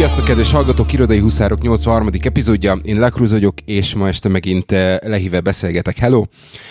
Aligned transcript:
Sziasztok, 0.00 0.24
kedves 0.24 0.52
hallgatók! 0.52 0.92
Irodai 0.92 1.18
Huszárok 1.18 1.62
83. 1.62 2.08
epizódja. 2.22 2.78
Én 2.82 2.98
Lakruz 2.98 3.32
vagyok, 3.32 3.54
és 3.64 3.94
ma 3.94 4.08
este 4.08 4.28
megint 4.28 4.72
eh, 4.72 4.96
lehíve 5.02 5.40
beszélgetek. 5.40 5.98
Hello! 5.98 6.24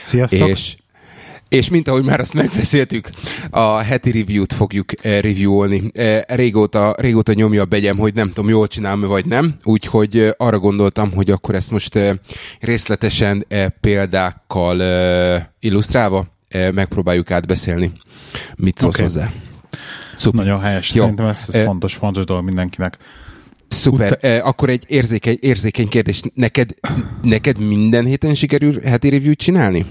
Sziasztok! 0.05 0.47
És, 0.47 0.75
és 1.49 1.69
mint 1.69 1.87
ahogy 1.87 2.03
már 2.03 2.19
azt 2.19 2.33
megbeszéltük, 2.33 3.09
a 3.49 3.77
heti 3.77 4.11
review-t 4.11 4.53
fogjuk 4.53 5.05
eh, 5.05 5.21
reviewolni. 5.21 5.91
Eh, 5.93 6.21
régóta, 6.27 6.95
régóta 6.97 7.33
nyomja 7.33 7.61
a 7.61 7.65
begyem, 7.65 7.97
hogy 7.97 8.13
nem 8.13 8.27
tudom, 8.27 8.49
jól 8.49 8.67
csinálom 8.67 9.01
vagy 9.01 9.25
nem, 9.25 9.55
úgyhogy 9.63 10.33
arra 10.37 10.59
gondoltam, 10.59 11.11
hogy 11.11 11.31
akkor 11.31 11.55
ezt 11.55 11.71
most 11.71 11.99
részletesen 12.59 13.45
példákkal 13.81 14.81
illusztrálva 15.59 16.27
megpróbáljuk 16.73 17.31
átbeszélni. 17.31 17.91
Mit 18.55 18.77
szólsz 18.77 18.93
Oké. 18.93 19.03
hozzá? 19.03 19.31
Szuper. 20.19 20.43
Nagyon 20.45 20.59
helyes. 20.61 20.93
Jó. 20.93 21.01
Szerintem 21.01 21.25
ez, 21.25 21.45
ez 21.47 21.55
Eh, 21.55 21.65
fontos, 21.65 21.93
fontos 21.93 22.25
dolog 22.25 22.43
mindenkinek. 22.43 22.97
Szuper. 23.67 24.11
Ut- 24.11 24.23
Eh, 24.23 24.47
akkor 24.47 24.69
egy 24.69 24.83
érzékeny, 24.87 25.37
érzékeny 25.41 25.87
kérdés. 25.89 26.21
Neked, 26.33 26.73
neked 27.21 27.59
minden 27.59 28.05
héten 28.05 28.33
sikerül 28.35 28.79
heti 28.83 29.09
review 29.09 29.33
csinálni? 29.33 29.85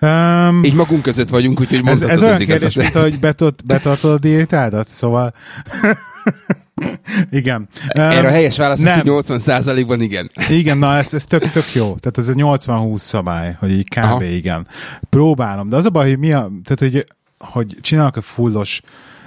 Um, 0.00 0.64
Így 0.64 0.74
magunk 0.74 1.02
között 1.02 1.28
vagyunk, 1.28 1.60
úgyhogy 1.60 1.80
ez, 1.84 2.02
ez 2.02 2.10
az 2.10 2.22
olyan 2.22 2.38
kérdés, 2.38 2.74
mint 2.74 2.92
hogy 2.92 3.18
betot, 3.18 3.66
betartod 3.66 4.10
a 4.12 4.18
diétádat, 4.18 4.88
szóval... 4.88 5.34
igen. 7.30 7.68
Um, 7.96 8.02
Erre 8.02 8.28
a 8.28 8.30
helyes 8.30 8.56
válasz 8.56 8.78
az, 8.78 8.84
nem. 8.84 9.00
hogy 9.00 9.24
80%-ban 9.26 10.00
igen. 10.00 10.30
Igen, 10.48 10.78
na 10.78 10.96
ez, 10.96 11.14
ez 11.14 11.24
tök, 11.24 11.50
tök 11.50 11.74
jó. 11.74 11.94
Tehát 11.94 12.18
ez 12.18 12.28
a 12.28 12.32
80-20 12.32 12.96
szabály, 12.98 13.56
hogy 13.58 13.70
így 13.72 13.88
kb. 13.88 13.98
Aha. 14.04 14.24
igen. 14.24 14.66
Próbálom, 15.08 15.68
de 15.68 15.76
az 15.76 15.84
a 15.84 15.90
baj, 15.90 16.08
hogy 16.08 16.18
mi 16.18 16.32
a, 16.32 16.50
tehát 16.64 16.78
hogy, 16.94 17.04
hogy 17.42 17.76
csinálok 17.80 18.16
a 18.16 18.20
fullos 18.20 18.82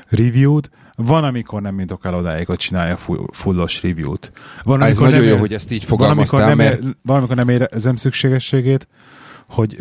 review-t, 0.08 0.70
van, 0.96 1.24
amikor 1.24 1.62
nem 1.62 1.80
jutok 1.80 2.06
el 2.06 2.16
odáig, 2.16 2.46
hogy 2.46 2.58
csinálja 2.58 2.98
full- 2.98 3.30
fullos 3.32 3.82
review-t. 3.84 4.32
Van, 4.64 4.82
Ez 4.82 4.86
amikor 4.86 5.04
nagyon 5.04 5.20
nem 5.20 5.28
jó, 5.28 5.34
ér- 5.34 5.40
hogy 5.40 5.54
ezt 5.54 5.72
így 5.72 5.88
van, 5.88 6.00
amikor 6.10 6.26
fogalmaztál, 6.26 6.48
nem, 6.48 6.58
mert 6.58 6.84
ér, 6.84 6.96
van, 7.02 7.18
amikor 7.18 7.36
nem 7.36 7.50
érzem 7.50 7.96
szükségességét, 7.96 8.88
hogy 9.50 9.80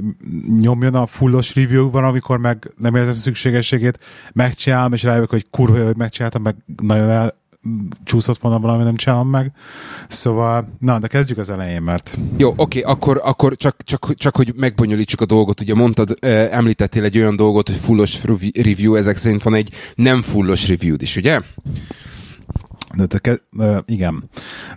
nyomjon 0.61 0.95
a 0.95 1.07
fullos 1.07 1.55
review, 1.55 1.91
van, 1.91 2.05
amikor 2.05 2.39
meg 2.39 2.73
nem 2.77 2.95
érzem 2.95 3.15
szükségességét, 3.15 3.99
megcsinálom, 4.33 4.93
és 4.93 5.03
rájövök, 5.03 5.31
hogy 5.31 5.47
kurva 5.51 5.85
hogy 5.85 5.97
megcsináltam, 5.97 6.43
meg 6.43 6.57
nagyon 6.83 7.11
el 7.11 7.43
csúszott 8.05 8.39
volna 8.39 8.59
valami, 8.59 8.83
nem 8.83 8.97
csinálom 8.97 9.29
meg. 9.29 9.53
Szóval, 10.09 10.69
na, 10.79 10.99
de 10.99 11.07
kezdjük 11.07 11.39
az 11.39 11.51
elején, 11.51 11.83
mert 11.83 12.19
Jó, 12.37 12.53
oké, 12.57 12.81
akkor, 12.81 13.21
akkor 13.25 13.57
csak, 13.57 13.83
csak, 13.85 14.15
csak, 14.15 14.37
hogy 14.37 14.53
megbonyolítsuk 14.57 15.21
a 15.21 15.27
dolgot. 15.27 15.61
Ugye 15.61 15.75
mondtad, 15.75 16.17
említettél 16.51 17.05
egy 17.05 17.19
olyan 17.19 17.37
dolgot, 17.37 17.69
hogy 17.69 17.77
fullos 17.77 18.25
revi- 18.25 18.57
review, 18.57 18.95
ezek 18.95 19.17
szerint 19.17 19.43
van 19.43 19.55
egy 19.55 19.73
nem 19.95 20.23
fullos 20.23 20.69
review 20.69 20.95
is, 20.99 21.17
ugye? 21.17 21.41
De 22.95 23.07
te 23.07 23.19
ke- 23.19 23.43
uh, 23.57 23.77
igen. 23.87 24.31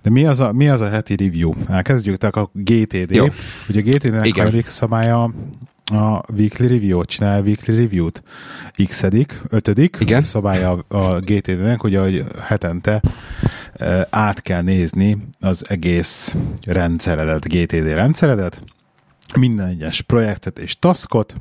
De 0.04 0.10
mi 0.10 0.26
az, 0.26 0.40
a, 0.40 0.52
mi 0.52 0.68
az 0.68 0.82
a 0.82 0.90
heti 0.90 1.16
review? 1.16 1.54
Elkezdjük, 1.68 2.18
tehát 2.18 2.36
a 2.36 2.50
GTD. 2.54 3.12
Jó. 3.12 3.26
Ugye 3.70 3.80
a 3.80 3.84
GTD-nek 3.84 4.36
hajlik 4.36 4.66
szabálya 4.66 5.34
a 5.92 6.22
weekly 6.38 6.68
review-t, 6.68 7.08
csinál 7.08 7.40
a 7.40 7.44
weekly 7.44 7.76
review-t. 7.76 8.24
X-edik, 8.88 9.42
ötödik 9.50 9.98
Igen. 10.00 10.24
szabálya 10.24 10.86
a, 10.88 10.98
a 10.98 11.20
GTD-nek, 11.20 11.80
hogy 11.80 12.24
hetente 12.42 13.02
uh, 13.80 14.02
át 14.10 14.42
kell 14.42 14.62
nézni 14.62 15.18
az 15.40 15.70
egész 15.70 16.36
rendszeredet, 16.66 17.48
GTD 17.48 17.88
rendszeredet, 17.88 18.62
minden 19.36 19.68
egyes 19.68 20.02
projektet 20.02 20.60
és 20.60 20.80
taskot, 20.80 21.36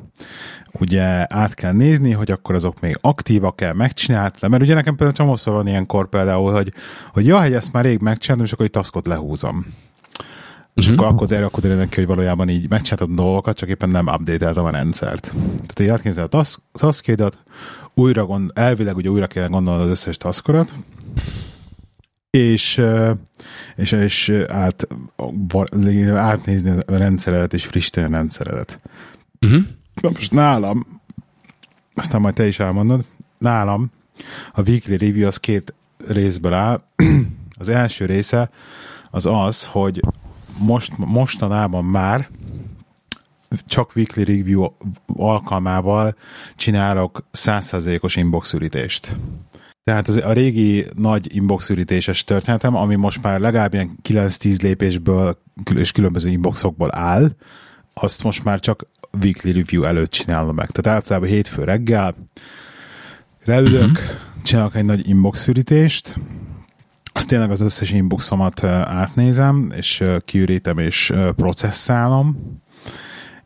ugye 0.72 1.26
át 1.28 1.54
kell 1.54 1.72
nézni, 1.72 2.12
hogy 2.12 2.30
akkor 2.30 2.54
azok 2.54 2.80
még 2.80 2.98
aktívak-e, 3.00 3.72
megcsináltam, 3.72 4.50
mert 4.50 4.62
ugye 4.62 4.74
nekem 4.74 4.96
például 4.96 5.16
csomószor 5.16 5.54
van 5.54 5.66
ilyenkor 5.66 6.08
például, 6.08 6.52
hogy, 6.52 6.72
hogy 7.12 7.26
ja, 7.26 7.40
hogy 7.42 7.52
ezt 7.52 7.72
már 7.72 7.84
rég 7.84 8.00
megcsináltam, 8.00 8.46
és 8.46 8.52
akkor 8.52 8.64
egy 8.64 8.70
taskot 8.70 9.06
lehúzom. 9.06 9.66
És 10.76 10.86
Mhm. 10.86 10.94
akkor, 10.98 11.06
akkor, 11.12 11.32
erre 11.32 11.44
akkor 11.44 11.60
derül 11.60 11.76
neki, 11.76 11.94
hogy 11.94 12.06
valójában 12.06 12.48
így 12.48 12.68
megcsináltam 12.68 13.14
dolgokat, 13.14 13.56
csak 13.56 13.68
éppen 13.68 13.88
nem 13.88 14.06
update 14.06 14.60
a 14.60 14.70
rendszert. 14.70 15.32
Tehát 15.50 15.80
így 15.80 15.88
átkérdezi 15.88 16.20
a 16.20 16.26
task, 16.26 16.60
taskédat, 16.72 17.38
újra 17.94 18.26
gond, 18.26 18.50
elvileg 18.54 18.96
ugye 18.96 19.08
újra 19.08 19.26
kell 19.26 19.48
gondolnod 19.48 19.82
az 19.82 19.90
összes 19.90 20.16
taskodat, 20.16 20.74
és, 22.30 22.82
és, 23.76 23.92
és 23.92 24.32
át, 24.48 24.86
átnézni 26.14 26.70
a 26.70 26.96
rendszeredet, 26.96 27.54
és 27.54 27.66
frissíteni 27.66 28.06
a 28.06 28.16
rendszeredet. 28.16 28.80
Uh-huh. 29.40 29.62
Na 30.00 30.08
most 30.08 30.32
nálam, 30.32 31.00
aztán 31.94 32.20
majd 32.20 32.34
te 32.34 32.46
is 32.46 32.58
elmondod, 32.58 33.04
nálam 33.38 33.90
a 34.52 34.60
weekly 34.60 34.96
review 34.96 35.26
az 35.26 35.36
két 35.36 35.74
részből 36.08 36.52
áll. 36.52 36.82
Az 37.58 37.68
első 37.68 38.04
része 38.06 38.50
az 39.10 39.26
az, 39.26 39.64
hogy 39.64 40.00
most, 40.58 40.92
mostanában 40.96 41.84
már 41.84 42.28
csak 43.66 43.92
weekly 43.96 44.22
review 44.22 44.66
alkalmával 45.06 46.16
csinálok 46.54 47.26
100%-os 47.32 48.16
inboxürítést. 48.16 49.16
Tehát 49.84 50.08
az, 50.08 50.16
a 50.16 50.32
régi 50.32 50.86
nagy 50.94 51.34
inboxürítéses 51.34 52.24
történetem, 52.24 52.76
ami 52.76 52.94
most 52.94 53.22
már 53.22 53.40
legalább 53.40 53.72
ilyen 53.72 53.98
9-10 54.08 54.62
lépésből 54.62 55.38
és 55.74 55.92
különböző 55.92 56.30
inboxokból 56.30 56.96
áll, 56.96 57.30
azt 57.94 58.22
most 58.22 58.44
már 58.44 58.60
csak 58.60 58.86
weekly 59.22 59.50
review 59.50 59.82
előtt 59.82 60.10
csinálom 60.10 60.54
meg. 60.54 60.70
Tehát 60.70 60.98
általában 60.98 61.28
hétfő 61.28 61.64
reggel 61.64 62.14
leülök, 63.44 63.90
uh-huh. 63.90 64.42
csinálok 64.42 64.74
egy 64.74 64.84
nagy 64.84 65.08
inboxürítést, 65.08 66.16
azt 67.16 67.28
tényleg 67.28 67.50
az 67.50 67.60
összes 67.60 67.90
inboxomat 67.90 68.64
átnézem, 68.64 69.72
és 69.76 70.04
kiürítem, 70.24 70.78
és 70.78 71.12
processzálom, 71.36 72.60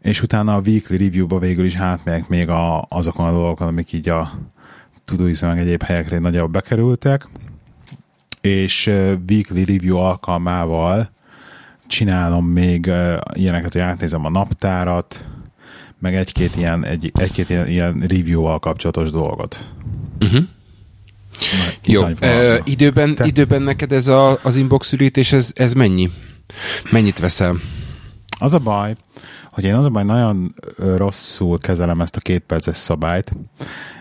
és 0.02 0.22
utána 0.22 0.54
a 0.54 0.60
weekly 0.60 0.96
review-ba 0.96 1.38
végül 1.38 1.64
is 1.64 1.76
átmegyek 1.76 2.28
még 2.28 2.48
a, 2.48 2.86
azokon 2.88 3.26
a 3.26 3.32
dolgokon, 3.32 3.66
amik 3.68 3.92
így 3.92 4.08
a 4.08 4.32
Todoist 5.04 5.42
meg 5.42 5.58
egyéb 5.58 5.82
helyekre 5.82 6.18
nagyobb 6.18 6.50
bekerültek, 6.50 7.28
és 8.40 8.86
weekly 9.28 9.64
review 9.64 9.96
alkalmával 9.96 11.10
csinálom 11.86 12.46
még 12.46 12.92
ilyeneket, 13.32 13.72
hogy 13.72 13.80
átnézem 13.80 14.24
a 14.24 14.30
naptárat, 14.30 15.26
meg 15.98 16.14
egy-két 16.14 16.56
ilyen, 16.56 16.84
egy, 16.84 17.12
egy-két 17.14 17.48
ilyen, 17.48 17.68
ilyen 17.68 18.00
review-val 18.00 18.58
kapcsolatos 18.58 19.10
dolgot. 19.10 19.66
Uh-huh. 20.20 20.44
Jó, 21.84 22.02
ö, 22.20 22.56
időben, 22.64 23.14
Te- 23.14 23.26
időben 23.26 23.62
neked 23.62 23.92
ez 23.92 24.08
a, 24.08 24.38
az 24.42 24.56
inbox 24.56 24.92
ürítés, 24.92 25.32
ez, 25.32 25.50
ez 25.54 25.72
mennyi? 25.72 26.10
Mennyit 26.90 27.18
veszel? 27.18 27.56
Az 28.38 28.54
a 28.54 28.58
baj, 28.58 28.94
hogy 29.50 29.64
én 29.64 29.74
az 29.74 29.84
a 29.84 29.88
baj, 29.88 30.04
nagyon 30.04 30.54
rosszul 30.96 31.58
kezelem 31.58 32.00
ezt 32.00 32.16
a 32.16 32.20
két 32.20 32.42
perces 32.46 32.76
szabályt, 32.76 33.32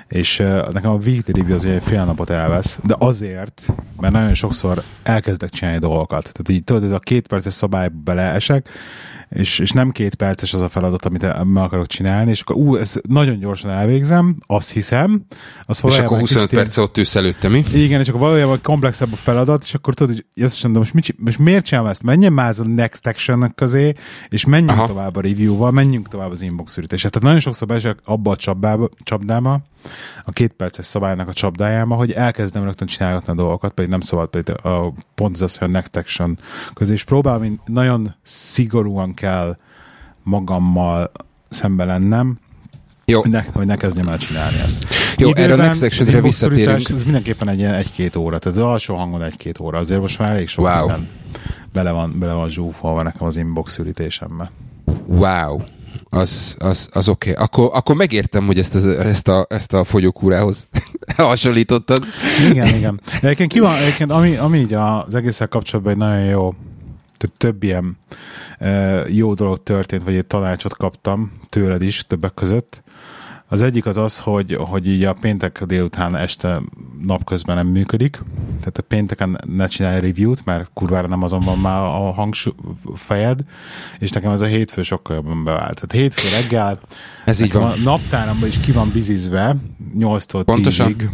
és 0.08 0.40
uh, 0.40 0.72
nekem 0.72 0.92
a 0.92 1.00
weekly 1.06 1.32
review 1.32 1.56
az 1.56 1.66
egy 1.66 1.84
fél 1.84 2.06
napot 2.06 2.30
elvesz, 2.30 2.78
de 2.84 2.96
azért, 3.00 3.68
mert 4.00 4.14
nagyon 4.14 4.34
sokszor 4.34 4.84
elkezdek 5.04 5.50
csinálni 5.50 5.80
dolgokat. 5.80 6.22
Tehát 6.22 6.50
így 6.50 6.64
tudod, 6.64 6.84
ez 6.84 6.92
a 6.92 7.00
két 7.00 7.28
perces 7.28 7.54
szabály 7.54 7.90
beleesek, 8.04 8.70
és, 9.30 9.60
és 9.60 9.72
nem 9.72 9.92
két 9.92 10.16
perces 10.16 10.54
az 10.54 10.62
a 10.62 10.70
feladat, 10.70 11.06
amit 11.06 11.44
meg 11.44 11.64
akarok 11.64 11.88
csinálni, 11.88 12.30
és 12.30 12.42
akkor 12.42 12.56
ú, 12.56 12.76
ezt 12.76 13.02
nagyon 13.08 13.40
gyorsan 13.40 13.72
elvégzem, 13.72 14.36
azt 14.48 14.72
hiszem, 14.72 15.26
az 15.64 15.78
És 15.78 15.84
akkor 15.84 15.98
egy 16.00 16.08
25 16.08 16.28
kicsit 16.28 16.52
ilyen- 16.52 16.64
perc 16.64 16.78
ott 16.78 16.98
ülsz 16.98 17.16
előtte, 17.16 17.48
mi? 17.48 17.64
igen, 17.74 18.00
és 18.00 18.08
akkor 18.08 18.20
valójában 18.22 18.60
komplexebb 18.64 19.14
a 19.14 19.16
feladat, 19.16 19.64
és 19.64 19.74
akkor 19.74 19.94
tudod, 19.94 20.16
hogy 20.16 20.44
ezt 20.44 20.64
mondom, 20.64 20.82
most, 20.82 20.94
mit, 20.94 21.16
most 21.20 21.40
miért 21.40 21.66
csinálom 21.66 21.90
ezt? 21.90 22.04
Menjen 22.04 22.34
már 22.34 22.50
az 22.50 22.60
a 22.60 22.64
next 22.68 23.08
action 23.08 23.52
közé, 23.56 23.94
és 24.30 24.46
menjünk 24.46 24.72
Aha. 24.78 24.88
Tovább 24.88 25.16
a 25.16 25.22
review-val, 25.22 25.72
menjünk 25.72 26.08
tovább 26.08 26.32
az 26.32 26.42
inbox 26.42 26.78
ürítésre. 26.78 27.10
Tehát 27.10 27.28
nagyon 27.28 27.40
sokszor 27.40 27.68
beesek 27.68 27.98
abba 28.04 28.32
a 28.32 28.36
csapdába, 28.36 28.90
csapdába, 29.04 29.62
a 30.30 30.32
két 30.32 30.54
perces 30.54 30.86
szabálynak 30.86 31.28
a 31.28 31.34
csapdájába, 31.34 31.96
hogy 31.96 32.12
elkezdem 32.12 32.64
rögtön 32.64 32.88
csinálgatni 32.88 33.32
a 33.32 33.36
dolgokat, 33.36 33.72
pedig 33.72 33.90
nem 33.90 34.00
szabad, 34.00 34.30
pedig 34.30 34.56
a, 34.66 34.94
pont 35.16 35.36
ez 35.36 35.42
az, 35.42 35.58
hogy 35.58 35.68
a 35.68 35.72
next 35.72 35.96
action 35.96 36.38
közé, 36.74 36.94
és 36.94 37.04
próbálom, 37.04 37.62
nagyon 37.66 38.16
szigorúan 38.24 39.14
kell 39.14 39.56
magammal 40.24 41.12
szembe 41.50 41.86
lennem, 41.86 42.40
Jó, 43.06 43.22
hogy 43.22 43.30
ne, 43.30 43.44
hogy 43.54 43.66
ne 43.66 43.76
kezdjem 43.76 44.08
el 44.08 44.18
csinálni 44.18 44.58
ezt. 44.58 44.86
Jó, 45.18 45.36
erre 45.36 45.54
a 45.54 45.56
next 45.56 45.82
inbox-szorítás, 45.82 46.22
visszatérünk. 46.22 46.90
Ez 46.90 47.04
mindenképpen 47.04 47.50
egy 47.50 47.60
ilyen 47.60 47.74
egy-két 47.74 48.16
óra, 48.16 48.40
tehát 48.40 48.58
az 48.58 48.64
alsó 48.64 48.96
hangon 48.96 49.24
egy-két 49.24 49.60
óra. 49.60 49.78
Azért 49.78 50.02
most 50.02 50.20
már 50.20 50.30
elég 50.32 50.48
sok 50.48 50.66
Wow. 50.66 50.80
minden 50.80 51.10
bele 51.74 51.92
van, 51.92 52.16
bele 52.20 52.34
van 52.34 52.50
zsúfolva 52.50 53.04
nekem 53.04 53.28
az 53.28 53.38
inbox 53.38 53.78
ürítésembe. 53.78 54.52
wow. 55.06 55.62
Az, 56.10 56.56
az, 56.60 56.90
az 56.92 57.10
oké. 57.10 57.32
Okay. 57.32 57.44
Akkor, 57.44 57.70
akkor 57.74 57.96
megértem, 57.96 58.46
hogy 58.46 58.60
ezt, 58.60 58.76
ezt, 58.86 59.28
a, 59.28 59.46
ezt 59.50 59.74
a 59.74 59.84
fogyókúrához 59.84 60.68
hasonlítottad. 61.18 62.06
Igen, 62.50 62.76
igen. 62.76 63.02
Egyébként, 63.22 63.52
ki 63.52 63.60
van, 63.60 63.76
egyébként 63.76 64.12
ami, 64.12 64.36
ami 64.36 64.58
így 64.58 64.74
az 64.74 65.16
egészen 65.16 65.50
kapcsolatban 65.50 65.94
egy 65.94 66.00
nagyon 66.00 66.26
jó, 66.26 66.54
tehát 67.18 67.36
több 67.38 67.64
ilyen 67.64 67.98
jó 69.08 69.34
dolog 69.34 69.64
történt, 69.64 70.04
vagy 70.04 70.16
egy 70.16 70.26
tanácsot 70.26 70.78
kaptam 70.78 71.40
tőled 71.50 71.82
is 71.82 72.06
többek 72.08 72.34
között. 72.34 72.84
Az 73.52 73.62
egyik 73.62 73.86
az 73.86 73.98
az, 73.98 74.20
hogy, 74.20 74.56
hogy 74.60 74.88
így 74.88 75.04
a 75.04 75.14
péntek 75.14 75.64
délután 75.64 76.16
este 76.16 76.62
napközben 77.02 77.56
nem 77.56 77.68
működik. 77.68 78.22
Tehát 78.60 78.78
a 78.78 78.82
pénteken 78.82 79.38
ne 79.48 79.68
csinálj 79.68 80.00
review-t, 80.00 80.46
mert 80.46 80.70
kurvára 80.74 81.08
nem 81.08 81.24
azon 81.24 81.40
van 81.40 81.58
már 81.58 81.82
a 81.82 82.12
hangfejed, 82.12 83.40
és 84.00 84.12
nekem 84.12 84.32
ez 84.32 84.42
a 84.42 84.46
hétfő 84.46 84.84
sokkal 84.84 85.16
jobban 85.16 85.44
bevált. 85.44 85.76
Tehát 85.76 85.92
hétfő 85.92 86.42
reggel 86.42 86.80
ez 87.26 87.40
így 87.40 87.54
van. 87.54 87.72
a 87.72 87.76
naptáramban 87.84 88.48
is 88.48 88.60
ki 88.60 88.72
van 88.72 88.90
bizizve 88.94 89.56
8-tól 90.00 90.44
10-ig 90.46 91.10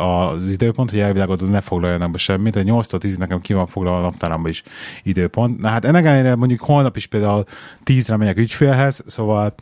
az 0.00 0.48
időpont, 0.48 0.90
hogy 0.90 0.98
elvilágod, 0.98 1.50
ne 1.50 1.60
foglaljanak 1.60 2.10
be 2.10 2.18
semmit, 2.18 2.52
de 2.52 2.62
8-tól 2.64 2.98
10 2.98 3.16
nekem 3.16 3.40
ki 3.40 3.52
van 3.52 3.66
foglalva 3.66 3.98
a 3.98 4.02
naptáramban 4.02 4.50
is 4.50 4.62
időpont. 5.02 5.60
Na 5.60 5.68
hát 5.68 5.84
ennek 5.84 6.04
ellenére 6.04 6.34
mondjuk 6.34 6.60
holnap 6.60 6.96
is 6.96 7.06
például 7.06 7.44
10-re 7.84 8.16
megyek 8.16 8.38
ügyfélhez, 8.38 9.02
szóval 9.06 9.54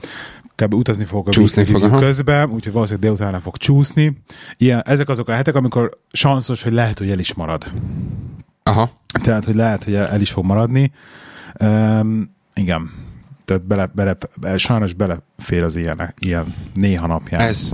kb. 0.63 0.75
utazni 0.75 1.05
fogok 1.05 1.29
a 1.29 1.31
csúszni 1.31 1.65
fog, 1.65 1.99
közben, 1.99 2.51
úgyhogy 2.51 2.73
valószínűleg 2.73 3.11
délutánra 3.11 3.41
fog 3.41 3.57
csúszni. 3.57 4.23
Ilyen, 4.57 4.83
ezek 4.85 5.09
azok 5.09 5.29
a 5.29 5.33
hetek, 5.33 5.55
amikor 5.55 5.91
sanszos, 6.13 6.63
hogy 6.63 6.73
lehet, 6.73 6.99
hogy 6.99 7.11
el 7.11 7.19
is 7.19 7.35
marad. 7.35 7.73
Aha. 8.63 8.91
Tehát, 9.23 9.45
hogy 9.45 9.55
lehet, 9.55 9.85
hogy 9.85 9.95
el 9.95 10.21
is 10.21 10.31
fog 10.31 10.45
maradni. 10.45 10.93
Um, 11.61 12.35
igen 12.55 12.91
tehát 13.49 13.67
bele, 13.67 13.91
bele, 13.95 14.17
sajnos 14.57 14.93
belefér 14.93 15.63
az 15.63 15.77
ilyen, 15.77 16.15
ilyen 16.19 16.55
néha 16.75 17.07
napján. 17.07 17.41
Ez. 17.41 17.73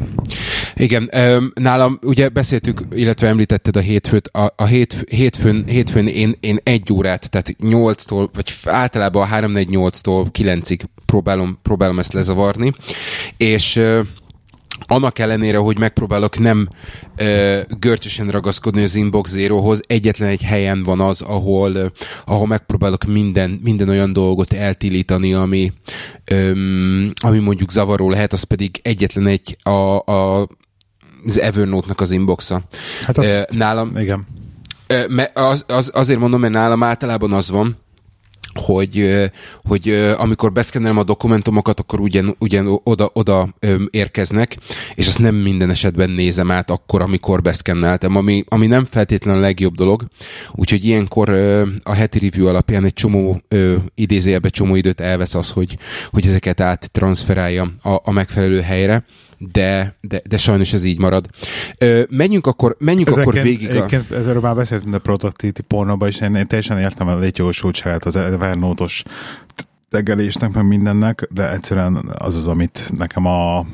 Igen, 0.75 1.11
nálam 1.55 1.99
ugye 2.03 2.29
beszéltük, 2.29 2.81
illetve 2.91 3.29
említetted 3.29 3.77
a 3.77 3.81
hétfőt, 3.81 4.29
a, 4.29 4.53
a 4.57 4.65
hét, 4.65 5.05
hétfőn, 5.11 5.65
hétfőn 5.65 6.07
én, 6.07 6.35
én 6.41 6.59
egy 6.63 6.93
órát, 6.93 7.31
tehát 7.31 7.57
8-tól, 7.61 8.29
vagy 8.33 8.55
általában 8.65 9.23
a 9.23 9.37
3-4-8-tól 9.37 10.27
9-ig 10.33 10.81
próbálom, 11.07 11.59
próbálom 11.63 11.99
ezt 11.99 12.13
lezavarni, 12.13 12.75
és 13.37 13.81
annak 14.87 15.19
ellenére, 15.19 15.59
hogy 15.59 15.79
megpróbálok 15.79 16.39
nem 16.39 16.69
ö, 17.17 17.61
görcsösen 17.79 18.29
ragaszkodni 18.29 18.83
az 18.83 18.95
Inbox 18.95 19.31
Zerohoz, 19.31 19.81
egyetlen 19.87 20.29
egy 20.29 20.43
helyen 20.43 20.83
van 20.83 21.01
az, 21.01 21.23
ahol, 21.23 21.75
ö, 21.75 21.87
ahol 22.25 22.47
megpróbálok 22.47 23.05
minden, 23.05 23.61
minden 23.63 23.89
olyan 23.89 24.13
dolgot 24.13 24.53
eltilítani, 24.53 25.35
ami, 25.35 25.73
ö, 26.25 26.51
ami 27.25 27.39
mondjuk 27.39 27.71
zavaró 27.71 28.11
lehet, 28.11 28.33
az 28.33 28.43
pedig 28.43 28.81
egyetlen 28.83 29.27
egy 29.27 29.57
a, 29.63 30.11
a, 30.11 30.49
az 31.25 31.41
Evernote-nak 31.41 32.01
az 32.01 32.11
inboxa. 32.11 32.63
Hát 33.05 33.19
azt, 33.19 33.51
nálam, 33.51 33.97
igen. 33.97 34.27
Az, 35.35 35.65
az, 35.69 35.91
azért 35.95 36.19
mondom, 36.19 36.41
mert 36.41 36.53
nálam 36.53 36.83
általában 36.83 37.33
az 37.33 37.51
van, 37.51 37.77
hogy, 38.55 39.23
hogy 39.65 39.89
amikor 40.17 40.53
beszkennelem 40.53 40.99
a 40.99 41.03
dokumentumokat, 41.03 41.81
akkor 41.81 42.01
ugyan, 42.01 42.37
ugyan 42.39 42.81
oda, 42.85 43.11
oda 43.13 43.55
érkeznek, 43.91 44.57
és 44.95 45.07
azt 45.07 45.19
nem 45.19 45.35
minden 45.35 45.71
esetben 45.71 46.11
nézem 46.11 46.51
át 46.51 46.71
akkor, 46.71 47.01
amikor 47.03 47.43
beszkenneltem, 47.43 48.17
ami, 48.17 48.45
ami 48.49 48.67
nem 48.67 48.85
feltétlenül 48.85 49.41
a 49.41 49.45
legjobb 49.45 49.75
dolog. 49.75 50.05
Úgyhogy 50.53 50.85
ilyenkor 50.85 51.29
a 51.83 51.93
heti 51.93 52.19
review 52.19 52.47
alapján 52.47 52.85
egy 52.85 52.93
csomó 52.93 53.41
idézőjelbe 53.95 54.49
csomó 54.49 54.75
időt 54.75 55.01
elvesz 55.01 55.35
az, 55.35 55.51
hogy, 55.51 55.79
hogy 56.11 56.27
ezeket 56.27 56.61
át-transferálja 56.61 57.73
a, 57.83 58.01
a 58.05 58.11
megfelelő 58.11 58.61
helyre 58.61 59.05
de, 59.39 59.97
de, 60.01 60.23
de 60.29 60.37
sajnos 60.37 60.73
ez 60.73 60.85
így 60.85 60.99
marad. 60.99 61.27
Ö, 61.79 62.03
menjünk 62.11 62.47
akkor, 62.47 62.77
menjünk 62.79 63.09
Ezeken, 63.09 63.29
akkor 63.29 63.43
végig. 63.43 63.71
A... 63.71 63.87
Ezzel 64.15 64.35
már 64.41 64.55
beszéltünk 64.55 64.95
a 64.95 64.99
Productivity 64.99 65.61
pornóban, 65.61 66.09
és 66.09 66.21
én, 66.21 66.35
én 66.35 66.47
teljesen 66.47 66.79
értem 66.79 67.09
a 67.09 67.19
létjogosultságát 67.19 68.05
az 68.05 68.17
Evernote-os 68.17 69.03
tegelésnek, 69.91 70.53
meg 70.53 70.67
mindennek, 70.67 71.29
de 71.31 71.53
egyszerűen 71.53 72.13
az 72.19 72.35
az, 72.35 72.49
amit 72.49 72.91
nekem 72.97 73.27
a 73.27 73.67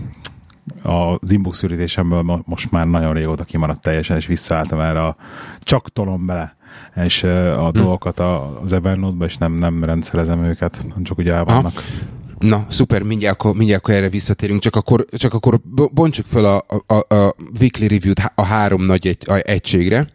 az 0.82 1.32
inbox 1.32 1.62
ürítésemből 1.62 2.42
most 2.44 2.70
már 2.70 2.86
nagyon 2.86 3.12
régóta 3.12 3.44
kimaradt 3.44 3.80
teljesen, 3.80 4.16
és 4.16 4.26
visszaálltam 4.26 4.80
erre 4.80 5.02
a 5.02 5.16
csak 5.60 5.92
tolom 5.92 6.26
bele 6.26 6.58
és 6.96 7.22
a 7.22 7.68
hmm. 7.68 7.82
dolgokat 7.82 8.18
az 8.62 8.72
Evernote-ba, 8.72 9.24
és 9.24 9.36
nem, 9.36 9.52
nem 9.52 9.84
rendszerezem 9.84 10.44
őket, 10.44 10.84
csak 11.02 11.18
úgy 11.18 11.28
el 11.28 11.44
vannak. 11.44 11.72
Aha. 11.76 12.18
Na, 12.40 12.66
szuper, 12.68 13.02
mindjárt 13.02 13.34
akkor, 13.34 13.54
mindjárt 13.54 13.82
akkor 13.82 13.94
erre 13.94 14.08
visszatérünk, 14.08 14.60
csak 14.60 14.76
akkor, 14.76 15.04
csak 15.12 15.34
akkor 15.34 15.60
bontsuk 15.92 16.26
fel 16.26 16.44
a, 16.44 16.64
a, 16.86 17.14
a 17.14 17.34
weekly 17.60 17.86
review-t 17.86 18.32
a 18.34 18.42
három 18.42 18.84
nagy 18.84 19.06
egy, 19.06 19.24
a 19.26 19.32
egységre. 19.32 20.12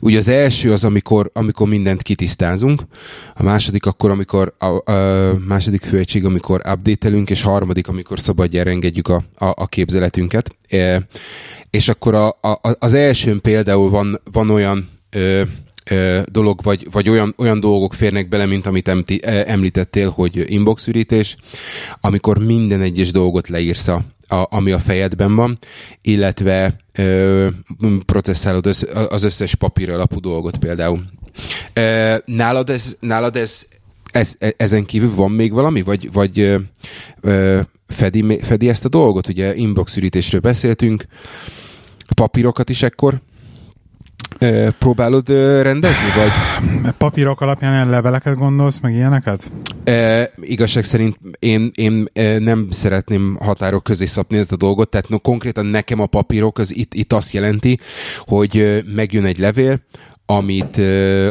Ugye 0.00 0.18
az 0.18 0.28
első 0.28 0.72
az, 0.72 0.84
amikor, 0.84 1.30
amikor 1.34 1.68
mindent 1.68 2.02
kitisztázunk, 2.02 2.82
a 3.34 3.42
második 3.42 3.86
akkor, 3.86 4.10
amikor 4.10 4.54
a, 4.58 4.92
a 4.92 5.38
második 5.46 5.82
főegység, 5.82 6.24
amikor 6.24 6.60
update-elünk, 6.68 7.30
és 7.30 7.42
harmadik, 7.42 7.88
amikor 7.88 8.20
szabadjára 8.20 8.70
engedjük 8.70 9.08
a, 9.08 9.24
a, 9.34 9.46
a 9.56 9.66
képzeletünket. 9.66 10.56
E, 10.68 11.06
és 11.70 11.88
akkor 11.88 12.14
a, 12.14 12.28
a, 12.28 12.60
az 12.78 12.94
elsőn 12.94 13.40
például 13.40 13.90
van, 13.90 14.20
van 14.32 14.50
olyan 14.50 14.88
ö, 15.10 15.42
dolog, 16.24 16.62
vagy, 16.62 16.88
vagy 16.90 17.08
olyan, 17.08 17.34
olyan 17.38 17.60
dolgok 17.60 17.94
férnek 17.94 18.28
bele, 18.28 18.46
mint 18.46 18.66
amit 18.66 18.88
emti, 18.88 19.20
említettél, 19.24 20.10
hogy 20.10 20.44
inbox 20.46 20.86
ürítés, 20.86 21.36
amikor 22.00 22.38
minden 22.38 22.80
egyes 22.80 23.10
dolgot 23.10 23.48
leírsz 23.48 23.88
a, 23.88 24.04
a, 24.28 24.46
ami 24.50 24.70
a 24.70 24.78
fejedben 24.78 25.34
van, 25.34 25.58
illetve 26.02 26.76
ö, 26.92 27.46
processzálod 28.06 28.66
össz, 28.66 28.82
az 29.08 29.22
összes 29.22 29.54
papír 29.54 29.90
alapú 29.90 30.20
dolgot 30.20 30.58
például. 30.58 31.04
Ö, 31.72 32.16
nálad 32.24 32.70
ez, 32.70 32.96
nálad 33.00 33.36
ez, 33.36 33.66
ez, 34.10 34.34
e, 34.38 34.54
ezen 34.56 34.84
kívül 34.84 35.14
van 35.14 35.30
még 35.30 35.52
valami, 35.52 35.82
vagy, 35.82 36.12
vagy 36.12 36.60
ö, 37.20 37.60
fedi, 37.86 38.38
fedi 38.42 38.68
ezt 38.68 38.84
a 38.84 38.88
dolgot? 38.88 39.28
Ugye 39.28 39.54
inbox 39.54 39.96
ürítésről 39.96 40.40
beszéltünk, 40.40 41.06
papírokat 42.14 42.70
is 42.70 42.82
ekkor 42.82 43.20
próbálod 44.78 45.28
rendezni, 45.62 46.06
vagy? 46.16 46.92
Papírok 46.98 47.40
alapján 47.40 47.72
ilyen 47.72 47.90
leveleket 47.90 48.36
gondolsz, 48.36 48.80
meg 48.80 48.94
ilyeneket? 48.94 49.50
E, 49.84 50.30
igazság 50.40 50.84
szerint 50.84 51.16
én, 51.38 51.70
én 51.74 52.08
nem 52.38 52.66
szeretném 52.70 53.36
határok 53.40 53.84
közé 53.84 54.06
szapni 54.06 54.38
ezt 54.38 54.52
a 54.52 54.56
dolgot, 54.56 54.90
tehát 54.90 55.08
no, 55.08 55.18
konkrétan 55.18 55.66
nekem 55.66 56.00
a 56.00 56.06
papírok 56.06 56.58
az 56.58 56.76
itt, 56.76 56.94
itt 56.94 57.12
azt 57.12 57.32
jelenti, 57.32 57.78
hogy 58.18 58.84
megjön 58.94 59.24
egy 59.24 59.38
levél, 59.38 59.80
amit, 60.26 60.80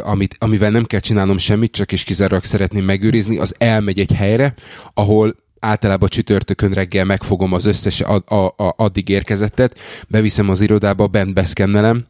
amit, 0.03 0.35
amivel 0.39 0.69
nem 0.69 0.85
kell 0.85 0.99
csinálnom 0.99 1.37
semmit, 1.37 1.71
csak 1.71 1.91
is 1.91 2.03
kizárólag 2.03 2.43
szeretném 2.43 2.85
megőrizni, 2.85 3.37
az 3.37 3.55
elmegy 3.57 3.99
egy 3.99 4.11
helyre, 4.11 4.53
ahol 4.93 5.35
általában 5.59 6.09
csütörtökön 6.09 6.71
reggel 6.71 7.05
megfogom 7.05 7.53
az 7.53 7.65
összes 7.65 8.01
a, 8.01 8.23
a, 8.25 8.35
a, 8.35 8.73
addig 8.77 9.09
érkezettet, 9.09 9.79
beviszem 10.07 10.49
az 10.49 10.61
irodába, 10.61 11.07
bent 11.07 11.33
beszkennelem, 11.33 12.05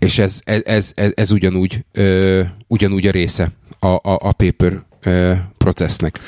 és 0.00 0.18
ez, 0.18 0.40
ez, 0.44 0.60
ez, 0.64 0.92
ez, 0.94 1.12
ez 1.14 1.30
ugyanúgy, 1.30 1.84
ö, 1.92 2.42
ugyanúgy 2.66 3.06
a 3.06 3.10
része 3.10 3.48
a, 3.78 3.86
a, 3.86 4.00
a 4.02 4.32
paper 4.32 4.82
ö, 5.00 5.32
processznek. 5.58 6.18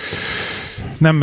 Nem, 0.99 1.17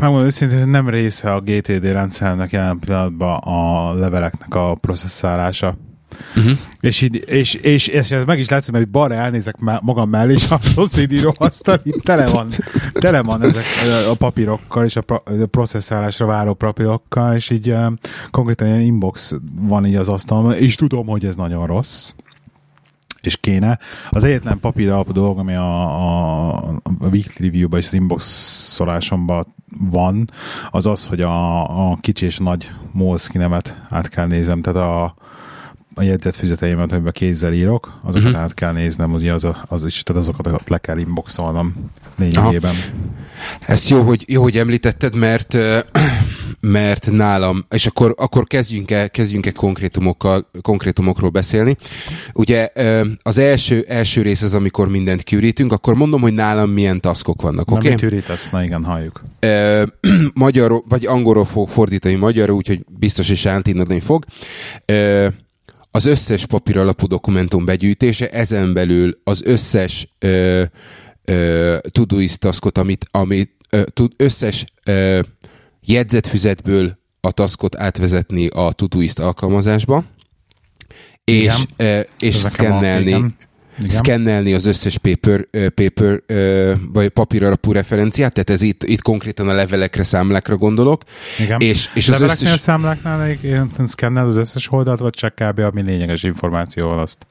megmondom 0.00 0.24
őszintén, 0.26 0.68
nem 0.68 0.88
része 0.88 1.32
a 1.32 1.40
GTD 1.40 1.84
rendszernek 1.84 2.50
jelen 2.50 2.78
pillanatban 2.78 3.36
a 3.36 3.92
leveleknek 3.94 4.54
a 4.54 4.74
processzálása. 4.74 5.76
Uh-huh. 6.36 6.52
És, 6.80 7.00
így, 7.00 7.24
és, 7.26 7.54
és, 7.54 7.86
és, 7.86 8.10
ez 8.10 8.24
meg 8.24 8.38
is 8.38 8.48
látszik, 8.48 8.72
mert 8.72 8.90
balra 8.90 9.14
elnézek 9.14 9.56
magam 9.80 10.10
mellé, 10.10 10.32
és 10.32 10.50
a 10.50 10.58
szomszédíró 10.62 11.34
asztal 11.38 11.80
itt 11.82 12.02
tele 12.02 12.28
van, 12.28 12.48
tele 12.92 13.22
van 13.22 13.42
ezek 13.42 13.64
a 14.10 14.14
papírokkal, 14.14 14.84
és 14.84 14.96
a, 14.96 15.00
pro, 15.00 15.16
a 15.24 15.46
processzálásra 15.50 16.26
váró 16.26 16.54
papírokkal, 16.54 17.34
és 17.34 17.50
így 17.50 17.74
konkrétan 18.30 18.66
ilyen 18.66 18.80
inbox 18.80 19.34
van 19.60 19.86
így 19.86 19.94
az 19.94 20.08
asztalon, 20.08 20.52
és 20.52 20.74
tudom, 20.74 21.06
hogy 21.06 21.24
ez 21.24 21.36
nagyon 21.36 21.66
rossz 21.66 22.12
és 23.22 23.36
kéne. 23.36 23.78
Az 24.10 24.24
egyetlen 24.24 24.60
papír 24.60 24.90
alapú 24.90 25.12
dolog, 25.12 25.38
ami 25.38 25.54
a, 25.54 25.82
a, 25.82 26.56
a 26.98 27.06
weekly 27.10 27.42
review-ban 27.42 27.80
és 27.80 27.86
az 27.86 27.92
inbox 27.94 28.24
szolásomban 28.74 29.54
van, 29.90 30.30
az 30.70 30.86
az, 30.86 31.06
hogy 31.06 31.20
a, 31.20 31.90
a 31.90 31.96
kicsi 32.00 32.24
és 32.24 32.38
nagy 32.38 32.70
moleszkinemet 32.92 33.76
át 33.88 34.08
kell 34.08 34.26
nézem, 34.26 34.60
tehát 34.60 34.88
a, 34.88 35.14
a 35.94 36.02
jegyzetfüzeteimet, 36.02 36.92
amiben 36.92 37.12
kézzel 37.12 37.52
írok, 37.52 38.00
azokat 38.02 38.28
uh-huh. 38.28 38.42
át 38.42 38.54
kell 38.54 38.72
néznem, 38.72 39.14
az, 39.14 39.22
az, 39.22 39.48
az 39.68 39.84
is, 39.84 40.02
tehát 40.02 40.22
azokat 40.22 40.68
le 40.68 40.78
kell 40.78 40.98
inboxolnom 40.98 41.74
lényegében. 42.16 42.70
Aha. 42.70 43.10
Ezt 43.60 43.88
jó 43.88 44.02
hogy, 44.02 44.24
jó, 44.28 44.42
hogy 44.42 44.58
említetted, 44.58 45.14
mert 45.14 45.56
mert 46.60 47.10
nálam, 47.10 47.64
és 47.70 47.86
akkor, 47.86 48.14
akkor 48.16 48.44
kezdjünk 48.44 48.90
el, 48.90 49.10
kezdjünk 49.10 49.46
el 49.46 49.52
konkrétumokkal, 49.52 50.50
konkrétumokról 50.62 51.30
beszélni. 51.30 51.76
Ugye 52.34 52.68
az 53.22 53.38
első, 53.38 53.84
első 53.88 54.22
rész 54.22 54.42
az, 54.42 54.54
amikor 54.54 54.88
mindent 54.88 55.22
kiürítünk, 55.22 55.72
akkor 55.72 55.94
mondom, 55.94 56.20
hogy 56.20 56.34
nálam 56.34 56.70
milyen 56.70 57.00
taskok 57.00 57.42
vannak, 57.42 57.70
oké? 57.70 57.92
Okay? 57.92 58.10
Mit 58.10 58.50
Na 58.50 58.62
igen, 58.62 58.84
halljuk. 58.84 59.22
Magyarul, 60.34 60.84
vagy 60.88 61.06
angolról 61.06 61.44
fog 61.44 61.68
fordítani 61.68 62.14
magyarul, 62.14 62.56
úgyhogy 62.56 62.84
biztos 62.98 63.28
is 63.28 63.46
ántinadni 63.46 64.00
fog 64.00 64.24
az 65.90 66.06
összes 66.06 66.46
papír 66.46 66.78
alapú 66.78 67.06
dokumentum 67.06 67.64
begyűjtése, 67.64 68.28
ezen 68.28 68.72
belül 68.72 69.20
az 69.24 69.42
összes 69.44 70.08
ö, 70.18 70.62
ö, 71.24 71.76
Todoist 71.90 72.40
taskot, 72.40 72.78
amit, 72.78 73.06
amit 73.10 73.50
ö, 73.70 73.82
tud, 73.92 74.12
összes 74.16 74.64
ö, 74.84 75.20
jegyzetfüzetből 75.80 76.98
a 77.20 77.30
taskot 77.30 77.76
átvezetni 77.76 78.46
a 78.46 78.72
Todoist 78.72 79.18
alkalmazásba, 79.18 80.04
és, 81.24 81.64
uh, 81.78 82.00
és 82.18 82.34
szkennelni, 82.34 83.34
a, 83.88 83.90
szkennelni 83.90 84.54
az 84.54 84.66
összes 84.66 84.98
paper, 84.98 85.46
paper 85.74 86.22
vagy 86.92 87.08
papír 87.08 87.44
alapú 87.44 87.72
referenciát, 87.72 88.32
tehát 88.32 88.50
ez 88.50 88.62
itt, 88.62 88.82
itt 88.82 89.02
konkrétan 89.02 89.48
a 89.48 89.52
levelekre, 89.52 90.02
számlákra 90.02 90.56
gondolok. 90.56 91.02
Igen. 91.38 91.60
És, 91.60 91.88
és 91.94 92.08
az 92.08 92.20
összes... 92.20 92.60
számláknál 92.60 93.36
szkennel 93.84 94.26
az 94.26 94.36
összes 94.36 94.72
oldalt, 94.72 95.00
vagy 95.00 95.14
csak 95.14 95.34
kb. 95.34 95.58
ami 95.58 95.82
lényeges 95.82 96.22
információ 96.22 96.88
azt? 96.88 97.26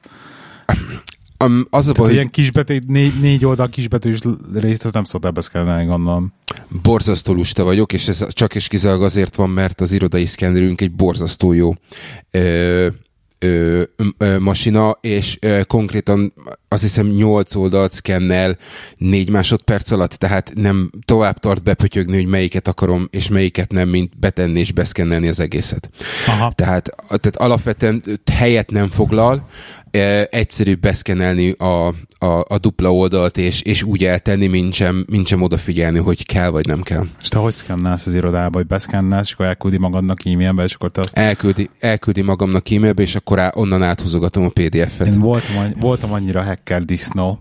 Um, 1.44 1.66
az 1.70 1.88
a 1.88 1.92
baj, 1.92 2.12
ilyen 2.12 2.30
kisbetű, 2.30 2.78
négy, 2.86 3.20
négy 3.20 3.44
oldal 3.44 3.68
kisbetűs 3.68 4.18
részt, 4.54 4.84
az 4.84 4.92
nem 4.92 5.04
szoktál 5.04 5.30
beszkennelni, 5.30 5.84
gondolom. 5.84 6.32
Borzasztó 6.82 7.32
lusta 7.32 7.64
vagyok, 7.64 7.92
és 7.92 8.08
ez 8.08 8.26
csak 8.32 8.54
és 8.54 8.68
kizárólag 8.68 9.02
azért 9.02 9.36
van, 9.36 9.50
mert 9.50 9.80
az 9.80 9.92
irodai 9.92 10.26
szkennerünk 10.26 10.80
egy 10.80 10.92
borzasztó 10.92 11.52
jó 11.52 11.74
ö, 12.30 12.86
ö, 13.44 13.82
ö, 14.18 14.38
masina, 14.38 14.98
és 15.00 15.38
ö, 15.40 15.60
konkrétan 15.66 16.32
azt 16.72 16.82
hiszem 16.82 17.06
8 17.06 17.54
oldalt 17.54 17.92
szkennel 17.92 18.56
4 18.96 19.30
másodperc 19.30 19.90
alatt, 19.90 20.12
tehát 20.12 20.52
nem 20.54 20.90
tovább 21.04 21.38
tart 21.38 21.62
bepötyögni, 21.62 22.16
hogy 22.16 22.26
melyiket 22.26 22.68
akarom, 22.68 23.08
és 23.10 23.28
melyiket 23.28 23.72
nem, 23.72 23.88
mint 23.88 24.18
betenni 24.18 24.60
és 24.60 24.72
beszkennelni 24.72 25.28
az 25.28 25.40
egészet. 25.40 25.90
Aha. 26.26 26.52
Tehát, 26.54 26.94
tehát 27.06 27.36
alapvetően 27.36 28.02
helyet 28.32 28.70
nem 28.70 28.88
foglal, 28.88 29.48
egyszerű 30.30 30.74
beszkenelni 30.74 31.50
a, 31.50 31.86
a, 32.18 32.44
a 32.48 32.58
dupla 32.60 32.94
oldalt, 32.94 33.36
és, 33.36 33.62
és 33.62 33.82
úgy 33.82 34.04
eltenni, 34.04 34.46
mint 34.46 34.72
sem, 34.72 35.04
mint 35.08 35.26
sem 35.26 35.42
odafigyelni, 35.42 35.98
hogy 35.98 36.26
kell 36.26 36.48
vagy 36.48 36.66
nem 36.66 36.82
kell. 36.82 37.06
És 37.22 37.28
te 37.28 37.38
hogy 37.38 37.54
szkennelsz 37.54 38.06
az 38.06 38.14
irodába, 38.14 38.58
hogy 38.58 38.66
beszkennelsz, 38.66 39.26
és 39.26 39.32
akkor 39.32 39.46
elküldi 39.46 39.78
magadnak 39.78 40.26
e-mailbe, 40.26 40.64
és 40.64 40.74
akkor 40.74 40.90
te 40.90 41.00
azt... 41.00 41.18
Elküldi, 41.18 41.70
elküldi 41.78 42.20
magamnak 42.20 42.70
e-mailbe, 42.70 43.02
és 43.02 43.14
akkor 43.14 43.38
á, 43.38 43.52
onnan 43.54 43.82
áthúzogatom 43.82 44.44
a 44.44 44.48
PDF-et. 44.48 45.06
Én 45.06 45.18
voltam, 45.18 45.74
voltam 45.78 46.12
annyira 46.12 46.42
hacker 46.60 46.84
disznó, 46.84 47.38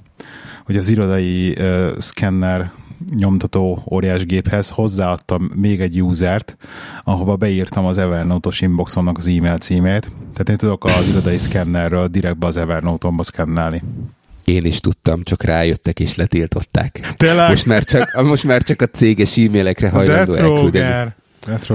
hogy 0.66 0.78
az 0.78 0.90
irodai 0.90 1.50
uh, 1.50 1.98
szkenner 1.98 2.72
nyomtató 3.16 3.84
óriás 3.92 4.26
géphez 4.26 4.70
hozzáadtam 4.70 5.50
még 5.56 5.82
egy 5.82 6.04
usert, 6.04 6.58
ahova 7.04 7.36
beírtam 7.36 7.86
az 7.86 7.98
Evernote-os 7.98 8.62
inboxomnak 8.62 9.18
az 9.18 9.28
e-mail 9.28 9.58
címét. 9.58 10.12
Tehát 10.34 10.50
én 10.50 10.58
tudok 10.58 10.86
az 10.86 11.08
irodai 11.08 11.38
szkennerről 11.38 12.08
direktbe 12.08 12.48
az 12.48 12.58
Evernote-omba 12.58 13.24
szkennelni. 13.24 13.84
Én 14.44 14.66
is 14.66 14.80
tudtam, 14.80 15.24
csak 15.24 15.44
rájöttek 15.44 16.00
és 16.00 16.16
letiltották. 16.16 17.14
Tényleg? 17.18 17.50
Most 17.50 17.66
már 17.66 17.84
csak, 17.84 18.22
most 18.24 18.44
már 18.44 18.64
csak 18.64 18.82
a 18.82 18.86
céges 18.86 19.38
e-mailekre 19.38 19.90
hajlandó 19.90 20.34
elküldeni. 20.34 21.14
Death 21.46 21.72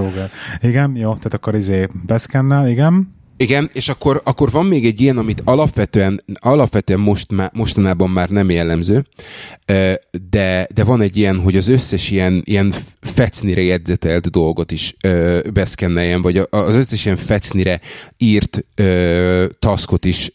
Igen, 0.60 0.96
jó, 0.96 1.14
tehát 1.14 1.34
akkor 1.34 1.54
izé 1.54 1.88
beszkennel, 2.06 2.68
igen. 2.68 3.14
Igen, 3.44 3.70
és 3.72 3.88
akkor, 3.88 4.20
akkor 4.24 4.50
van 4.50 4.66
még 4.66 4.86
egy 4.86 5.00
ilyen, 5.00 5.18
amit 5.18 5.42
alapvetően, 5.44 6.24
alapvetően 6.34 7.00
most 7.00 7.32
má, 7.32 7.50
mostanában 7.54 8.10
már 8.10 8.28
nem 8.28 8.50
jellemző, 8.50 9.06
de, 10.30 10.68
de 10.74 10.84
van 10.84 11.00
egy 11.00 11.16
ilyen, 11.16 11.38
hogy 11.38 11.56
az 11.56 11.68
összes 11.68 12.10
ilyen, 12.10 12.42
ilyen 12.44 12.74
fecnire 13.00 13.62
jegyzetelt 13.62 14.30
dolgot 14.30 14.72
is 14.72 14.94
beszkenneljen, 15.52 16.22
vagy 16.22 16.36
az 16.50 16.74
összes 16.74 17.04
ilyen 17.04 17.16
fecnire 17.16 17.80
írt 18.18 18.64
taskot 19.58 20.04
is 20.04 20.32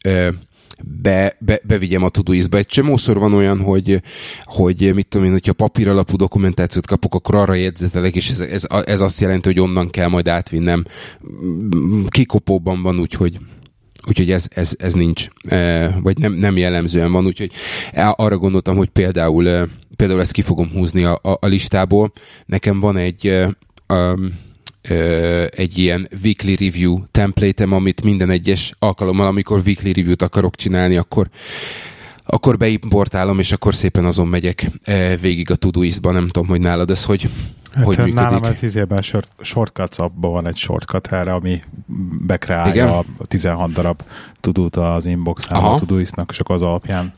be, 1.01 1.38
be, 1.39 1.62
bevigyem 1.63 2.03
a 2.03 2.09
Todoist-ba. 2.09 2.57
Egy 2.57 2.65
csomószor 2.65 3.17
van 3.17 3.33
olyan, 3.33 3.62
hogy, 3.62 4.01
hogy 4.43 4.91
mit 4.93 5.07
tudom 5.07 5.27
én, 5.27 5.33
hogyha 5.33 5.53
papír 5.53 5.88
alapú 5.88 6.15
dokumentációt 6.15 6.88
kapok, 6.88 7.15
akkor 7.15 7.36
arra 7.36 7.53
jegyzetelek, 7.53 8.15
és 8.15 8.29
ez, 8.29 8.39
ez, 8.39 8.65
ez 8.83 9.01
azt 9.01 9.21
jelenti, 9.21 9.48
hogy 9.48 9.59
onnan 9.59 9.89
kell 9.89 10.07
majd 10.07 10.27
átvinnem. 10.27 10.86
Kikopóban 12.07 12.81
van, 12.81 13.00
úgyhogy 13.00 13.39
Úgyhogy 14.07 14.31
ez, 14.31 14.48
ez, 14.50 14.74
ez 14.77 14.93
nincs, 14.93 15.27
vagy 16.01 16.17
nem, 16.17 16.33
nem 16.33 16.57
jellemzően 16.57 17.12
van, 17.12 17.25
úgyhogy 17.25 17.51
arra 17.93 18.38
gondoltam, 18.38 18.77
hogy 18.77 18.88
például, 18.88 19.69
például 19.95 20.21
ezt 20.21 20.31
ki 20.31 20.41
fogom 20.41 20.69
húzni 20.69 21.03
a, 21.03 21.19
a, 21.21 21.38
a 21.39 21.48
listából. 21.48 22.12
Nekem 22.45 22.79
van 22.79 22.98
egy 22.98 23.45
um, 23.88 24.33
egy 25.50 25.77
ilyen 25.77 26.07
weekly 26.24 26.55
review 26.55 27.03
template 27.12 27.63
amit 27.63 28.03
minden 28.03 28.29
egyes 28.29 28.74
alkalommal, 28.79 29.25
amikor 29.25 29.62
weekly 29.65 29.91
review-t 29.91 30.21
akarok 30.21 30.55
csinálni, 30.55 30.95
akkor 30.98 31.29
akkor 32.31 32.57
beimportálom, 32.57 33.39
és 33.39 33.51
akkor 33.51 33.75
szépen 33.75 34.05
azon 34.05 34.27
megyek 34.27 34.71
végig 35.21 35.51
a 35.51 35.55
Todoist-ba, 35.55 36.12
nem 36.12 36.27
tudom, 36.27 36.48
hogy 36.48 36.59
nálad 36.59 36.89
ez 36.89 37.03
hogy, 37.03 37.29
hát 37.74 37.84
hogy 37.84 37.98
működik. 37.98 38.14
Nálam 38.14 38.44
ez 38.44 38.64
izében 38.64 39.02
short, 39.02 39.30
shortcuts 39.42 40.00
abban 40.00 40.32
van 40.32 40.48
egy 40.48 40.56
shortcut 40.56 41.08
erre, 41.08 41.34
ami 41.34 41.60
bekreálja 42.26 42.74
Igen? 42.74 42.88
a 43.18 43.26
16 43.26 43.72
darab 43.72 44.02
tudót 44.40 44.76
az 44.76 45.06
inboxába 45.06 45.74
a 45.74 45.80
Todoistnak, 45.80 46.30
és 46.32 46.40
akkor 46.40 46.56
az 46.56 46.62
alapján 46.62 47.14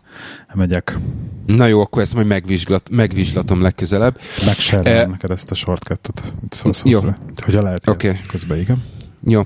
megyek. 0.53 0.97
Na 1.45 1.65
jó, 1.65 1.81
akkor 1.81 2.01
ezt 2.01 2.13
majd 2.13 2.27
megvizsglat, 2.27 2.89
megvizslatom 2.89 3.61
legközelebb. 3.61 4.19
Megserlem 4.45 4.97
e... 4.97 5.05
neked 5.05 5.31
ezt 5.31 5.51
a 5.51 5.55
shortcutot. 5.55 6.33
Szóval, 6.49 6.81
jó. 6.83 6.99
Hogy 7.45 7.53
lehet 7.53 7.87
okay. 7.87 8.15
közben, 8.27 8.57
igen. 8.57 8.83
Jó. 9.27 9.41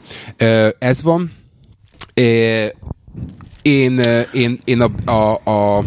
Ez 0.80 1.02
van. 1.02 1.32
Én, 3.62 4.00
én, 4.32 4.60
én 4.64 4.82
a, 4.82 5.12
a, 5.12 5.50
a, 5.50 5.78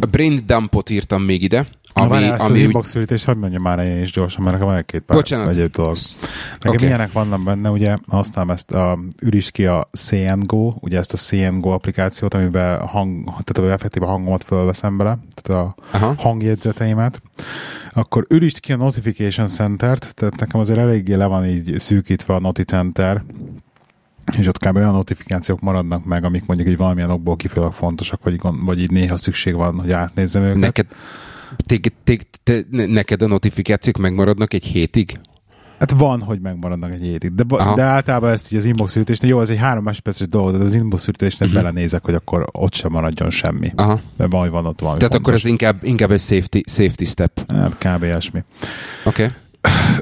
a 0.00 0.06
brain 0.10 0.42
dumpot 0.46 0.90
írtam 0.90 1.22
még 1.22 1.42
ide. 1.42 1.66
Ami, 1.92 2.08
Na, 2.08 2.32
ezt 2.32 2.42
ami 2.42 2.50
az 2.50 2.58
inbox 2.58 2.94
ülítést, 2.94 3.24
hogy 3.24 3.36
mondjam 3.36 3.62
már 3.62 3.78
én 3.78 4.02
is 4.02 4.12
gyorsan, 4.12 4.42
mert 4.42 4.52
nekem 4.52 4.68
van 4.68 4.78
egy-két 4.78 5.00
pár 5.00 5.16
Bocsánat. 5.16 5.48
egyéb 5.48 5.70
dolog. 5.70 5.96
Nekem 6.52 6.72
okay. 6.72 6.86
ilyenek 6.86 7.12
vannak 7.12 7.42
benne, 7.42 7.70
ugye 7.70 7.96
használom 8.08 8.50
ezt 8.50 8.70
a, 8.70 8.98
üríts 9.22 9.50
ki 9.50 9.66
a 9.66 9.88
CNGO, 9.92 10.74
ugye 10.80 10.98
ezt 10.98 11.12
a 11.12 11.16
CNGO 11.16 11.68
applikációt, 11.68 12.34
amiben 12.34 12.86
hang, 12.86 13.24
tehát 13.44 13.72
effektíve 13.72 14.06
hangomat 14.06 14.44
fölveszem 14.44 14.96
bele, 14.96 15.18
tehát 15.34 15.64
a 15.64 15.74
Aha. 15.90 16.14
hangjegyzeteimet. 16.18 17.22
Akkor 17.90 18.26
ürítsd 18.28 18.60
ki 18.60 18.72
a 18.72 18.76
Notification 18.76 19.46
Center-t, 19.46 20.14
tehát 20.14 20.40
nekem 20.40 20.60
azért 20.60 20.78
eléggé 20.78 21.14
le 21.14 21.26
van 21.26 21.46
így 21.46 21.74
szűkítve 21.78 22.34
a 22.34 22.40
Noti 22.40 22.62
Center, 22.62 23.22
és 24.38 24.46
ott 24.46 24.58
kb. 24.58 24.76
olyan 24.76 24.92
notifikációk 24.92 25.60
maradnak 25.60 26.04
meg, 26.04 26.24
amik 26.24 26.46
mondjuk 26.46 26.68
így 26.68 26.76
valamilyen 26.76 27.10
okból 27.10 27.36
kifejezően 27.36 27.72
fontosak, 27.72 28.22
vagy, 28.22 28.40
vagy 28.42 28.80
így 28.80 28.90
néha 28.90 29.16
szükség 29.16 29.54
van, 29.54 29.80
hogy 29.80 29.92
átnézzem 29.92 30.42
őket. 30.42 30.56
Neked, 30.56 30.86
te, 32.42 32.60
neked 32.70 33.22
a 33.22 33.26
notifikációk 33.26 33.96
megmaradnak 33.96 34.54
egy 34.54 34.64
hétig? 34.64 35.20
Hát 35.78 35.90
van, 35.90 36.22
hogy 36.22 36.40
megmaradnak 36.40 36.92
egy 36.92 37.00
hétig, 37.00 37.34
de, 37.34 37.44
de 37.74 37.82
általában 37.82 38.30
ezt 38.30 38.52
így 38.52 38.58
az 38.58 38.64
inbox 38.64 38.96
üritésnél, 38.96 39.30
jó, 39.30 39.38
az 39.38 39.50
egy 39.50 39.58
három 39.58 39.84
másodperces 39.84 40.28
dolog, 40.28 40.56
de 40.56 40.64
az 40.64 40.74
inbox 40.74 41.06
üritésnél 41.06 41.48
uh-huh. 41.48 41.62
belenézek, 41.62 42.04
hogy 42.04 42.14
akkor 42.14 42.46
ott 42.52 42.74
sem 42.74 42.92
maradjon 42.92 43.30
semmi. 43.30 43.72
Aha. 43.74 44.00
De 44.16 44.26
majd 44.26 44.50
van 44.50 44.66
ott 44.66 44.80
valami 44.80 44.98
Tehát 44.98 45.14
fontos. 45.14 45.32
akkor 45.32 45.34
ez 45.34 45.44
inkább, 45.44 45.76
inkább 45.82 46.10
egy 46.10 46.20
safety, 46.20 46.58
safety 46.66 47.04
step. 47.04 47.50
Hát 47.50 47.78
kb. 47.78 48.02
ilyesmi. 48.02 48.44
Oké. 49.04 49.24
Okay 49.24 49.34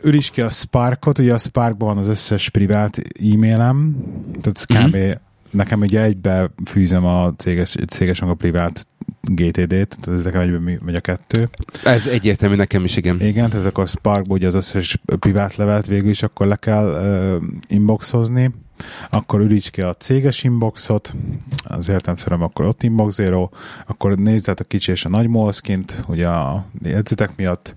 üríts 0.02 0.30
ki 0.30 0.40
a 0.40 0.50
Sparkot, 0.50 1.18
ugye 1.18 1.32
a 1.32 1.38
Sparkban 1.38 1.88
van 1.88 1.98
az 1.98 2.08
összes 2.08 2.48
privát 2.48 3.02
e-mailem, 3.32 3.96
tehát 4.40 4.58
ez 4.58 4.64
kb. 4.64 4.94
Uh-huh. 4.94 5.12
nekem 5.50 5.80
ugye 5.80 6.02
egybe 6.02 6.50
fűzem 6.64 7.04
a 7.04 7.34
céges, 7.36 7.74
céges 7.88 8.20
a 8.20 8.34
privát 8.34 8.86
GTD-t, 9.28 9.96
tehát 10.00 10.18
ez 10.18 10.24
nekem 10.24 10.40
egyben 10.40 10.78
megy 10.84 10.94
a 10.94 11.00
kettő. 11.00 11.48
Ez 11.84 12.06
egyértelmű 12.06 12.54
nekem 12.54 12.84
is, 12.84 12.96
igen. 12.96 13.20
Igen, 13.20 13.50
tehát 13.50 13.66
akkor 13.66 13.88
Sparkba 13.88 14.34
ugye 14.34 14.46
az 14.46 14.54
összes 14.54 15.00
privát 15.04 15.56
levelet 15.56 15.86
végül 15.86 16.10
is 16.10 16.22
akkor 16.22 16.46
le 16.46 16.56
kell 16.56 16.86
uh, 16.86 17.48
inboxozni, 17.68 18.54
akkor 19.10 19.40
üríts 19.40 19.70
ki 19.70 19.80
a 19.80 19.94
céges 19.94 20.42
inboxot, 20.44 21.14
az 21.64 21.88
értelmszerűen 21.88 22.40
akkor 22.40 22.64
ott 22.64 22.82
inbox 22.82 23.14
zero, 23.14 23.48
akkor 23.86 24.14
nézd 24.14 24.48
át 24.48 24.60
a 24.60 24.64
kicsi 24.64 24.90
és 24.90 25.04
a 25.04 25.08
nagy 25.08 25.28
moleskint, 25.28 26.04
ugye 26.08 26.28
a 26.28 26.66
jegyzetek 26.82 27.36
miatt, 27.36 27.76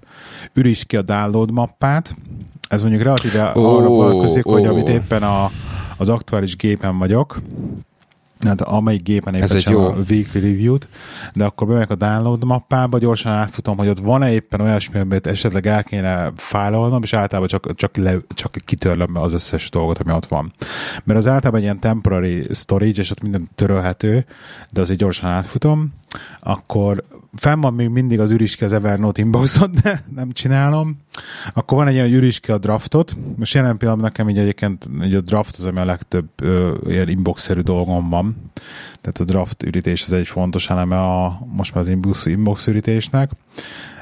üríts 0.53 0.85
ki 0.85 0.97
a 0.97 1.01
download 1.01 1.51
mappát, 1.51 2.15
ez 2.69 2.81
mondjuk 2.81 3.03
relatíve 3.03 3.51
oh, 3.53 3.75
arra 3.75 3.87
vonatkozik, 3.87 4.47
oh. 4.47 4.53
hogy 4.53 4.65
amit 4.65 4.87
éppen 4.87 5.23
a, 5.23 5.51
az 5.97 6.09
aktuális 6.09 6.55
gépen 6.55 6.97
vagyok, 6.97 7.41
hát 8.47 8.61
amelyik 8.61 9.03
gépen 9.03 9.33
éppen 9.35 9.55
Ez 9.55 9.63
jó. 9.63 9.85
a 9.85 9.95
weekly 10.09 10.39
review-t, 10.39 10.87
de 11.33 11.45
akkor 11.45 11.67
bemegyek 11.67 11.89
a 11.89 11.95
download 11.95 12.43
mappába, 12.43 12.97
gyorsan 12.97 13.31
átfutom, 13.31 13.77
hogy 13.77 13.87
ott 13.87 13.99
van-e 13.99 14.31
éppen 14.31 14.61
olyasmi, 14.61 14.99
amit 14.99 15.27
esetleg 15.27 15.65
el 15.65 15.83
kéne 15.83 16.31
fájlolnom, 16.35 17.03
és 17.03 17.13
általában 17.13 17.49
csak, 17.49 17.75
csak, 17.75 17.97
le, 17.97 18.17
csak 18.27 18.55
kitörlöm 18.65 19.15
az 19.15 19.33
összes 19.33 19.69
dolgot, 19.69 19.97
ami 19.99 20.11
ott 20.13 20.25
van. 20.25 20.53
Mert 21.03 21.19
az 21.19 21.27
általában 21.27 21.59
egy 21.59 21.65
ilyen 21.65 21.79
temporary 21.79 22.47
storage, 22.53 23.01
és 23.01 23.11
ott 23.11 23.21
minden 23.21 23.49
törölhető, 23.55 24.25
de 24.69 24.81
azért 24.81 24.99
gyorsan 24.99 25.29
átfutom, 25.29 25.93
akkor 26.39 27.03
fenn 27.33 27.61
van 27.61 27.73
még 27.73 27.87
mindig 27.87 28.19
az 28.19 28.31
üriske 28.31 28.65
az 28.65 28.73
Evernote 28.73 29.21
inboxot, 29.21 29.81
de 29.81 30.03
nem 30.15 30.31
csinálom. 30.31 30.97
Akkor 31.53 31.77
van 31.77 31.87
egy 31.87 31.93
ilyen 31.93 32.13
üriske 32.13 32.53
a 32.53 32.57
draftot. 32.57 33.15
Most 33.35 33.53
jelen 33.53 33.77
pillanatban 33.77 34.09
nekem 34.09 34.29
így 34.29 34.37
egyébként 34.37 34.89
egy 35.01 35.13
a 35.13 35.21
draft 35.21 35.55
az, 35.55 35.65
ami 35.65 35.79
a 35.79 35.85
legtöbb 35.85 36.27
ö, 36.35 36.75
ilyen 36.87 37.09
inbox-szerű 37.09 37.59
dolgom 37.61 38.09
van. 38.09 38.51
Tehát 39.01 39.19
a 39.19 39.23
draft 39.23 39.63
ürítés 39.63 40.03
az 40.03 40.13
egy 40.13 40.27
fontos 40.27 40.69
eleme 40.69 41.01
a, 41.01 41.39
most 41.51 41.73
már 41.73 41.83
az 41.83 41.89
inbox, 41.89 42.25
inbox 42.25 42.67
ürítésnek. 42.67 43.31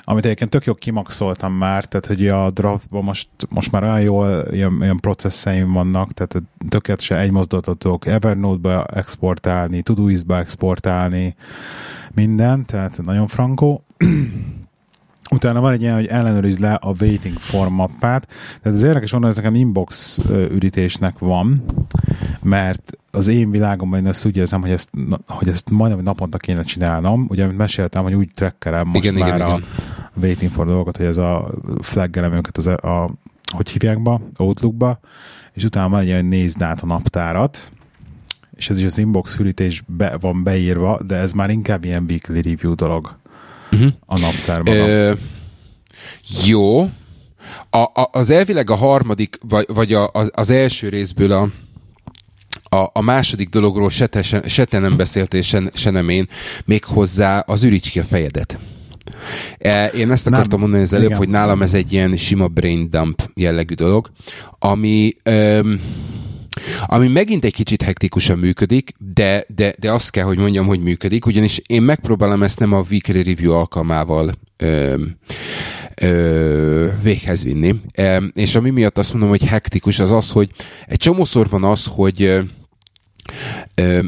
Amit 0.09 0.25
egyébként 0.25 0.49
tök 0.49 0.65
jó 0.65 0.73
kimaxoltam 0.73 1.53
már, 1.53 1.85
tehát 1.85 2.05
hogy 2.05 2.27
a 2.27 2.51
draftban 2.51 3.03
most, 3.03 3.29
most 3.49 3.71
már 3.71 3.83
olyan 3.83 4.01
jól 4.01 4.43
ilyen, 4.51 4.77
ilyen 4.81 4.97
processzeim 4.97 5.71
vannak, 5.71 6.11
tehát 6.13 6.43
tökéletesen 6.69 7.17
egy 7.17 7.31
mozdulatot 7.31 7.77
tudok 7.77 8.05
Evernote-ba 8.05 8.85
exportálni, 8.85 9.81
Todoist-ba 9.81 10.37
exportálni, 10.37 11.35
minden, 12.13 12.65
tehát 12.65 13.01
nagyon 13.03 13.27
frankó. 13.27 13.85
Utána 15.31 15.61
van 15.61 15.71
egy 15.73 15.81
ilyen, 15.81 15.95
hogy 15.95 16.05
ellenőriz 16.05 16.57
le 16.57 16.73
a 16.73 16.93
waiting 16.99 17.37
for 17.37 17.69
mappát. 17.69 18.27
Tehát 18.61 18.77
az 18.77 18.83
érdekes 18.83 19.11
mondani, 19.11 19.33
ez 19.33 19.39
nekem 19.39 19.55
inbox 19.55 20.19
üritésnek 20.29 21.19
van, 21.19 21.63
mert 22.41 22.97
az 23.11 23.27
én 23.27 23.51
világomban 23.51 23.99
én 23.99 24.07
ezt 24.07 24.25
úgy 24.25 24.37
érzem, 24.37 24.61
hogy 24.61 24.71
ezt, 24.71 24.89
hogy 25.27 25.47
ezt 25.47 25.69
majdnem 25.69 26.03
naponta 26.03 26.37
kéne 26.37 26.63
csinálnom. 26.63 27.25
Ugye, 27.29 27.43
amit 27.43 27.57
meséltem, 27.57 28.03
hogy 28.03 28.13
úgy 28.13 28.29
trackerem 28.33 28.87
most 28.87 29.03
igen, 29.03 29.19
már 29.19 29.35
igen, 29.35 29.41
a 29.41 29.49
igen. 29.49 29.63
waiting 30.21 30.51
for 30.51 30.65
dolgokat, 30.65 30.97
hogy 30.97 31.05
ez 31.05 31.17
a 31.17 31.49
flaggelem 31.81 32.33
őket 32.33 32.57
az 32.57 32.67
a, 32.67 33.03
a 33.03 33.09
hogy 33.55 33.69
hívják 33.69 34.01
be, 34.01 34.19
Outlookba, 34.37 34.99
és 35.53 35.63
utána 35.63 35.89
van 35.89 35.99
egy 35.99 36.07
olyan, 36.07 36.19
hogy 36.19 36.29
nézd 36.29 36.61
át 36.61 36.81
a 36.81 36.85
naptárat, 36.85 37.71
és 38.55 38.69
ez 38.69 38.79
is 38.79 38.85
az 38.85 38.97
inbox 38.97 39.35
hűrítés 39.35 39.83
be, 39.87 40.17
van 40.17 40.43
beírva, 40.43 40.99
de 41.03 41.15
ez 41.15 41.31
már 41.31 41.49
inkább 41.49 41.85
ilyen 41.85 42.05
weekly 42.09 42.41
review 42.41 42.75
dolog 42.75 43.17
uh-huh. 43.71 43.91
a 44.05 44.19
naptárban. 44.19 44.75
Ö, 44.75 45.13
jó. 46.45 46.81
A, 47.69 47.77
a, 47.77 48.09
az 48.11 48.29
elvileg 48.29 48.69
a 48.69 48.75
harmadik, 48.75 49.37
vagy, 49.41 49.65
vagy 49.73 49.93
a, 49.93 50.09
az, 50.13 50.31
az 50.33 50.49
első 50.49 50.89
részből 50.89 51.31
a, 51.31 51.49
a, 52.75 52.89
a 52.93 53.01
második 53.01 53.49
dologról 53.49 53.89
se 53.89 54.07
te, 54.07 54.21
se, 54.21 54.47
se 54.47 54.65
te 54.65 54.79
nem 54.79 54.97
beszéltél, 54.97 55.41
se, 55.41 55.63
se 55.73 55.89
nem 55.89 56.09
én, 56.09 56.27
még 56.65 56.83
hozzá 56.83 57.39
az 57.39 57.63
üríts 57.63 57.89
ki 57.89 57.99
a 57.99 58.03
fejedet. 58.03 58.57
E, 59.57 59.85
én 59.85 60.11
ezt 60.11 60.27
akartam 60.27 60.49
nem, 60.49 60.59
mondani 60.59 60.83
az 60.83 60.93
előbb, 60.93 61.05
igen. 61.05 61.17
hogy 61.17 61.29
nálam 61.29 61.61
ez 61.61 61.73
egy 61.73 61.93
ilyen 61.93 62.17
sima 62.17 62.47
brain 62.47 62.89
dump 62.89 63.29
jellegű 63.33 63.73
dolog, 63.73 64.11
ami... 64.59 65.13
Öm, 65.23 65.81
ami 66.85 67.07
megint 67.07 67.43
egy 67.43 67.53
kicsit 67.53 67.81
hektikusan 67.81 68.37
működik, 68.37 68.91
de, 69.13 69.45
de, 69.47 69.73
de 69.79 69.91
azt 69.91 70.09
kell, 70.09 70.25
hogy 70.25 70.37
mondjam, 70.37 70.65
hogy 70.65 70.79
működik, 70.79 71.25
ugyanis 71.25 71.61
én 71.67 71.81
megpróbálom 71.81 72.43
ezt 72.43 72.59
nem 72.59 72.73
a 72.73 72.85
weekly 72.89 73.21
review 73.21 73.51
alkalmával 73.51 74.31
ö, 74.57 74.95
ö, 76.01 76.87
véghez 77.01 77.43
vinni. 77.43 77.75
E, 77.91 78.23
és 78.33 78.55
ami 78.55 78.69
miatt 78.69 78.97
azt 78.97 79.11
mondom, 79.11 79.29
hogy 79.29 79.43
hektikus, 79.43 79.99
az 79.99 80.11
az, 80.11 80.31
hogy 80.31 80.49
egy 80.85 80.97
csomószor 80.97 81.49
van 81.49 81.63
az, 81.63 81.85
hogy 81.85 82.39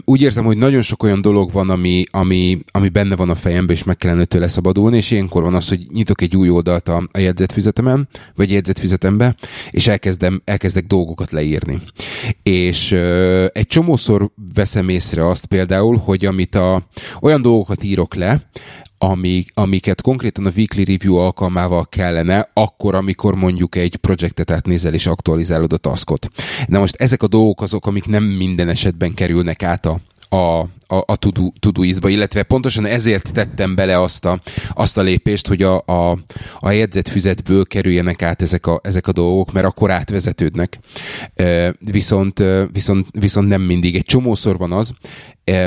úgy 0.06 0.22
érzem, 0.22 0.46
hogy 0.46 0.58
nagyon 0.58 0.82
sok 0.82 1.04
olyan 1.04 1.22
dolog 1.22 1.52
van, 1.52 1.70
ami, 1.70 2.04
ami, 2.12 2.60
ami 2.72 2.90
benne 2.90 3.16
van 3.16 3.30
a 3.30 3.36
fejemben, 3.36 3.76
és 3.76 3.84
meg 3.84 3.98
kellene 3.98 4.26
tőle 4.26 4.48
szabadulni, 4.48 4.98
és 4.98 5.12
ilyenkor 5.12 5.44
van 5.44 5.56
az, 5.56 5.68
hogy 5.68 5.88
nyitok 5.94 6.22
egy 6.22 6.36
új 6.36 6.50
oldalt 6.50 6.90
a, 6.90 7.10
a 7.12 7.20
jegyzetfüzetemen, 7.20 8.08
vagy 8.36 8.52
jegyzetfüzetembe, 8.52 9.36
és 9.70 9.88
elkezdem, 9.88 10.42
elkezdek 10.46 10.86
dolgokat 10.86 11.32
leírni. 11.32 11.82
És 12.44 12.92
ö, 12.92 13.46
egy 13.54 13.68
csomószor 13.68 14.30
veszem 14.54 14.90
észre 14.90 15.28
azt 15.28 15.46
például, 15.46 15.98
hogy 15.98 16.26
amit 16.26 16.56
a, 16.56 16.88
olyan 17.22 17.42
dolgokat 17.42 17.84
írok 17.84 18.16
le, 18.16 18.50
amik, 19.00 19.52
amiket 19.54 20.02
konkrétan 20.02 20.46
a 20.46 20.52
weekly 20.56 20.84
review 20.84 21.16
alkalmával 21.16 21.86
kellene, 21.86 22.50
akkor, 22.54 22.96
amikor 22.96 23.36
mondjuk 23.36 23.76
egy 23.76 23.96
projektet 23.96 24.52
átnézel 24.52 24.94
és 24.94 25.08
aktualizálod 25.08 25.74
a 25.74 25.78
taskot. 25.78 26.28
Na 26.68 26.80
most 26.80 26.96
ezek 26.96 27.24
a 27.24 27.28
dolgok 27.28 27.62
azok, 27.62 27.88
amik 27.88 28.06
nem 28.06 28.24
minden 28.24 28.70
esetben 28.70 29.14
kerülnek 29.14 29.64
át 29.64 29.86
a, 29.86 30.00
a, 30.30 30.60
a, 30.88 31.04
a 31.06 31.16
Todoist-ba, 31.60 32.10
illetve 32.10 32.44
pontosan 32.44 32.86
ezért 32.86 33.32
tettem 33.34 33.76
bele 33.76 34.02
azt 34.02 34.26
a, 34.26 34.42
azt 34.74 34.98
a 34.98 35.02
lépést, 35.02 35.48
hogy 35.48 35.62
a, 35.62 35.84
a, 35.86 36.18
a 36.60 36.70
jegyzetfüzetből 36.70 37.66
kerüljenek 37.66 38.22
át 38.22 38.42
ezek 38.42 38.66
a, 38.66 38.80
ezek 38.84 39.08
a 39.08 39.12
dolgok, 39.12 39.52
mert 39.52 39.66
akkor 39.66 39.92
átvezetődnek. 39.92 40.80
Viszont, 41.80 42.44
viszont, 42.72 43.08
viszont 43.12 43.48
nem 43.48 43.62
mindig. 43.62 43.96
Egy 43.96 44.06
csomószor 44.06 44.58
van 44.58 44.72
az, 44.72 44.94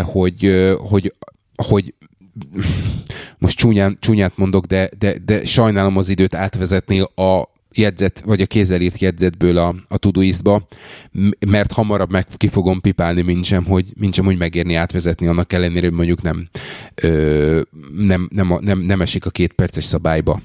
hogy, 0.04 0.72
hogy, 0.88 1.14
hogy 1.56 1.94
most 3.38 3.56
csúnyán, 3.56 3.96
csúnyát 4.00 4.36
mondok, 4.36 4.64
de, 4.64 4.88
de, 4.98 5.14
de 5.24 5.44
sajnálom 5.44 5.96
az 5.96 6.08
időt 6.08 6.34
átvezetni 6.34 7.00
a 7.00 7.50
jegyzet, 7.74 8.22
vagy 8.24 8.40
a 8.40 8.46
kézzel 8.46 8.80
írt 8.80 8.98
jegyzetből 8.98 9.56
a, 9.56 9.74
a 9.88 9.96
Todoist-ba, 9.96 10.66
mert 11.46 11.72
hamarabb 11.72 12.10
meg 12.10 12.26
ki 12.36 12.48
fogom 12.48 12.80
pipálni, 12.80 13.22
mint 13.22 13.44
sem, 13.44 13.64
hogy, 13.64 13.92
mint 13.96 14.14
sem, 14.14 14.24
hogy 14.24 14.38
megérni 14.38 14.74
átvezetni, 14.74 15.26
annak 15.26 15.52
ellenére, 15.52 15.86
hogy 15.86 15.96
mondjuk 15.96 16.22
nem, 16.22 16.48
ö, 16.94 17.60
nem, 17.96 18.28
nem, 18.32 18.58
nem, 18.60 18.78
nem 18.78 19.00
esik 19.00 19.26
a 19.26 19.30
két 19.30 19.52
perces 19.52 19.84
szabályba. 19.84 20.42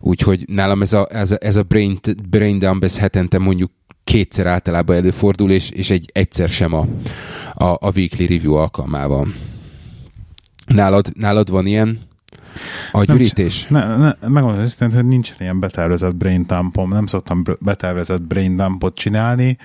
Úgyhogy 0.00 0.44
nálam 0.46 0.82
ez 0.82 0.92
a, 0.92 1.06
ez 1.10 1.30
a, 1.30 1.36
ez 1.40 1.56
a 1.56 1.62
brain, 1.62 1.98
brain 2.28 2.58
dump, 2.58 2.84
ez 2.84 2.98
hetente 2.98 3.38
mondjuk 3.38 3.70
kétszer 4.04 4.46
általában 4.46 4.96
előfordul, 4.96 5.50
és, 5.50 5.70
és 5.70 5.90
egy 5.90 6.10
egyszer 6.12 6.48
sem 6.48 6.72
a, 6.72 6.86
a, 7.54 7.64
a 7.64 7.92
weekly 7.94 8.26
review 8.26 8.54
alkalmával. 8.54 9.28
Nálad, 10.66 11.12
nálad 11.16 11.50
van 11.50 11.66
ilyen 11.66 11.98
agyürítés? 12.92 13.66
Ne, 13.66 13.96
ne, 13.96 14.12
megmondom 14.20 14.60
őszintén, 14.60 14.96
hogy 14.96 15.08
nincsen 15.08 15.36
ilyen 15.38 15.60
betervezett 15.60 16.16
brain 16.16 16.44
dumpom, 16.46 16.90
nem 16.90 17.06
szoktam 17.06 17.42
betervezett 17.60 18.22
brain 18.22 18.56
dumpot 18.56 18.94
csinálni. 18.94 19.58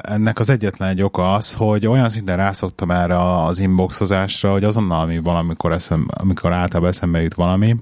Ennek 0.00 0.38
az 0.38 0.50
egyetlen 0.50 0.88
egy 0.88 1.02
oka 1.02 1.34
az, 1.34 1.52
hogy 1.52 1.86
olyan 1.86 2.08
szinten 2.08 2.36
rászoktam 2.36 2.90
erre 2.90 3.42
az 3.42 3.58
inboxozásra, 3.58 4.52
hogy 4.52 4.64
azonnal, 4.64 5.00
ami 5.00 5.18
valamikor 5.18 5.72
eszem, 5.72 6.06
amikor 6.10 6.52
általában 6.52 6.90
eszembe 6.90 7.22
jut 7.22 7.34
valami, 7.34 7.76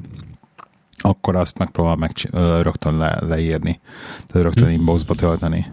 akkor 0.97 1.37
azt 1.37 1.59
megpróbál 1.59 1.97
meg 1.97 2.11
rögtön 2.63 2.97
le, 2.97 3.19
leírni. 3.21 3.81
Tehát 4.27 4.43
rögtön 4.43 4.69
hm. 4.69 4.73
inboxba 4.73 5.15
tölteni. 5.15 5.65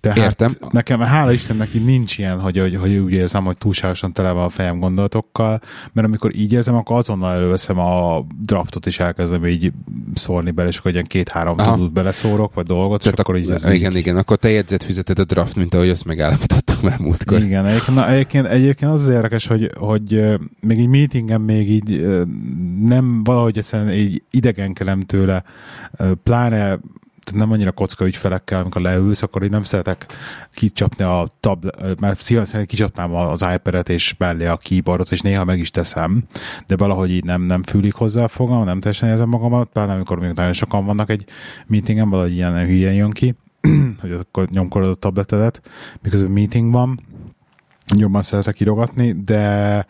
Tehát 0.00 0.18
Értem. 0.18 0.52
nekem, 0.70 1.00
hála 1.00 1.32
Istennek 1.32 1.74
így 1.74 1.84
nincs 1.84 2.18
ilyen, 2.18 2.40
hogy, 2.40 2.58
hogy, 2.58 2.76
hogy 2.76 2.96
úgy 2.96 3.12
érzem, 3.12 3.44
hogy 3.44 3.58
túlságosan 3.58 4.12
tele 4.12 4.30
van 4.30 4.44
a 4.44 4.48
fejem 4.48 4.78
gondolatokkal, 4.78 5.60
mert 5.92 6.06
amikor 6.06 6.34
így 6.34 6.52
érzem, 6.52 6.74
akkor 6.74 6.96
azonnal 6.96 7.34
előveszem 7.34 7.78
a 7.78 8.26
draftot, 8.42 8.86
és 8.86 8.98
elkezdem 8.98 9.46
így 9.46 9.72
szórni 10.14 10.50
bele, 10.50 10.68
és 10.68 10.78
akkor 10.78 10.92
ilyen 10.92 11.04
két-három 11.04 11.56
tudót 11.56 11.92
beleszórok, 11.92 12.54
vagy 12.54 12.66
dolgot, 12.66 12.98
Tehát 12.98 13.14
és 13.14 13.20
akkor 13.20 13.36
így... 13.36 13.50
Ez 13.50 13.68
igen, 13.68 13.92
így... 13.92 13.98
igen, 13.98 14.16
akkor 14.16 14.36
te 14.36 14.50
jegyzet 14.50 14.82
fizeted 14.82 15.18
a 15.18 15.24
draft, 15.24 15.56
mint 15.56 15.74
ahogy 15.74 15.88
azt 15.88 16.04
megállapítottuk 16.04 16.82
már 16.82 16.98
múltkor. 16.98 17.42
Igen, 17.42 17.66
egyébként, 17.66 17.96
na, 17.96 18.08
egyébként, 18.08 18.46
egyébként 18.46 18.92
az, 18.92 19.02
az 19.02 19.08
érdekes, 19.08 19.46
hogy, 19.46 19.70
hogy 19.78 20.38
még 20.60 20.78
egy 20.78 20.88
meetingen 20.88 21.40
még 21.40 21.70
így 21.70 22.06
nem 22.80 23.24
valahogy 23.24 23.58
egyszerűen 23.58 23.92
így 23.92 24.22
idegenkelem 24.30 25.00
tőle, 25.00 25.42
pláne 26.22 26.78
nem 27.34 27.52
annyira 27.52 27.72
kocka 27.72 28.06
ügyfelekkel, 28.06 28.60
amikor 28.60 28.82
leülsz, 28.82 29.22
akkor 29.22 29.42
így 29.42 29.50
nem 29.50 29.62
szeretek 29.62 30.06
kicsapni 30.54 31.04
a 31.04 31.26
tab, 31.40 31.64
mert 32.00 32.20
szívesen 32.20 32.66
kicsapnám 32.66 33.14
az 33.14 33.46
iPad-et 33.54 33.88
és 33.88 34.14
mellé 34.18 34.46
a 34.46 34.56
keyboardot, 34.56 35.12
és 35.12 35.20
néha 35.20 35.44
meg 35.44 35.58
is 35.58 35.70
teszem, 35.70 36.24
de 36.66 36.76
valahogy 36.76 37.10
így 37.10 37.24
nem, 37.24 37.42
nem 37.42 37.62
fűlik 37.62 37.94
hozzá 37.94 38.22
a 38.22 38.28
fogam, 38.28 38.64
nem 38.64 38.80
teljesen 38.80 39.08
érzem 39.08 39.28
magamat, 39.28 39.68
pláne 39.72 39.92
amikor 39.92 40.18
még 40.18 40.32
nagyon 40.32 40.52
sokan 40.52 40.84
vannak 40.84 41.10
egy 41.10 41.24
meetingen, 41.66 42.10
valahogy 42.10 42.32
ilyen 42.32 42.66
hülyen 42.66 42.94
jön 42.94 43.10
ki, 43.10 43.34
hogy 44.00 44.12
akkor 44.12 44.48
nyomkorod 44.48 44.88
a 44.88 44.94
tabletedet, 44.94 45.62
miközben 46.02 46.30
meeting 46.30 46.72
van, 46.72 47.00
jobban 47.96 48.22
szeretek 48.22 48.60
írogatni, 48.60 49.12
de 49.24 49.86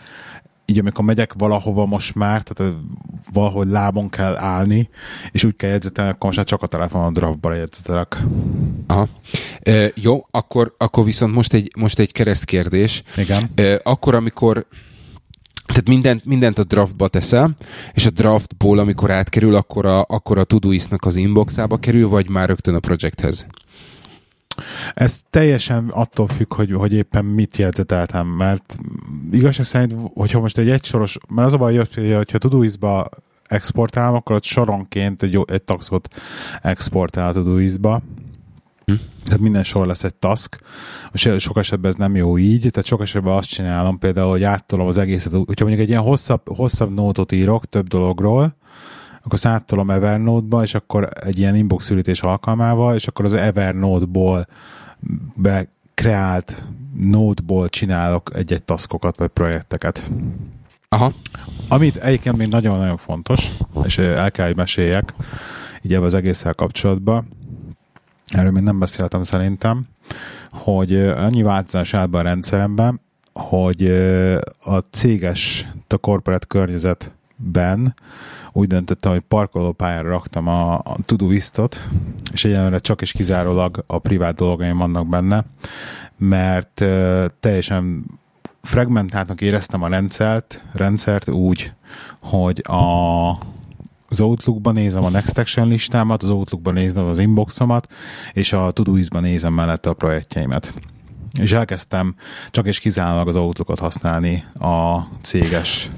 így 0.71 0.79
amikor 0.79 1.05
megyek 1.05 1.33
valahova 1.39 1.87
most 1.87 2.15
már, 2.15 2.43
tehát 2.43 2.75
valahogy 3.33 3.69
lábon 3.69 4.09
kell 4.09 4.37
állni, 4.37 4.89
és 5.31 5.45
úgy 5.45 5.57
kell 5.57 5.71
jegyzetelni, 5.71 6.11
akkor 6.11 6.25
most 6.25 6.37
már 6.37 6.47
csak 6.47 6.63
a 6.63 6.67
telefonon 6.67 7.13
draftba 7.13 7.55
jegyzetelek. 7.55 8.17
Aha. 8.87 9.09
E, 9.61 9.93
jó, 9.95 10.27
akkor, 10.31 10.75
akkor 10.79 11.05
viszont 11.05 11.35
most 11.35 11.53
egy, 11.53 11.71
most 11.79 11.99
egy 11.99 12.13
keresztkérdés. 12.13 13.03
Igen. 13.17 13.51
E, 13.55 13.81
akkor, 13.83 14.15
amikor 14.15 14.67
tehát 15.67 15.89
mindent, 15.89 16.25
mindent 16.25 16.59
a 16.59 16.65
draftba 16.65 17.09
teszel, 17.09 17.55
és 17.93 18.07
a 18.07 18.11
draftból, 18.11 18.79
amikor 18.79 19.11
átkerül, 19.11 19.55
akkor 19.55 19.87
a, 19.87 20.05
akkor 20.09 20.39
a 20.39 20.45
Todoist-nak 20.45 21.05
az 21.05 21.17
inboxába 21.17 21.77
kerül, 21.77 22.09
vagy 22.09 22.29
már 22.29 22.49
rögtön 22.49 22.75
a 22.75 22.81
projekthez? 22.81 23.47
Ez 24.95 25.21
teljesen 25.31 25.89
attól 25.89 26.29
függ, 26.29 26.55
hogy, 26.55 26.73
hogy 26.73 26.93
éppen 26.93 27.25
mit 27.25 27.57
jegyzeteltem, 27.57 28.27
mert 28.27 28.79
igazság 29.33 29.67
szerint, 29.67 29.95
hogyha 30.15 30.41
most 30.41 30.59
egy 30.59 30.71
egysoros, 30.71 31.19
mert 31.29 31.47
az 31.47 31.55
a 31.55 31.57
baj, 31.57 31.77
hogy, 31.77 32.13
hogyha 32.15 32.39
Todoist-ba 32.39 33.09
exportálom, 33.47 34.15
akkor 34.15 34.37
ott 34.37 34.45
soronként 34.45 35.23
egy, 35.23 35.39
egy 35.47 35.63
taxot 35.63 36.09
exportál 36.63 37.29
a 37.29 37.33
Todoist-ba, 37.33 38.03
hm. 38.87 38.95
tehát 39.25 39.41
minden 39.41 39.65
sor 39.65 39.87
lesz 39.87 40.05
egy 40.05 40.15
task, 40.15 40.59
és 41.13 41.35
sok 41.39 41.57
esetben 41.57 41.91
ez 41.91 41.97
nem 41.97 42.17
jó 42.17 42.39
így, 42.39 42.69
tehát 42.71 42.87
sok 42.87 43.01
esetben 43.01 43.33
azt 43.33 43.49
csinálom 43.49 43.99
például, 43.99 44.31
hogy 44.31 44.43
áttolom 44.43 44.87
az 44.87 44.99
egészet, 44.99 45.33
hogyha 45.33 45.65
mondjuk 45.65 45.81
egy 45.81 45.89
ilyen 45.89 46.03
hosszabb, 46.03 46.57
hosszabb 46.57 46.95
nótot 46.95 47.33
írok 47.33 47.67
több 47.67 47.87
dologról, 47.87 48.55
akkor 49.21 49.33
azt 49.33 49.47
áttolom 49.47 49.91
Evernote-ba, 49.91 50.63
és 50.63 50.75
akkor 50.75 51.09
egy 51.25 51.39
ilyen 51.39 51.57
inbox 51.57 51.91
ürítés 51.91 52.23
alkalmával, 52.23 52.95
és 52.95 53.07
akkor 53.07 53.25
az 53.25 53.35
Evernote-ból 53.35 54.47
be, 55.35 55.69
kreált, 55.95 56.65
nótból 56.97 57.69
csinálok 57.69 58.31
egy-egy 58.35 58.63
taskokat 58.63 59.17
vagy 59.17 59.29
projekteket. 59.29 60.11
Aha. 60.89 61.13
Amit 61.69 61.97
egyébként 61.97 62.37
még 62.37 62.49
nagyon-nagyon 62.49 62.97
fontos, 62.97 63.51
és 63.85 63.99
el 63.99 64.31
kell, 64.31 64.47
hogy 64.47 64.57
meséljek, 64.57 65.15
így 65.83 65.93
ebben 65.93 66.07
az 66.07 66.15
egésszel 66.15 66.55
kapcsolatban, 66.55 67.29
erről 68.27 68.51
még 68.51 68.63
nem 68.63 68.79
beszéltem 68.79 69.23
szerintem, 69.23 69.87
hogy 70.51 70.97
annyi 70.97 71.43
változás 71.43 71.95
áll 71.95 72.07
be 72.07 72.19
a 72.19 72.23
rendszeremben, 72.23 73.01
hogy 73.33 73.87
a 74.65 74.79
céges, 74.91 75.69
a 75.89 75.97
corporate 75.97 76.47
környezetben 77.41 77.95
úgy 78.53 78.69
döntöttem, 78.69 79.13
hogy 79.13 79.21
parkolópályára 79.21 80.09
raktam 80.09 80.47
a, 80.47 80.75
a 80.75 80.97
Todoistot, 81.05 81.89
és 82.33 82.45
egyenlőre 82.45 82.79
csak 82.79 83.01
és 83.01 83.13
kizárólag 83.13 83.85
a 83.87 83.99
privát 83.99 84.35
dolgaim 84.35 84.79
vannak 84.79 85.09
benne, 85.09 85.45
mert 86.17 86.81
uh, 86.81 87.25
teljesen 87.41 88.05
fragmentáltnak 88.63 89.41
éreztem 89.41 89.83
a 89.83 89.89
rendszert, 89.89 90.65
rendszert 90.73 91.29
úgy, 91.29 91.73
hogy 92.21 92.63
a, 92.67 93.31
az 94.09 94.21
Outlookban 94.21 94.75
nézem 94.75 95.05
a 95.05 95.09
Next 95.09 95.39
Action 95.39 95.69
listámat, 95.69 96.23
az 96.23 96.31
Outlookban 96.31 96.75
nézem 96.75 97.05
az 97.05 97.19
inboxomat, 97.19 97.93
és 98.33 98.53
a 98.53 98.71
Todoist-ban 98.71 99.23
nézem 99.23 99.53
mellette 99.53 99.91
a 99.91 99.95
projektjeimet. 99.95 100.75
És 101.41 101.53
elkezdtem 101.53 102.15
csak 102.51 102.67
és 102.67 102.79
kizárólag 102.79 103.29
az 103.29 103.37
Outlookot 103.37 103.79
használni 103.79 104.45
a 104.59 104.99
céges 105.23 105.91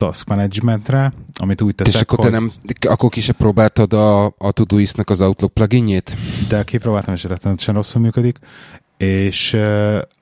task 0.00 0.28
managementre, 0.28 1.12
amit 1.34 1.60
úgy 1.60 1.74
teszek, 1.74 1.94
És 1.94 2.00
akkor 2.00 2.18
hogy... 2.18 2.30
te 2.30 2.38
nem, 2.38 2.52
akkor 2.88 3.10
ki 3.10 3.20
se 3.20 3.32
próbáltad 3.32 3.92
a, 3.92 4.24
a 4.26 4.50
Todoist-nak 4.52 5.10
az 5.10 5.20
Outlook 5.20 5.54
pluginjét? 5.54 6.16
De 6.48 6.64
kipróbáltam, 6.64 7.14
és 7.14 7.24
rettenetesen 7.24 7.74
rosszul 7.74 8.00
működik, 8.00 8.38
és 8.96 9.56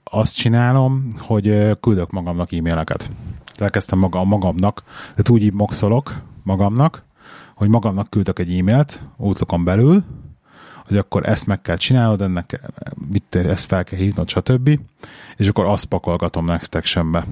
azt 0.05 0.35
csinálom, 0.35 1.14
hogy 1.19 1.79
küldök 1.81 2.11
magamnak 2.11 2.53
e-maileket. 2.53 3.11
Elkezdtem 3.57 3.99
maga, 3.99 4.25
magamnak, 4.25 4.83
de 5.17 5.23
úgy 5.31 5.53
moxolok 5.53 6.23
magamnak, 6.43 7.05
hogy 7.55 7.69
magamnak 7.69 8.11
küldök 8.11 8.38
egy 8.38 8.59
e-mailt 8.59 9.01
Outlookon 9.17 9.64
belül, 9.64 10.05
hogy 10.87 10.97
akkor 10.97 11.29
ezt 11.29 11.47
meg 11.47 11.61
kell 11.61 11.77
csinálnod, 11.77 12.21
ennek 12.21 12.61
mit, 13.11 13.35
ezt 13.35 13.67
fel 13.67 13.85
kell 13.85 13.99
hívnod, 13.99 14.29
stb. 14.29 14.81
És 15.37 15.49
akkor 15.49 15.64
azt 15.64 15.85
pakolgatom 15.85 16.45
Next 16.45 16.75
Action-be. 16.75 17.27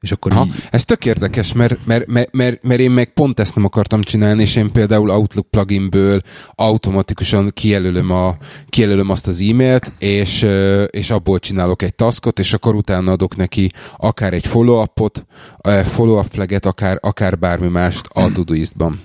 És 0.00 0.12
akkor 0.12 0.32
Aha, 0.32 0.44
így... 0.44 0.52
Ez 0.70 0.84
tök 0.84 1.04
érdekes, 1.04 1.52
mert, 1.52 1.86
mert, 1.86 2.06
mert, 2.06 2.32
mert, 2.32 2.62
mert 2.62 2.80
én 2.80 2.90
meg 2.90 3.12
pont 3.12 3.40
ezt 3.40 3.54
nem 3.54 3.64
akartam 3.64 4.02
csinálni, 4.02 4.42
és 4.42 4.56
én 4.56 4.72
például 4.72 5.10
Outlook 5.10 5.50
pluginből 5.50 6.20
automatikusan 6.54 7.50
kijelölöm, 7.54 8.10
a, 8.10 8.36
kijelölöm 8.68 9.10
azt 9.10 9.26
az 9.26 9.40
e-mailt, 9.40 9.92
és, 9.98 10.46
és 10.90 11.10
abból 11.10 11.38
csinálok 11.38 11.82
egy 11.82 11.94
taskot, 11.94 12.38
és 12.38 12.52
akkor 12.52 12.74
utána 12.74 13.12
adok 13.12 13.36
neki 13.36 13.72
akár 13.96 14.32
egy 14.32 14.46
follow-upot, 14.46 15.26
follow-up 15.84 16.28
flaget, 16.32 16.66
akár, 16.66 16.98
akár 17.00 17.38
bármi 17.38 17.68
mást 17.68 18.06
a 18.12 18.32
Todoist-ban. 18.32 19.00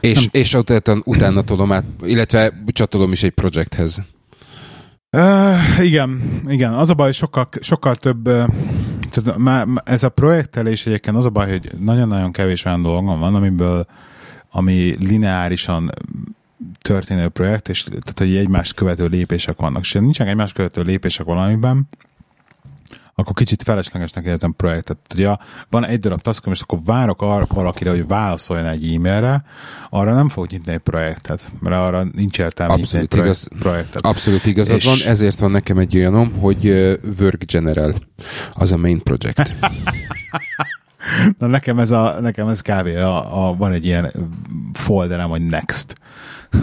És, 0.00 0.28
és 0.30 0.54
utána, 0.54 1.00
utána 1.04 1.42
tolom 1.42 1.72
át, 1.72 1.84
illetve 2.02 2.52
csatolom 2.66 3.12
is 3.12 3.22
egy 3.22 3.30
projekthez. 3.30 4.02
Igen, 5.80 6.40
igen. 6.46 6.74
Az 6.74 6.90
a 6.90 6.94
baj, 6.94 7.12
sokkal, 7.12 7.48
sokkal 7.60 7.94
több 7.94 8.28
uh, 8.28 8.48
tehát 9.10 9.38
már 9.38 9.66
ez 9.84 10.02
a 10.02 10.08
projektelés 10.08 10.86
egyébként 10.86 11.16
az 11.16 11.26
a 11.26 11.30
baj, 11.30 11.50
hogy 11.50 11.70
nagyon-nagyon 11.78 12.32
kevés 12.32 12.64
olyan 12.64 12.82
dolgom 12.82 13.20
van, 13.20 13.34
amiből 13.34 13.86
ami 14.50 14.96
lineárisan 15.00 15.90
történő 16.80 17.28
projekt, 17.28 17.68
és 17.68 17.82
tehát, 17.82 18.18
hogy 18.18 18.36
egymást 18.36 18.74
követő 18.74 19.06
lépések 19.06 19.56
vannak. 19.56 19.82
És 19.82 19.92
nincsenek 19.92 20.32
egymást 20.32 20.54
követő 20.54 20.82
lépések 20.82 21.26
valamiben, 21.26 21.88
akkor 23.18 23.34
kicsit 23.34 23.62
feleslegesnek 23.62 24.24
érzem 24.24 24.54
projektet. 24.56 24.98
Ugye 25.14 25.36
van 25.70 25.84
egy 25.84 26.00
darab 26.00 26.20
taskom, 26.20 26.52
és 26.52 26.60
akkor 26.60 26.78
várok 26.84 27.22
arra 27.22 27.46
valakire, 27.48 27.90
hogy 27.90 28.06
válaszoljon 28.06 28.66
egy 28.66 28.94
e-mailre, 28.94 29.44
arra 29.90 30.14
nem 30.14 30.28
fog 30.28 30.46
nyitni 30.50 30.72
egy 30.72 30.78
projektet, 30.78 31.52
mert 31.60 31.76
arra 31.76 32.06
nincs 32.12 32.38
értelme 32.38 32.72
Abszolút 32.72 33.00
nyitni 33.00 33.18
egy 33.18 33.24
igaz, 33.24 33.48
projektet. 33.58 34.04
Abszolút 34.04 34.46
igazad 34.46 34.76
és... 34.76 34.84
van, 34.84 34.96
ezért 35.04 35.38
van 35.38 35.50
nekem 35.50 35.78
egy 35.78 35.96
olyanom, 35.96 36.32
hogy 36.32 36.66
Work 37.20 37.44
General, 37.44 37.94
az 38.52 38.72
a 38.72 38.76
main 38.76 39.02
project. 39.02 39.54
Na 41.38 41.46
nekem 41.46 41.78
ez, 41.78 41.90
a, 41.90 42.20
nekem 42.20 42.48
ez 42.48 42.60
kb. 42.60 42.86
A, 42.86 43.48
a, 43.48 43.54
van 43.54 43.72
egy 43.72 43.84
ilyen 43.84 44.12
folderem, 44.72 45.28
hogy 45.28 45.42
next. 45.42 45.94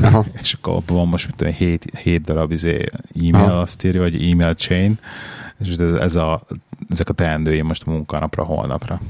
Aha. 0.02 0.26
és 0.42 0.54
akkor 0.54 0.74
abban 0.74 0.98
van 0.98 1.08
most, 1.08 1.26
mit 1.26 1.36
tudom, 1.36 1.54
7, 1.54 1.86
7 1.98 2.22
darab 2.22 2.52
izé 2.52 2.84
e-mail, 3.16 3.50
Aha. 3.50 3.62
azt 3.62 3.84
írja, 3.84 4.02
hogy 4.02 4.30
e-mail 4.30 4.54
chain, 4.54 5.00
és 5.60 5.76
ez, 5.76 6.16
a, 6.16 6.42
ezek 6.90 7.10
a 7.10 7.14
teendőim 7.14 7.66
most 7.66 7.86
munkanapra, 7.86 8.44
holnapra. 8.44 9.02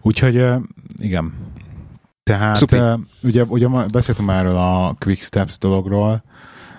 Úgyhogy 0.00 0.44
igen. 0.96 1.34
Tehát 2.22 2.56
Szupi. 2.56 2.76
ugye, 3.22 3.44
ugye 3.44 3.68
beszéltünk 3.68 4.28
már 4.28 4.38
erről 4.38 4.56
a 4.56 4.96
Quick 4.98 5.22
Steps 5.22 5.58
dologról, 5.58 6.22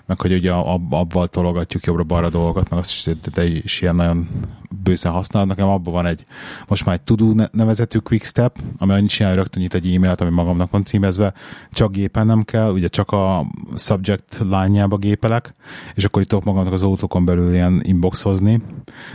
meg 0.05 0.21
hogy 0.21 0.33
ugye 0.33 0.51
ab, 0.51 0.93
abban 0.93 1.27
tologatjuk 1.31 1.83
jobbra-balra 1.83 2.29
dolgokat, 2.29 2.69
meg 2.69 2.79
azt 2.79 2.89
is, 2.89 3.09
te 3.33 3.45
is 3.45 3.81
ilyen 3.81 3.95
nagyon 3.95 4.29
bőszen 4.83 5.11
használod. 5.11 5.49
Nekem 5.49 5.67
abban 5.67 5.93
van 5.93 6.05
egy, 6.05 6.25
most 6.67 6.85
már 6.85 6.95
egy 6.95 7.01
Tudó 7.01 7.41
nevezetű 7.51 7.97
quick 7.97 8.25
step, 8.25 8.59
ami 8.77 8.93
annyit 8.93 9.09
csinál, 9.09 9.35
rögtön 9.35 9.61
nyit 9.61 9.73
egy 9.73 9.95
e-mailt, 9.95 10.21
ami 10.21 10.29
magamnak 10.29 10.71
van 10.71 10.83
címezve, 10.83 11.33
csak 11.71 11.91
gépen 11.91 12.25
nem 12.25 12.41
kell, 12.41 12.71
ugye 12.71 12.87
csak 12.87 13.11
a 13.11 13.45
subject 13.75 14.37
lányába 14.49 14.97
gépelek, 14.97 15.55
és 15.95 16.05
akkor 16.05 16.21
itt 16.21 16.27
tudok 16.27 16.43
magamnak 16.43 16.73
az 16.73 16.83
autókon 16.83 17.25
belül 17.25 17.53
ilyen 17.53 17.81
inboxozni, 17.83 18.61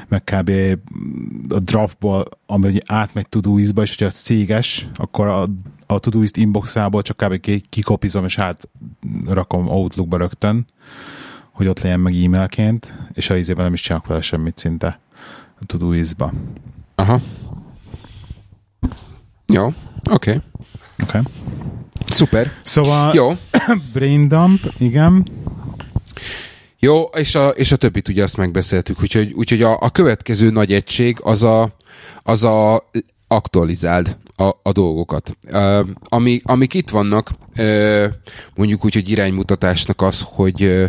meg 0.09 0.25
kb. 0.25 0.51
a 1.49 1.59
draftból, 1.59 2.25
ami 2.47 2.79
átmegy 2.87 3.29
Todoist-ba, 3.29 3.83
és 3.83 3.97
hogyha 3.97 4.13
céges, 4.13 4.87
akkor 4.97 5.27
a 5.27 5.47
a 5.91 5.99
Todoist 5.99 6.37
inboxából 6.37 7.03
csak 7.03 7.17
kb. 7.17 7.61
kikopizom, 7.69 8.25
és 8.25 8.39
átrakom 9.27 9.69
Outlookba 9.69 10.17
rögtön, 10.17 10.67
hogy 11.51 11.67
ott 11.67 11.81
legyen 11.81 12.01
meg 12.01 12.15
e-mailként, 12.15 12.95
és 13.13 13.31
a 13.31 13.37
izében 13.37 13.65
nem 13.65 13.73
is 13.73 13.81
csinálok 13.81 14.07
vele 14.07 14.21
semmit 14.21 14.59
szinte 14.59 15.01
a 15.61 15.65
Todoist-ba. 15.67 16.33
Aha. 16.95 17.21
Jó, 19.47 19.67
oké. 19.67 19.75
Okay. 20.13 20.41
Oké. 21.03 21.19
Okay. 21.19 21.23
Szuper. 22.07 22.53
Szóval 22.63 23.15
Jó. 23.15 23.31
brain 23.93 24.29
dump, 24.29 24.61
igen. 24.79 25.27
Jó, 26.79 27.03
és 27.03 27.35
a, 27.35 27.49
és 27.49 27.73
a 27.73 27.77
többit 27.77 28.09
ugye 28.09 28.23
azt 28.23 28.37
megbeszéltük, 28.37 29.03
úgyhogy, 29.03 29.33
úgyhogy 29.33 29.63
a, 29.63 29.79
a 29.81 29.91
következő 29.91 30.51
nagy 30.51 30.73
egység 30.73 31.19
az 31.23 31.43
a, 31.43 31.77
az 32.23 32.45
a 32.45 32.91
aktualizáld 33.29 34.17
a, 34.37 34.51
a 34.63 34.73
dolgokat. 34.73 35.37
Uh, 35.53 35.87
ami, 36.03 36.41
amik 36.45 36.75
itt 36.75 36.91
vannak, 36.91 37.31
uh, 37.57 38.05
mondjuk 38.55 38.85
úgy, 38.85 38.95
hogy 38.95 39.09
iránymutatásnak 39.09 40.03
az, 40.03 40.25
hogy 40.25 40.63
uh, 40.63 40.85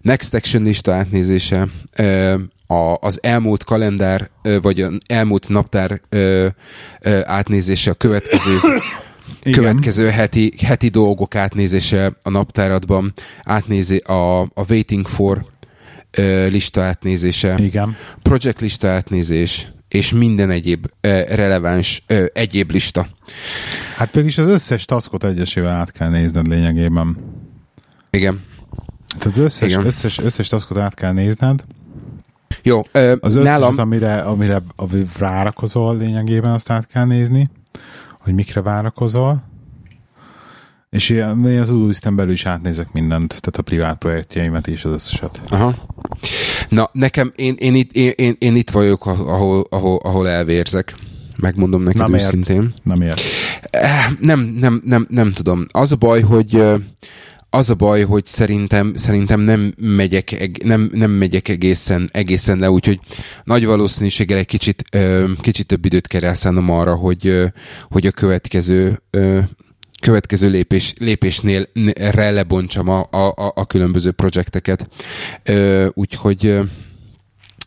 Next 0.00 0.34
Action 0.34 0.62
lista 0.62 0.94
átnézése, 0.94 1.68
uh, 1.98 2.40
a, 2.66 2.98
az 3.00 3.18
elmúlt 3.22 3.64
kalendár, 3.64 4.30
uh, 4.44 4.62
vagy 4.62 4.80
az 4.80 4.92
elmúlt 5.06 5.48
naptár 5.48 6.00
uh, 6.12 6.46
uh, 7.06 7.20
átnézése, 7.24 7.90
a 7.90 7.94
következő 7.94 8.58
igen. 9.42 9.58
következő 9.58 10.08
heti, 10.08 10.52
heti 10.62 10.88
dolgok 10.88 11.34
átnézése 11.34 12.18
a 12.22 12.30
naptáradban, 12.30 13.12
átnézi 13.42 13.96
a, 13.96 14.40
a 14.40 14.64
waiting 14.68 15.06
for 15.06 15.44
uh, 16.18 16.50
lista 16.50 16.82
átnézése, 16.82 17.54
Igen. 17.58 17.96
project 18.22 18.60
lista 18.60 18.88
átnézés, 18.88 19.73
és 19.94 20.12
minden 20.12 20.50
egyéb 20.50 20.86
releváns 21.28 22.04
egyéb 22.32 22.70
lista. 22.70 23.06
Hát 23.96 24.14
mégis 24.14 24.38
az 24.38 24.46
összes 24.46 24.84
taskot 24.84 25.24
egyesével 25.24 25.72
át 25.72 25.92
kell 25.92 26.08
nézned 26.08 26.46
lényegében. 26.46 27.16
Igen. 28.10 28.44
Tehát 29.18 29.38
az 29.38 29.44
összes, 29.44 29.68
Igen. 29.68 29.86
összes, 29.86 30.18
összes 30.18 30.48
taskot 30.48 30.78
át 30.78 30.94
kell 30.94 31.12
nézned. 31.12 31.64
Jó, 32.62 32.78
uh, 32.78 33.12
az 33.20 33.36
összeset, 33.36 33.58
nálam... 33.58 33.78
amire, 33.78 34.20
amire, 34.20 34.62
amire 34.76 35.04
várakozol 35.18 35.96
lényegében, 35.96 36.52
azt 36.52 36.70
át 36.70 36.86
kell 36.86 37.04
nézni, 37.04 37.48
hogy 38.20 38.34
mikre 38.34 38.62
várakozol. 38.62 39.42
És 40.94 41.08
én, 41.10 41.46
én 41.46 41.60
az 41.60 41.70
Uduisten 41.70 42.16
belül 42.16 42.32
is 42.32 42.46
átnézek 42.46 42.92
mindent, 42.92 43.28
tehát 43.28 43.56
a 43.56 43.62
privát 43.62 43.98
projektjeimet 43.98 44.66
és 44.66 44.84
az 44.84 44.92
összeset. 44.92 45.40
Aha. 45.48 45.74
Na, 46.68 46.90
nekem, 46.92 47.32
én, 47.36 47.54
én, 47.58 47.74
itt, 47.74 47.92
én, 47.92 48.12
én, 48.16 48.36
én 48.38 48.56
itt 48.56 48.70
vagyok, 48.70 49.06
ahol, 49.06 49.66
ahol, 49.70 50.00
ahol 50.02 50.28
elvérzek. 50.28 50.94
Megmondom 51.36 51.82
neked 51.82 52.00
nem 52.00 52.14
őszintén. 52.14 52.74
Nem 52.82 53.00
ért. 53.00 53.20
Nem, 54.20 54.40
nem, 54.40 54.82
nem, 54.84 55.06
nem 55.10 55.32
tudom. 55.32 55.66
Az 55.70 55.92
a 55.92 55.96
baj, 55.96 56.20
hogy 56.20 56.62
az 57.50 57.70
a 57.70 57.74
baj, 57.74 58.02
hogy 58.02 58.26
szerintem, 58.26 58.94
szerintem 58.94 59.40
nem 59.40 59.74
megyek, 59.76 60.58
nem, 60.64 60.90
nem 60.92 61.10
megyek 61.10 61.48
egészen, 61.48 62.08
egészen 62.12 62.58
le, 62.58 62.70
úgyhogy 62.70 63.00
nagy 63.44 63.66
valószínűséggel 63.66 64.38
egy 64.38 64.46
kicsit, 64.46 64.84
kicsit 65.40 65.66
több 65.66 65.84
időt 65.84 66.06
kell 66.06 66.24
elszánnom 66.24 66.70
arra, 66.70 66.94
hogy, 66.94 67.42
hogy 67.88 68.06
a 68.06 68.10
következő 68.10 69.02
következő 70.04 70.50
lépés, 70.50 70.92
lépésnél 70.98 71.68
re 71.94 72.30
lebontsam 72.30 72.88
a, 72.88 73.00
a, 73.10 73.52
a 73.54 73.66
különböző 73.66 74.10
projekteket. 74.10 74.88
Úgyhogy 75.92 76.58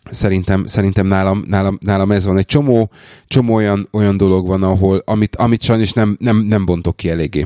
Szerintem, 0.10 0.65
szerintem 0.65 1.08
nálam, 1.08 1.43
nálam, 1.47 1.78
nálam 1.82 2.12
ez 2.12 2.26
van. 2.26 2.38
Egy 2.38 2.45
csomó, 2.45 2.91
csomó 3.28 3.54
olyan, 3.54 3.88
olyan 3.91 4.17
dolog 4.17 4.47
van, 4.47 4.63
ahol, 4.63 5.02
amit, 5.06 5.36
amit 5.36 5.62
sajnos 5.62 5.93
nem, 5.93 6.15
nem, 6.19 6.38
nem 6.38 6.65
bontok 6.65 6.97
ki 6.97 7.10
eléggé. 7.10 7.45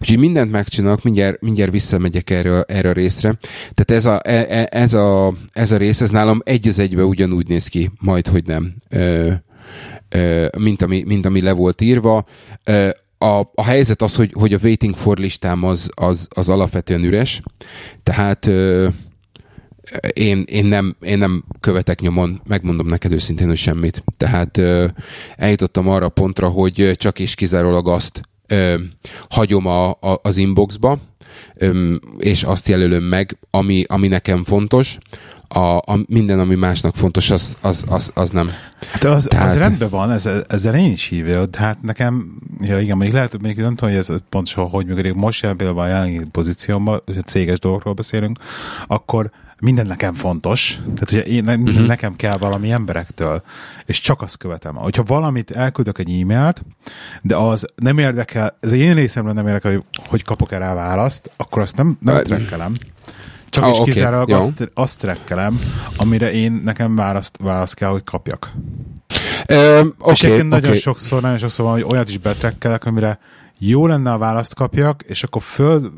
Úgyhogy 0.00 0.18
mindent 0.18 0.50
megcsinálok, 0.50 1.02
mindjárt, 1.02 1.40
mindjárt 1.40 1.70
visszamegyek 1.70 2.30
erre, 2.30 2.62
erre 2.62 2.88
a 2.88 2.92
részre. 2.92 3.38
Tehát 3.74 3.90
ez 3.90 4.06
a, 4.06 4.20
e, 4.24 4.46
e, 4.48 4.68
ez, 4.70 4.94
a, 4.94 5.34
ez 5.52 5.72
a 5.72 5.76
rész, 5.76 6.00
ez 6.00 6.10
nálam 6.10 6.40
egy 6.44 6.68
az 6.68 6.78
egybe 6.78 7.04
ugyanúgy 7.04 7.48
néz 7.48 7.66
ki, 7.66 7.90
majd, 8.00 8.26
hogy 8.26 8.44
nem, 8.44 8.74
ö, 8.88 9.32
ö, 10.08 10.46
mint, 10.58 10.82
ami, 10.82 11.02
mint 11.06 11.26
ami 11.26 11.40
le 11.40 11.52
volt 11.52 11.80
írva. 11.80 12.24
A, 13.18 13.40
a 13.54 13.64
helyzet 13.64 14.02
az, 14.02 14.16
hogy, 14.16 14.32
hogy 14.34 14.52
a 14.52 14.58
waiting 14.62 14.96
for 14.96 15.18
listám 15.18 15.64
az, 15.64 15.90
az, 15.94 16.28
az 16.30 16.48
alapvetően 16.48 17.04
üres, 17.04 17.40
tehát 18.02 18.46
ö, 18.46 18.88
én, 20.12 20.44
én, 20.46 20.64
nem, 20.64 20.96
én 21.00 21.18
nem 21.18 21.44
követek 21.60 22.00
nyomon, 22.00 22.40
megmondom 22.46 22.86
neked 22.86 23.12
őszintén, 23.12 23.46
hogy 23.46 23.56
semmit. 23.56 24.04
Tehát 24.16 24.56
ö, 24.56 24.86
eljutottam 25.36 25.88
arra 25.88 26.06
a 26.06 26.08
pontra, 26.08 26.48
hogy 26.48 26.92
csak 26.96 27.18
és 27.18 27.34
kizárólag 27.34 27.88
azt 27.88 28.20
ö, 28.46 28.74
hagyom 29.28 29.66
a, 29.66 29.90
a, 29.90 30.20
az 30.22 30.36
inboxba, 30.36 30.98
ö, 31.54 31.94
és 32.18 32.42
azt 32.42 32.68
jelölöm 32.68 33.02
meg, 33.02 33.38
ami, 33.50 33.84
ami 33.88 34.08
nekem 34.08 34.44
fontos, 34.44 34.98
a, 35.48 35.76
a 35.76 35.98
minden, 36.08 36.38
ami 36.38 36.54
másnak 36.54 36.94
fontos, 36.94 37.30
az, 37.30 37.56
az, 37.60 37.84
az, 37.88 38.10
az 38.14 38.30
nem. 38.30 38.50
Hát 38.90 39.04
az, 39.04 39.24
Tehát... 39.24 39.46
az 39.46 39.56
rendben 39.56 39.88
van, 39.88 40.12
ezzel, 40.12 40.44
ezzel 40.48 40.74
én 40.74 40.90
is 40.90 41.04
hívja, 41.04 41.46
de 41.46 41.58
hát 41.58 41.82
nekem, 41.82 42.38
ja 42.60 42.80
igen, 42.80 42.94
mondjuk 42.96 43.14
lehet, 43.14 43.30
hogy 43.30 43.40
mondjuk 43.40 43.64
nem 43.64 43.74
tudom, 43.74 43.94
hogy 43.94 43.98
ez 43.98 44.12
pontosan 44.28 44.68
hogy 44.68 44.86
működik, 44.86 45.14
most 45.14 45.42
jelen 45.42 45.56
például 45.56 45.78
a 45.78 45.86
jelenlegi 45.86 46.24
pozíciómban, 46.32 47.02
hogy 47.04 47.26
céges 47.26 47.58
dolgokról 47.58 47.94
beszélünk, 47.94 48.38
akkor 48.86 49.30
minden 49.60 49.86
nekem 49.86 50.14
fontos, 50.14 50.80
tehát 50.94 51.24
hogy 51.24 51.32
én, 51.32 51.48
uh-huh. 51.48 51.86
nekem 51.86 52.16
kell 52.16 52.36
valami 52.36 52.70
emberektől, 52.70 53.42
és 53.86 54.00
csak 54.00 54.22
azt 54.22 54.36
követem. 54.36 54.74
Hogyha 54.74 55.02
valamit 55.02 55.50
elküldök 55.50 55.98
egy 55.98 56.20
e-mailt, 56.20 56.64
de 57.22 57.36
az 57.36 57.66
nem 57.74 57.98
érdekel, 57.98 58.56
ez 58.60 58.72
én 58.72 58.94
részemről 58.94 59.32
nem 59.32 59.46
érdekel, 59.46 59.72
hogy, 59.72 59.84
hogy 60.06 60.22
kapok-e 60.22 60.58
rá 60.58 60.74
választ, 60.74 61.30
akkor 61.36 61.62
azt 61.62 61.76
nem, 61.76 61.96
nem 62.00 62.22
trekkelem. 62.22 62.74
Csak 63.48 63.64
oh, 63.64 63.70
is 63.70 63.78
okay. 63.78 63.92
kizárólag 63.92 64.30
azt, 64.30 64.70
azt 64.74 64.98
trekkelem, 64.98 65.58
amire 65.96 66.32
én 66.32 66.60
nekem 66.64 66.94
választ, 66.94 67.36
választ 67.42 67.74
kell, 67.74 67.90
hogy 67.90 68.04
kapjak. 68.04 68.52
Um, 69.50 69.94
okay, 69.98 70.12
és 70.12 70.22
egyébként 70.22 70.46
okay. 70.46 70.60
nagyon 70.60 70.76
sokszor, 70.76 71.22
nagyon 71.22 71.38
sokszor 71.38 71.64
van, 71.64 71.74
hogy 71.74 71.84
olyat 71.84 72.08
is 72.08 72.18
betrekkelek, 72.18 72.84
amire 72.84 73.18
jó 73.58 73.86
lenne 73.86 74.12
a 74.12 74.18
választ 74.18 74.54
kapjak, 74.54 75.02
és 75.02 75.22
akkor 75.22 75.42
föl 75.42 75.92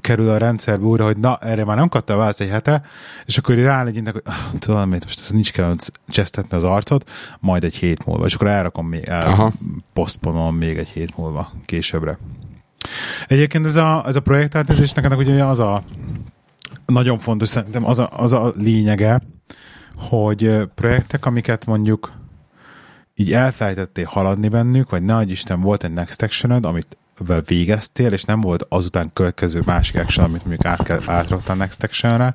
kerül 0.00 0.30
a 0.30 0.38
rendszerbe 0.38 0.84
újra, 0.84 1.04
hogy 1.04 1.16
na, 1.16 1.38
erre 1.38 1.64
már 1.64 1.76
nem 1.76 1.88
kapta 1.88 2.14
a 2.14 2.16
választ 2.16 2.40
egy 2.40 2.48
hete, 2.48 2.82
és 3.24 3.38
akkor 3.38 3.54
rálegyintek, 3.54 4.12
hogy 4.12 4.22
ah, 4.24 4.58
tudom, 4.58 4.88
mit 4.88 5.04
most 5.04 5.20
ez 5.20 5.30
nincs 5.30 5.52
kell 5.52 5.74
csesztetni 6.08 6.56
az 6.56 6.64
arcot, 6.64 7.10
majd 7.40 7.64
egy 7.64 7.74
hét 7.74 8.06
múlva, 8.06 8.26
és 8.26 8.34
akkor 8.34 8.46
elrakom 8.46 8.86
még, 8.86 9.04
el, 9.04 9.52
posztponom 9.92 10.56
még 10.56 10.78
egy 10.78 10.88
hét 10.88 11.16
múlva 11.16 11.52
későbbre. 11.64 12.18
Egyébként 13.26 13.66
ez 13.66 13.76
a, 13.76 14.04
ez 14.06 14.16
a 14.16 14.20
projektátezés 14.20 14.92
nekem 14.92 15.18
ugye 15.18 15.44
az 15.44 15.60
a 15.60 15.82
nagyon 16.92 17.18
fontos, 17.18 17.48
szerintem 17.48 17.84
az 17.84 17.98
a, 17.98 18.08
az 18.12 18.32
a 18.32 18.52
lényege, 18.56 19.20
hogy 19.96 20.62
projektek, 20.74 21.26
amiket 21.26 21.66
mondjuk 21.66 22.12
így 23.14 23.32
elfelejtettél 23.32 24.04
haladni 24.04 24.48
bennük, 24.48 24.90
vagy 24.90 25.02
nagy 25.02 25.30
Isten 25.30 25.60
volt 25.60 25.84
egy 25.84 25.92
next 25.92 26.22
action 26.22 26.64
amit 26.64 26.96
végeztél, 27.46 28.12
és 28.12 28.24
nem 28.24 28.40
volt 28.40 28.66
azután 28.68 29.10
következő 29.12 29.62
másik 29.64 29.96
action, 29.96 30.24
amit 30.24 30.40
mondjuk 30.46 30.64
át 30.64 30.82
kell, 30.82 31.00
átraktál 31.06 31.56
next 31.56 31.82
action 31.82 32.34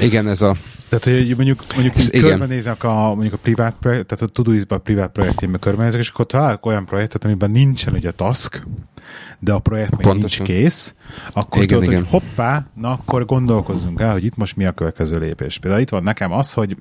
Igen, 0.00 0.28
ez 0.28 0.42
a... 0.42 0.56
Tehát, 0.88 1.04
hogy 1.04 1.36
mondjuk, 1.36 1.62
mondjuk 1.74 1.96
ez 1.96 2.10
körbenézek 2.10 2.84
a, 2.84 3.14
mondjuk 3.14 3.32
a 3.32 3.38
privát 3.42 3.76
projekt, 3.80 4.06
tehát 4.06 4.24
a 4.24 4.28
Todoist-ban 4.28 4.78
a 4.78 4.80
privát 4.80 5.10
projektjében 5.10 5.60
körbenézek, 5.60 6.00
és 6.00 6.08
akkor 6.08 6.26
találok 6.26 6.66
olyan 6.66 6.84
projektet, 6.84 7.24
amiben 7.24 7.50
nincsen 7.50 7.94
ugye 7.94 8.10
task, 8.10 8.62
de 9.38 9.52
a 9.52 9.58
projekt 9.58 9.90
még 9.90 10.00
Pontosan. 10.00 10.46
nincs 10.46 10.60
kész, 10.60 10.94
akkor 11.30 11.62
igen, 11.62 11.78
tudod, 11.78 11.92
igen. 11.92 12.04
hogy 12.04 12.10
hoppá, 12.10 12.66
na 12.74 12.90
akkor 12.90 13.24
gondolkozzunk 13.24 14.00
el, 14.00 14.12
hogy 14.12 14.24
itt 14.24 14.36
most 14.36 14.56
mi 14.56 14.64
a 14.64 14.72
következő 14.72 15.18
lépés. 15.18 15.58
Például 15.58 15.82
itt 15.82 15.88
van 15.88 16.02
nekem 16.02 16.32
az, 16.32 16.52
hogy 16.52 16.76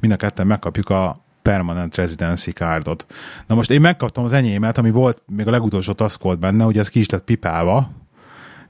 mind 0.00 0.12
a 0.12 0.16
ketten 0.16 0.46
megkapjuk 0.46 0.88
a 0.88 1.23
permanent 1.44 1.94
residency 1.94 2.50
cardot. 2.50 3.06
Na 3.46 3.54
most 3.54 3.70
én 3.70 3.80
megkaptam 3.80 4.24
az 4.24 4.32
enyémet, 4.32 4.78
ami 4.78 4.90
volt, 4.90 5.22
még 5.26 5.46
a 5.46 5.50
legutolsó 5.50 5.92
task 5.92 6.22
volt 6.22 6.38
benne, 6.38 6.64
ugye 6.64 6.80
ez 6.80 6.88
ki 6.88 6.98
is 6.98 7.08
lett 7.08 7.24
pipálva, 7.24 7.90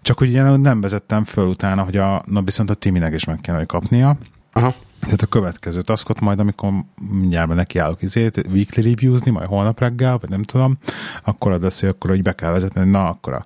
csak 0.03 0.19
hogy 0.19 0.29
ugye 0.29 0.57
nem 0.57 0.81
vezettem 0.81 1.25
föl 1.25 1.47
utána, 1.47 1.83
hogy 1.83 1.97
a, 1.97 2.23
na 2.27 2.43
viszont 2.43 2.71
a 2.71 2.75
Timinek 2.75 3.15
is 3.15 3.25
meg 3.25 3.41
kell, 3.41 3.57
hogy 3.57 3.67
kapnia. 3.67 4.17
Aha. 4.53 4.75
Tehát 5.01 5.23
a 5.23 5.27
következő 5.27 5.83
taskot 5.83 6.21
majd, 6.21 6.41
amikor 6.41 6.73
mindjárt 7.11 7.55
neki 7.55 7.79
állok 7.79 8.03
izét, 8.03 8.47
weekly 8.51 8.81
reviews 8.81 9.25
majd 9.25 9.49
holnap 9.49 9.81
reggel, 9.81 10.19
vagy 10.19 10.31
nem 10.31 10.43
tudom, 10.43 10.79
akkor 11.25 11.53
az 11.53 11.61
lesz, 11.61 11.81
hogy 11.81 11.89
akkor 11.89 12.11
hogy 12.11 12.23
be 12.23 12.33
kell 12.33 12.51
vezetni, 12.51 12.91
na 12.91 13.09
akkor 13.09 13.33
a 13.33 13.45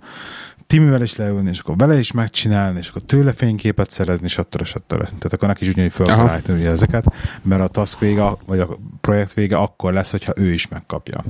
Timivel 0.68 1.02
is 1.02 1.16
leülni, 1.16 1.48
és 1.48 1.58
akkor 1.58 1.76
vele 1.76 1.98
is 1.98 2.12
megcsinálni, 2.12 2.78
és 2.78 2.88
akkor 2.88 3.02
tőle 3.02 3.32
fényképet 3.32 3.90
szerezni, 3.90 4.28
stb. 4.28 4.64
stb. 4.64 4.88
Tehát 4.88 5.32
akkor 5.32 5.48
neki 5.48 5.64
is 5.64 5.70
ugyanúgy 5.70 5.92
föl 5.92 6.06
kell 6.06 6.28
állítani 6.28 6.64
ezeket, 6.66 7.04
mert 7.42 7.62
a 7.62 7.68
task 7.68 7.98
vége, 7.98 8.36
vagy 8.46 8.60
a 8.60 8.78
projekt 9.00 9.34
vége 9.34 9.56
akkor 9.56 9.92
lesz, 9.92 10.10
hogyha 10.10 10.32
ő 10.36 10.52
is 10.52 10.68
megkapja. 10.68 11.24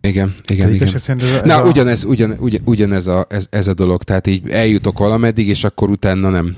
Igen, 0.00 0.34
igen, 0.46 0.72
igen. 0.72 0.94
Ez 0.94 1.08
ez 1.08 1.40
Na, 1.44 1.56
a... 1.62 1.66
ugyanez, 1.66 2.04
ugyan, 2.04 2.36
ugyan, 2.38 2.60
ugyanez 2.64 3.06
a, 3.06 3.26
ez, 3.28 3.46
ez 3.50 3.66
a 3.68 3.74
dolog, 3.74 4.02
tehát 4.02 4.26
így 4.26 4.50
eljutok 4.50 4.98
valameddig, 4.98 5.48
és 5.48 5.64
akkor 5.64 5.90
utána 5.90 6.30
nem, 6.30 6.56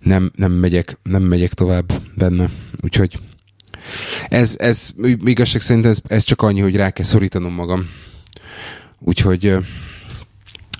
nem, 0.00 0.30
nem, 0.34 0.52
megyek, 0.52 0.98
nem 1.02 1.22
megyek 1.22 1.52
tovább 1.52 1.92
benne. 2.14 2.48
Úgyhogy 2.82 3.18
ez, 4.28 4.54
ez 4.58 4.90
igazság 5.24 5.60
szerint 5.60 5.86
ez, 5.86 5.98
ez 6.06 6.22
csak 6.22 6.42
annyi, 6.42 6.60
hogy 6.60 6.76
rá 6.76 6.90
kell 6.90 7.04
szorítanom 7.04 7.52
magam. 7.52 7.88
Úgyhogy 8.98 9.56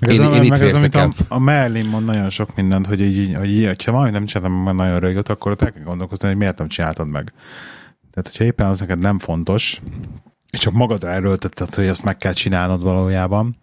meg 0.00 0.12
én, 0.12 0.22
ez, 0.22 0.32
én 0.32 0.42
itt 0.42 0.50
meg 0.50 0.62
ez, 0.62 0.74
amit 0.74 0.94
a, 0.94 1.12
a 1.28 1.38
Merlin 1.38 1.86
mond 1.86 2.04
nagyon 2.04 2.30
sok 2.30 2.56
mindent, 2.56 2.86
hogy 2.86 3.00
így, 3.00 3.34
hogy 3.34 3.50
így 3.50 3.84
ha 3.84 3.92
valamit 3.92 4.12
nem 4.12 4.24
csináltam 4.24 4.62
meg 4.62 4.74
nagyon 4.74 5.00
régóta, 5.00 5.32
akkor 5.32 5.56
el 5.58 5.72
kell 5.72 5.82
gondolkozni, 5.82 6.28
hogy 6.28 6.36
miért 6.36 6.58
nem 6.58 6.68
csináltad 6.68 7.08
meg. 7.08 7.32
Tehát, 8.10 8.28
hogyha 8.28 8.44
éppen 8.44 8.66
az 8.66 8.80
neked 8.80 8.98
nem 8.98 9.18
fontos, 9.18 9.80
és 10.50 10.58
csak 10.58 10.72
magadra 10.72 11.10
erőltetted, 11.10 11.74
hogy 11.74 11.86
azt 11.86 12.04
meg 12.04 12.16
kell 12.16 12.32
csinálnod 12.32 12.82
valójában, 12.82 13.56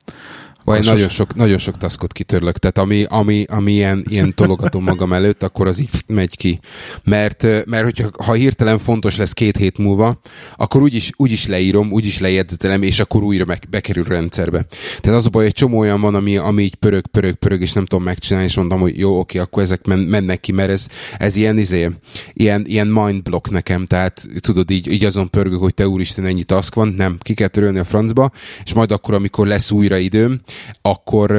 vagy 0.68 0.86
nagyon 0.86 1.10
sok, 1.10 1.36
nagyon 1.36 1.58
sok 1.58 1.78
taskot 1.78 2.12
kitörlök, 2.12 2.58
tehát 2.58 2.78
ami, 2.78 3.06
ami, 3.10 3.46
ami 3.50 3.72
ilyen, 3.72 4.06
ilyen 4.10 4.34
tologatom 4.36 4.84
magam 4.84 5.14
előtt, 5.14 5.44
akkor 5.44 5.68
az 5.68 5.80
így 5.80 5.90
megy 6.08 6.38
ki. 6.38 6.60
Mert, 7.04 7.66
mert 7.66 7.84
hogyha 7.84 8.10
ha 8.24 8.34
hirtelen 8.34 8.80
fontos 8.80 9.18
lesz 9.18 9.34
két 9.34 9.58
hét 9.58 9.78
múlva, 9.78 10.20
akkor 10.56 10.82
úgyis, 10.82 11.12
úgyis 11.16 11.48
leírom, 11.48 11.92
úgyis 11.92 12.20
lejegyzetelem, 12.20 12.82
és 12.82 13.00
akkor 13.00 13.24
újra 13.24 13.46
meg, 13.46 13.68
bekerül 13.70 14.04
rendszerbe. 14.04 14.66
Tehát 15.00 15.18
az 15.18 15.26
a 15.26 15.30
baj, 15.30 15.46
egy 15.46 15.54
csomó 15.54 15.78
olyan 15.78 16.02
van, 16.02 16.16
ami, 16.16 16.38
ami 16.38 16.64
így 16.64 16.76
pörög, 16.76 17.08
pörög, 17.08 17.36
pörög, 17.36 17.62
és 17.62 17.74
nem 17.74 17.86
tudom 17.86 18.06
megcsinálni, 18.06 18.48
és 18.48 18.56
mondom, 18.56 18.80
hogy 18.80 18.98
jó, 18.98 19.20
oké, 19.20 19.38
akkor 19.38 19.64
ezek 19.64 19.86
men, 19.86 20.00
mennek 20.00 20.40
ki, 20.40 20.52
mert 20.52 20.70
ez, 20.70 20.88
ez 21.18 21.36
ilyen, 21.36 21.58
izé, 21.58 21.90
ilyen, 22.34 22.64
ilyen 22.66 22.88
mindblock 22.88 23.50
nekem, 23.50 23.86
tehát 23.86 24.28
tudod, 24.40 24.72
így, 24.72 24.92
így 24.92 25.04
azon 25.06 25.30
pörgök, 25.30 25.60
hogy 25.60 25.74
te 25.74 25.88
úristen, 25.88 26.26
ennyi 26.26 26.44
task 26.44 26.76
van, 26.76 26.88
nem, 26.88 27.18
ki 27.22 27.34
kell 27.34 27.48
törölni 27.48 27.80
a 27.80 27.84
francba, 27.84 28.32
és 28.64 28.74
majd 28.74 28.92
akkor, 28.92 29.14
amikor 29.14 29.48
lesz 29.48 29.72
újra 29.72 29.98
időm, 29.98 30.42
akkor, 30.82 31.32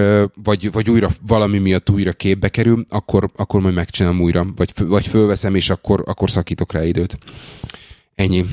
vagy, 0.43 0.73
vagy 0.73 0.91
újra 0.91 1.09
valami 1.27 1.59
miatt 1.59 1.91
újra 1.91 2.13
képbe 2.13 2.49
kerül, 2.49 2.87
akkor, 2.89 3.31
akkor 3.37 3.61
majd 3.61 3.75
megcsinálom 3.75 4.21
újra, 4.21 4.47
vagy, 4.57 4.73
vagy 4.77 5.07
fölveszem, 5.07 5.55
és 5.55 5.71
akkor, 5.71 6.03
akkor 6.07 6.31
szakítok 6.31 6.73
rá 6.73 6.85
időt. 6.85 7.19
Ennyi. 8.15 8.45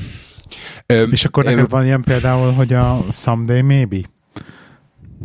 És 1.10 1.24
akkor 1.24 1.44
neked 1.44 1.70
van 1.70 1.84
ilyen 1.84 2.02
például, 2.02 2.52
hogy 2.52 2.72
a 2.72 3.04
Someday 3.12 3.62
Maybe? 3.62 4.00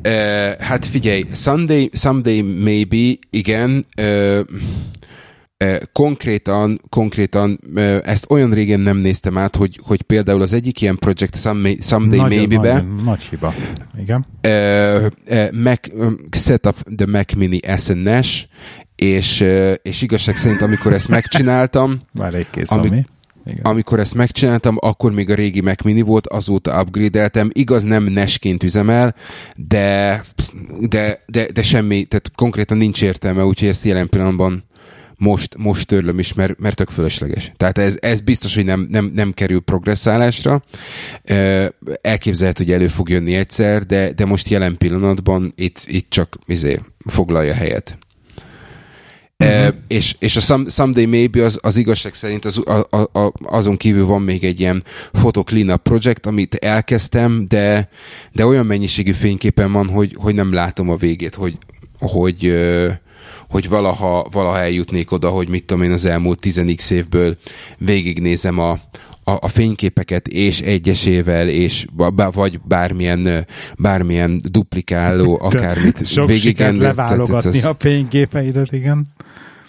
Uh, 0.04 0.60
hát 0.60 0.86
figyelj, 0.86 1.26
Sunday, 1.34 1.90
Someday 1.94 2.42
Maybe, 2.42 3.20
igen. 3.30 3.86
Uh, 4.02 4.40
konkrétan, 5.92 6.82
konkrétan 6.90 7.60
ezt 8.04 8.26
olyan 8.30 8.52
régen 8.52 8.80
nem 8.80 8.98
néztem 8.98 9.38
át, 9.38 9.56
hogy, 9.56 9.80
hogy 9.84 10.02
például 10.02 10.42
az 10.42 10.54
egyik 10.54 10.82
ilyen 10.82 10.98
project 10.98 11.36
Someday, 11.36 11.78
someday 11.82 12.20
Maybe-be 12.20 12.74
nagy, 12.74 13.04
nagy 13.04 13.22
hiba. 13.22 13.54
Igen. 13.98 14.26
Mac, 15.52 15.94
um, 15.94 16.18
set 16.32 16.66
up 16.66 16.76
the 16.96 17.06
Mac 17.06 17.34
Mini 17.34 17.60
SNS, 17.78 18.48
és, 18.96 19.46
és 19.82 20.02
igazság 20.02 20.38
szerint, 20.38 20.62
amikor 20.62 20.94
ezt 20.94 21.08
megcsináltam, 21.08 22.00
Már 22.20 22.34
egy 22.34 22.50
kész, 22.50 22.72
ami, 22.72 22.88
ami. 22.88 23.06
Igen. 23.46 23.60
Amikor 23.64 24.00
ezt 24.00 24.16
megcsináltam, 24.16 24.78
akkor 24.80 25.12
még 25.12 25.30
a 25.30 25.36
régi 25.36 25.62
Mac 25.62 25.84
Mini 25.84 26.02
volt, 26.02 26.28
azóta 26.28 26.82
upgrade-eltem. 26.82 27.50
Igaz, 27.54 27.84
nem 27.84 28.04
nesként 28.04 28.64
üzemel, 28.64 29.16
de, 29.56 30.22
de, 30.80 31.24
de, 31.26 31.46
de 31.54 31.64
semmi, 31.64 32.04
tehát 32.04 32.32
konkrétan 32.36 32.78
nincs 32.78 33.02
értelme, 33.02 33.46
úgyhogy 33.46 33.68
ezt 33.68 33.86
jelen 33.86 34.10
pillanatban 34.10 34.64
most, 35.22 35.58
most 35.58 35.88
törlöm 35.88 36.20
is, 36.20 36.34
mert, 36.34 36.60
mert 36.60 36.76
tök 36.76 36.90
fölösleges. 36.90 37.52
Tehát 37.58 37.78
ez, 37.78 37.98
ez 38.00 38.20
biztos, 38.20 38.56
hogy 38.56 38.66
nem, 38.66 38.88
nem, 38.90 39.12
nem 39.16 39.32
kerül 39.32 39.60
progresszálásra. 39.60 40.64
Elképzelhető, 42.02 42.64
hogy 42.64 42.74
elő 42.74 42.88
fog 42.88 43.10
jönni 43.10 43.36
egyszer, 43.36 43.86
de, 43.86 44.12
de 44.12 44.26
most 44.26 44.50
jelen 44.50 44.78
pillanatban 44.78 45.54
itt, 45.56 45.84
itt 45.88 46.10
csak 46.10 46.38
izé, 46.46 46.80
foglalja 47.06 47.54
helyet. 47.54 47.98
Uh-huh. 49.38 49.58
E, 49.58 49.74
és, 49.88 50.16
és 50.20 50.36
a 50.36 50.40
some, 50.40 50.70
Someday 50.70 51.06
Maybe 51.06 51.44
az, 51.44 51.60
az 51.62 51.78
igazság 51.78 52.14
szerint 52.14 52.46
az, 52.46 52.62
a, 52.66 52.88
a, 52.90 53.20
a, 53.20 53.32
azon 53.44 53.78
kívül 53.78 54.06
van 54.06 54.22
még 54.22 54.44
egy 54.44 54.60
ilyen 54.60 54.84
photo 55.12 55.44
cleanup 55.44 55.82
project, 55.82 56.26
amit 56.26 56.56
elkezdtem, 56.56 57.46
de, 57.48 57.90
de 58.32 58.46
olyan 58.46 58.66
mennyiségű 58.66 59.12
fényképen 59.12 59.72
van, 59.72 59.90
hogy, 59.90 60.16
hogy 60.16 60.36
nem 60.36 60.54
látom 60.54 60.90
a 60.90 60.96
végét, 60.96 61.36
hogy, 61.36 61.58
hogy, 62.00 62.10
hogy 62.12 62.54
valaha, 63.70 64.28
valaha 64.32 64.60
eljutnék 64.60 65.12
oda, 65.12 65.30
hogy 65.30 65.48
mit 65.48 65.66
tudom 65.66 65.84
én 65.84 65.92
az 65.92 66.06
elmúlt 66.06 66.40
10 66.40 66.92
évből 66.92 67.38
végignézem 67.78 68.60
a, 68.60 68.72
a, 69.24 69.32
a 69.32 69.48
fényképeket 69.48 70.28
és 70.28 70.62
egyesével, 70.62 71.48
és 71.48 71.86
vagy 72.34 72.60
bármilyen, 72.62 73.48
bármilyen 73.78 74.42
duplikáló, 74.44 75.40
akármit. 75.42 76.06
Sok 76.08 76.28
végig 76.28 76.60
leválogatni 76.60 77.62
a 77.62 77.76
fényképeidet, 77.80 78.72
igen. 78.72 79.08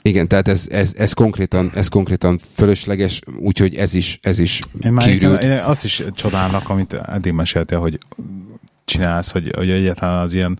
Igen, 0.02 0.28
tehát 0.28 0.48
ez, 0.48 0.66
ez, 0.70 0.94
ez, 0.96 1.12
konkrétan, 1.12 1.70
ez 1.74 1.88
konkrétan 1.88 2.40
fölösleges, 2.54 3.20
úgyhogy 3.38 3.74
ez 3.74 3.94
is, 3.94 4.18
ez 4.22 4.38
is 4.38 4.60
én 4.80 4.92
már 4.92 5.08
én, 5.08 5.34
én 5.34 5.50
azt 5.50 5.84
is 5.84 6.02
csodálnak, 6.14 6.68
amit 6.68 6.92
eddig 6.92 7.32
meséltél, 7.32 7.78
hogy 7.78 7.98
csinálsz, 8.84 9.30
hogy, 9.30 9.52
hogy 9.56 9.70
egyáltalán 9.70 10.22
az 10.22 10.34
ilyen 10.34 10.58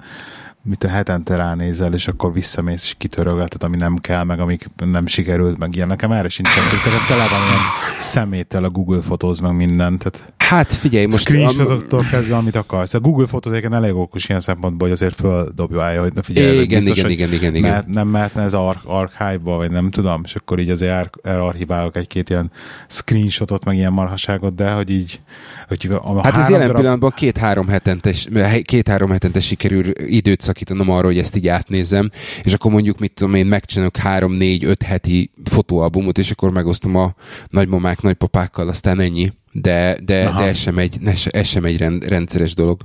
mit 0.64 0.85
a 0.85 0.88
hetente 0.88 1.37
ránézel, 1.37 1.94
és 1.94 2.09
akkor 2.09 2.33
visszamész, 2.33 2.85
és 2.85 2.94
kitörölgeted, 2.98 3.62
ami 3.62 3.77
nem 3.77 3.96
kell, 3.96 4.25
meg 4.25 4.40
amik 4.40 4.70
nem 4.90 5.07
sikerült, 5.07 5.59
meg 5.59 5.75
ilyen. 5.75 5.88
Nekem 5.88 6.12
erre 6.12 6.29
sincsen. 6.29 6.62
Tehát 6.85 7.07
tele 7.07 7.29
van 7.29 7.40
ilyen 7.48 7.61
szeméttel 7.98 8.64
a 8.64 8.70
Google 8.70 9.01
fotóz, 9.01 9.40
meg 9.40 9.57
mindent. 9.57 9.98
Tehát 9.98 10.33
hát 10.37 10.72
figyelj, 10.72 11.07
most... 11.07 11.18
Screenshotoktól 11.18 12.05
kezdve, 12.11 12.37
amit 12.37 12.57
akarsz. 12.57 12.94
A 12.94 13.01
Google 13.01 13.27
fotóz 13.27 13.53
egyébként 13.53 13.75
elég 13.75 13.94
okos 13.94 14.29
ilyen 14.29 14.40
szempontból, 14.40 14.88
hogy 14.88 14.96
azért 14.96 15.14
földobja, 15.14 16.01
hogy 16.01 16.12
na 16.12 16.22
figyelj, 16.22 16.61
igen, 16.61 16.81
biztos, 16.81 16.98
igen, 16.98 17.11
igen, 17.11 17.33
igen, 17.33 17.55
igen. 17.55 17.70
Mert, 17.70 17.87
nem 17.87 18.09
mehetne 18.09 18.42
ez 18.42 18.55
ar- 18.55 18.85
archive-ba, 18.85 19.57
vagy 19.57 19.70
nem 19.70 19.90
tudom, 19.90 20.20
és 20.25 20.35
akkor 20.35 20.59
így 20.59 20.70
azért 20.70 20.92
ar- 20.92 21.27
elarchiválok 21.27 21.96
egy-két 21.96 22.31
ilyen 22.31 22.51
screenshotot, 22.88 23.64
meg 23.64 23.77
ilyen 23.77 23.92
marhaságot, 23.92 24.55
de 24.55 24.70
hogy 24.70 24.90
így 24.90 25.20
hogy 25.68 25.88
a 26.03 26.22
hát 26.22 26.37
ez 26.37 26.48
jelen 26.48 26.66
darab... 26.66 26.81
pillanatban 26.81 27.12
két-három 27.16 27.68
hetentes, 27.68 28.29
két-három 28.62 29.11
hetentes 29.11 29.46
sikerül 29.46 29.85
időt 30.07 30.40
szakítanom 30.53 30.91
arra, 30.91 31.07
hogy 31.07 31.19
ezt 31.19 31.37
így 31.37 31.49
átnézem, 31.49 32.11
és 32.43 32.53
akkor 32.53 32.71
mondjuk, 32.71 32.99
mit 32.99 33.12
tudom 33.12 33.35
én, 33.35 33.47
megcsinálok 33.47 33.97
három-négy-öt 33.97 34.83
heti 34.83 35.31
fotóalbumot, 35.45 36.19
és 36.19 36.31
akkor 36.31 36.51
megosztom 36.51 36.97
a 36.97 37.15
nagymamák, 37.49 38.01
nagypapákkal, 38.01 38.69
aztán 38.69 39.01
ennyi. 39.01 39.33
De, 39.53 39.97
de, 40.05 40.33
de 40.37 40.45
ez 40.45 40.57
sem 40.57 40.79
egy, 40.79 40.99
ez 41.31 41.47
sem 41.47 41.65
egy 41.65 41.79
rendszeres 42.07 42.55
dolog. 42.55 42.81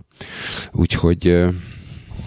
Úgyhogy 0.71 1.47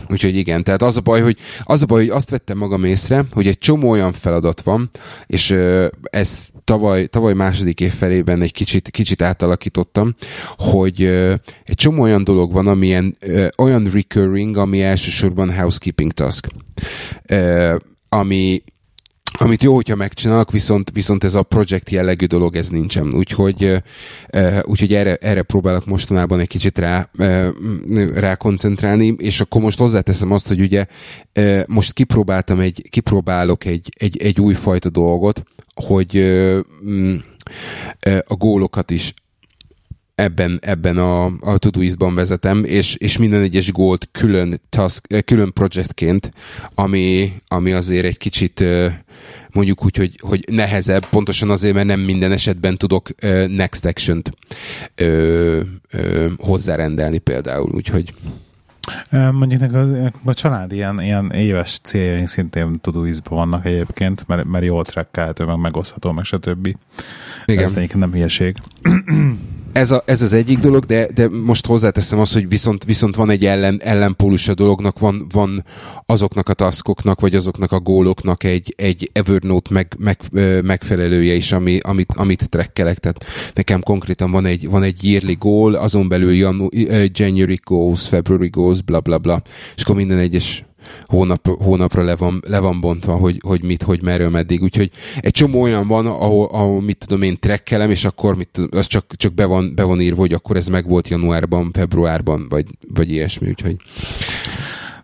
Úgyhogy 0.09 0.37
igen, 0.37 0.65
tehát 0.65 0.83
az 0.83 0.97
a 0.97 1.01
baj, 1.01 1.21
hogy 1.21 1.37
az 1.63 1.83
a 1.83 1.87
baj, 1.87 2.01
hogy 2.01 2.17
azt 2.17 2.31
vettem 2.31 2.59
magam 2.59 2.85
észre, 2.85 3.25
hogy 3.33 3.47
egy 3.47 3.59
csomó 3.59 3.91
olyan 3.91 4.13
feladat 4.13 4.61
van, 4.61 4.91
és 5.27 5.57
ez 6.03 6.47
tavaly, 6.71 7.07
tavaly 7.07 7.35
második 7.35 7.81
év 7.81 7.93
felében 7.93 8.43
egy 8.43 8.53
kicsit, 8.53 8.91
kicsit 8.91 9.23
átalakítottam, 9.23 10.15
hogy 10.57 11.03
egy 11.65 11.75
csomó 11.75 12.03
olyan 12.03 12.25
dolog 12.25 12.53
van, 12.53 12.67
amilyen 12.67 13.17
olyan 13.59 13.91
recurring, 13.93 14.57
ami 14.57 14.83
elsősorban 14.83 15.55
housekeeping 15.55 16.13
task. 16.13 16.47
Ami 18.09 18.63
amit 19.33 19.63
jó, 19.63 19.75
hogyha 19.75 19.97
megcsinálok, 19.97 20.51
viszont, 20.51 20.91
viszont 20.93 21.25
ez 21.25 21.35
a 21.35 21.43
projekt 21.43 21.91
jellegű 21.91 22.27
dolog, 22.27 22.57
ez 22.57 22.69
nincsen. 22.69 23.15
Úgyhogy, 23.15 23.83
úgyhogy 24.63 24.95
erre, 24.95 25.15
erre 25.15 25.43
próbálok 25.43 25.87
mostanában 25.87 26.41
egy 26.41 26.49
kicsit 26.49 26.79
rá, 26.79 27.11
rá 28.15 28.35
koncentrálni, 28.35 29.15
és 29.19 29.41
akkor 29.41 29.61
most 29.61 29.79
hozzáteszem 29.79 30.33
azt, 30.33 30.49
hogy 30.49 30.61
ugye 30.61 30.87
most 31.67 31.93
kipróbáltam 31.93 32.61
egy, 32.61 32.89
kipróbálok 32.91 33.65
egy, 33.65 33.93
egy, 33.99 34.23
egy 34.23 34.41
újfajta 34.41 34.89
dolgot, 34.89 35.43
hogy 35.81 36.17
mm, 36.85 37.17
a 38.25 38.35
gólokat 38.35 38.91
is 38.91 39.13
ebben, 40.15 40.59
ebben 40.63 40.99
a, 40.99 41.25
a 41.41 41.59
Todoist-ban 41.59 42.15
vezetem, 42.15 42.65
és, 42.65 42.95
és 42.95 43.19
minden 43.19 43.43
egyes 43.43 43.73
gólt 43.73 44.09
külön, 44.13 44.61
task, 44.69 45.25
külön 45.25 45.53
projektként, 45.53 46.33
ami, 46.75 47.33
ami 47.49 47.73
azért 47.73 48.05
egy 48.05 48.19
kicsit 48.19 48.65
mondjuk 49.53 49.85
úgy, 49.85 49.97
hogy, 49.97 50.19
hogy 50.21 50.45
nehezebb, 50.51 51.09
pontosan 51.09 51.51
azért, 51.51 51.75
mert 51.75 51.87
nem 51.87 52.01
minden 52.01 52.33
esetben 52.33 52.77
tudok 52.77 53.09
next 53.49 53.85
action-t 53.85 54.31
hozzárendelni 56.39 57.19
például, 57.19 57.71
úgyhogy 57.73 58.15
Mondjuk 59.33 59.75
a, 59.75 60.11
a 60.25 60.35
család 60.35 60.73
ilyen, 60.73 61.01
ilyen 61.01 61.31
éves 61.31 61.79
céljaink 61.83 62.29
szintén 62.29 62.81
Todoist-ban 62.81 63.39
vannak 63.39 63.65
egyébként, 63.65 64.25
mert, 64.27 64.45
mert 64.45 64.65
jól 64.65 64.85
trekkelhető, 64.85 65.45
meg 65.45 65.59
megosztható, 65.59 66.13
meg 66.13 66.25
stb. 66.25 66.77
Igen. 67.45 67.63
Ez 67.63 67.71
egyébként 67.71 67.99
nem 67.99 68.13
hülyeség 68.13 68.57
ez, 69.73 69.91
a, 69.91 70.03
ez 70.07 70.23
az 70.23 70.33
egyik 70.33 70.59
dolog, 70.59 70.85
de, 70.85 71.09
de 71.15 71.29
most 71.29 71.67
hozzáteszem 71.67 72.19
azt, 72.19 72.33
hogy 72.33 72.49
viszont, 72.49 72.85
viszont 72.85 73.17
van 73.17 73.31
egy 73.31 73.47
ellen, 73.47 73.81
ellenpólus 73.83 74.49
a 74.49 74.55
dolognak, 74.55 74.99
van, 74.99 75.27
van 75.33 75.65
azoknak 76.07 76.49
a 76.49 76.53
taskoknak, 76.53 77.21
vagy 77.21 77.35
azoknak 77.35 77.73
a 77.73 77.81
góloknak 77.81 78.45
egy, 78.45 78.75
egy 78.77 79.11
Evernote 79.13 79.71
meg, 79.73 79.97
meg, 79.99 80.19
megfelelője 80.63 81.35
is, 81.35 81.53
ami, 81.53 81.79
amit, 81.83 82.13
amit 82.17 82.49
trekkelek. 82.49 82.99
Tehát 82.99 83.25
nekem 83.55 83.81
konkrétan 83.81 84.31
van 84.31 84.47
egy, 84.47 84.69
van 84.69 84.83
egy 84.83 85.05
yearly 85.05 85.37
goal, 85.39 85.75
azon 85.75 86.09
belül 86.09 86.33
janu, 86.33 86.69
January 87.13 87.61
goals, 87.65 88.09
February 88.09 88.49
goals, 88.49 88.83
bla 88.83 89.01
bla 89.01 89.19
bla, 89.19 89.43
és 89.77 89.83
akkor 89.83 89.97
minden 89.97 90.19
egyes 90.19 90.65
hónap, 91.05 91.49
hónapra 91.63 92.03
le 92.03 92.17
van, 92.17 92.43
le 92.47 92.59
van 92.59 92.81
bontva, 92.81 93.15
hogy, 93.15 93.41
hogy 93.45 93.63
mit, 93.63 93.83
hogy 93.83 94.03
merről, 94.03 94.29
meddig. 94.29 94.63
Úgyhogy 94.63 94.91
egy 95.21 95.33
csomó 95.33 95.61
olyan 95.61 95.87
van, 95.87 96.07
ahol, 96.07 96.49
ahol 96.53 96.83
mit 96.83 96.99
tudom 96.99 97.23
én 97.23 97.39
trekkelem, 97.39 97.91
és 97.91 98.05
akkor 98.05 98.37
mit, 98.37 98.61
az 98.71 98.87
csak, 98.87 99.17
csak 99.17 99.35
be, 99.35 99.45
van, 99.45 99.75
be 99.75 99.83
van 99.83 100.01
írva, 100.01 100.21
hogy 100.21 100.33
akkor 100.33 100.57
ez 100.57 100.69
meg 100.69 100.89
volt 100.89 101.09
januárban, 101.09 101.71
februárban, 101.73 102.47
vagy, 102.49 102.67
vagy 102.95 103.11
ilyesmi, 103.11 103.49
úgyhogy. 103.49 103.77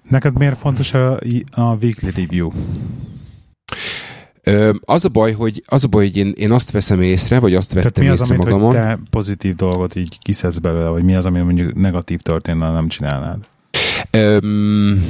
Neked 0.09 0.39
miért 0.39 0.59
fontos 0.59 0.95
a, 0.95 1.19
a 1.51 1.77
weekly 1.81 2.11
review? 2.15 2.51
az 4.81 5.05
a 5.05 5.09
baj, 5.09 5.33
hogy, 5.33 5.63
az 5.67 5.85
a 5.85 5.89
baj, 5.89 6.05
hogy 6.07 6.17
én, 6.17 6.33
én 6.37 6.53
azt 6.53 6.71
veszem 6.71 7.01
észre, 7.01 7.39
vagy 7.39 7.55
azt 7.55 7.73
vettem 7.73 7.93
Tehát 7.93 8.09
mi 8.09 8.15
az, 8.15 8.21
észre 8.21 8.35
amit, 8.35 8.47
magamon. 8.47 8.67
Hogy 8.67 8.81
te 8.81 8.99
pozitív 9.11 9.55
dolgot 9.55 9.97
így 9.97 10.19
kiszedsz 10.19 10.59
belőle, 10.59 10.89
vagy 10.89 11.05
mi 11.05 11.15
az, 11.15 11.27
ami 11.27 11.41
mondjuk 11.41 11.75
negatív 11.75 12.21
történne, 12.21 12.71
nem 12.71 12.89
csinálnád? 12.89 13.47
Um, 14.13 15.09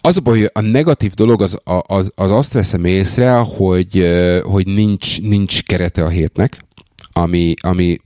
az 0.00 0.16
a 0.16 0.20
baj, 0.20 0.38
hogy 0.38 0.50
a 0.52 0.60
negatív 0.60 1.12
dolog 1.12 1.42
az, 1.42 1.58
az, 1.86 2.12
az 2.14 2.30
azt 2.30 2.52
veszem 2.52 2.84
észre, 2.84 3.32
hogy, 3.32 4.10
hogy 4.42 4.66
nincs, 4.66 5.20
nincs 5.20 5.62
kerete 5.62 6.04
a 6.04 6.08
hétnek, 6.08 6.64
ami, 7.12 7.54
ami 7.60 8.00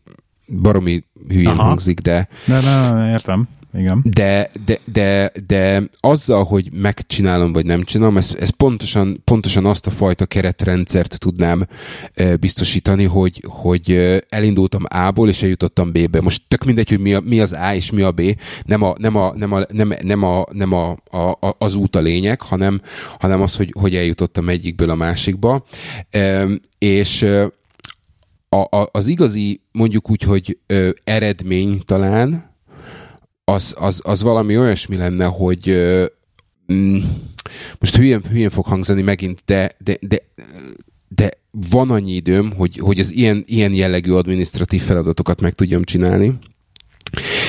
baromi 0.62 1.04
hülyén 1.28 1.46
Aha. 1.46 1.62
hangzik, 1.62 2.00
de... 2.00 2.28
De, 2.44 2.60
ne, 2.60 2.90
ne, 2.90 3.10
értem 3.10 3.48
igen. 3.78 4.04
De, 4.04 4.50
de, 4.64 4.78
de, 4.92 5.32
de 5.46 5.82
azzal, 6.00 6.44
hogy 6.44 6.72
megcsinálom 6.72 7.52
vagy 7.52 7.66
nem 7.66 7.82
csinálom, 7.82 8.16
ez, 8.16 8.34
ez 8.40 8.48
pontosan, 8.48 9.20
pontosan 9.24 9.66
azt 9.66 9.86
a 9.86 9.90
fajta 9.90 10.26
keretrendszert 10.26 11.18
tudnám 11.18 11.66
biztosítani, 12.40 13.04
hogy, 13.04 13.44
hogy 13.46 14.20
elindultam 14.28 14.82
A-ból, 14.88 15.28
és 15.28 15.42
eljutottam 15.42 15.92
B-be. 15.92 16.20
Most 16.20 16.42
tök 16.48 16.64
mindegy, 16.64 16.88
hogy 16.88 17.00
mi, 17.00 17.14
a, 17.14 17.20
mi 17.20 17.40
az 17.40 17.52
A 17.52 17.74
és 17.74 17.90
mi 17.90 18.02
a 18.02 18.12
B, 18.12 18.22
nem, 18.64 18.82
a, 18.82 18.94
nem, 18.98 19.16
a, 19.16 19.32
nem, 19.36 19.52
a, 19.52 19.60
nem, 19.68 19.92
nem, 20.02 20.22
a, 20.22 20.44
nem 20.52 20.72
a, 20.72 20.90
a, 21.10 21.54
az 21.58 21.74
út 21.74 21.96
a 21.96 22.00
lényeg, 22.00 22.40
hanem, 22.40 22.80
hanem 23.18 23.42
az, 23.42 23.56
hogy, 23.56 23.74
hogy 23.80 23.94
eljutottam 23.94 24.48
egyikből 24.48 24.90
a 24.90 24.94
másikba. 24.94 25.64
És 26.78 27.26
a, 28.48 28.76
a, 28.76 28.88
az 28.92 29.06
igazi, 29.06 29.60
mondjuk 29.72 30.10
úgy, 30.10 30.22
hogy 30.22 30.58
ö, 30.66 30.90
eredmény 31.04 31.80
talán, 31.84 32.54
az, 33.48 33.74
az, 33.78 34.00
az 34.04 34.22
valami 34.22 34.58
olyasmi 34.58 34.96
lenne, 34.96 35.24
hogy 35.24 35.76
mm, 36.72 36.98
most 37.78 37.96
hülyén, 37.96 38.22
hülyén 38.30 38.50
fog 38.50 38.66
hangzani 38.66 39.02
megint, 39.02 39.42
de, 39.44 39.76
de, 39.78 39.96
de, 40.00 40.18
de 41.08 41.30
van 41.70 41.90
annyi 41.90 42.12
időm, 42.12 42.52
hogy, 42.56 42.76
hogy 42.76 42.98
az 42.98 43.12
ilyen, 43.12 43.44
ilyen 43.46 43.72
jellegű 43.72 44.12
administratív 44.12 44.82
feladatokat 44.82 45.40
meg 45.40 45.54
tudjam 45.54 45.84
csinálni, 45.84 46.38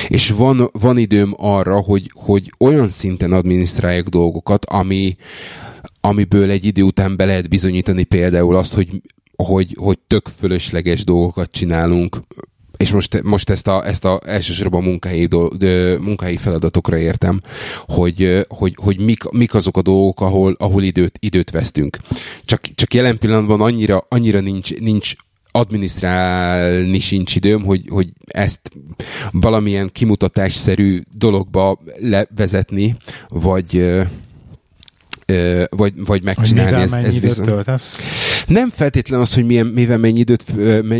és 0.08 0.30
van, 0.30 0.68
van 0.72 0.98
időm 0.98 1.34
arra, 1.36 1.80
hogy, 1.80 2.10
hogy 2.14 2.52
olyan 2.58 2.86
szinten 2.86 3.32
adminisztráljak 3.32 4.08
dolgokat, 4.08 4.64
ami, 4.64 5.16
amiből 6.00 6.50
egy 6.50 6.64
idő 6.64 6.82
után 6.82 7.16
be 7.16 7.24
lehet 7.24 7.48
bizonyítani 7.48 8.04
például 8.04 8.56
azt, 8.56 8.74
hogy, 8.74 9.02
hogy, 9.36 9.76
hogy 9.78 9.98
tök 10.06 10.28
fölösleges 10.36 11.04
dolgokat 11.04 11.50
csinálunk, 11.50 12.20
és 12.78 12.92
most, 12.92 13.22
most 13.22 13.50
ezt, 13.50 13.66
a, 13.66 13.86
ezt 13.86 14.04
a 14.04 14.20
elsősorban 14.26 14.82
munkahelyi, 14.82 15.26
do, 15.26 15.48
munkahelyi 16.00 16.36
feladatokra 16.36 16.98
értem, 16.98 17.40
hogy, 17.86 18.46
hogy, 18.48 18.76
hogy 18.82 19.00
mik, 19.00 19.30
mik 19.30 19.54
azok 19.54 19.76
a 19.76 19.82
dolgok, 19.82 20.20
ahol, 20.20 20.56
ahol 20.58 20.82
időt, 20.82 21.18
időt 21.20 21.50
vesztünk. 21.50 21.98
Csak, 22.44 22.60
csak 22.74 22.94
jelen 22.94 23.18
pillanatban 23.18 23.60
annyira, 23.60 24.06
annyira 24.08 24.40
nincs, 24.40 24.74
nincs 24.78 25.12
adminisztrálni 25.50 26.98
sincs 26.98 27.34
időm, 27.34 27.64
hogy, 27.64 27.84
hogy 27.88 28.08
ezt 28.26 28.70
valamilyen 29.32 29.90
kimutatásszerű 29.92 31.02
dologba 31.12 31.80
levezetni, 32.00 32.96
vagy, 33.28 33.92
vagy, 35.70 35.92
vagy 36.04 36.22
megcsinálni. 36.22 36.70
Mivel 36.70 36.82
ezt, 36.82 36.92
mennyi 36.92 37.06
ez 37.06 37.14
időt 37.14 37.28
viszont... 37.28 37.48
töltesz? 37.48 38.04
Nem 38.48 38.70
feltétlen 38.70 39.20
az, 39.20 39.34
hogy 39.34 39.46
milyen, 39.46 39.66
mivel, 39.66 39.98
mennyi 39.98 40.18
időt, 40.18 40.44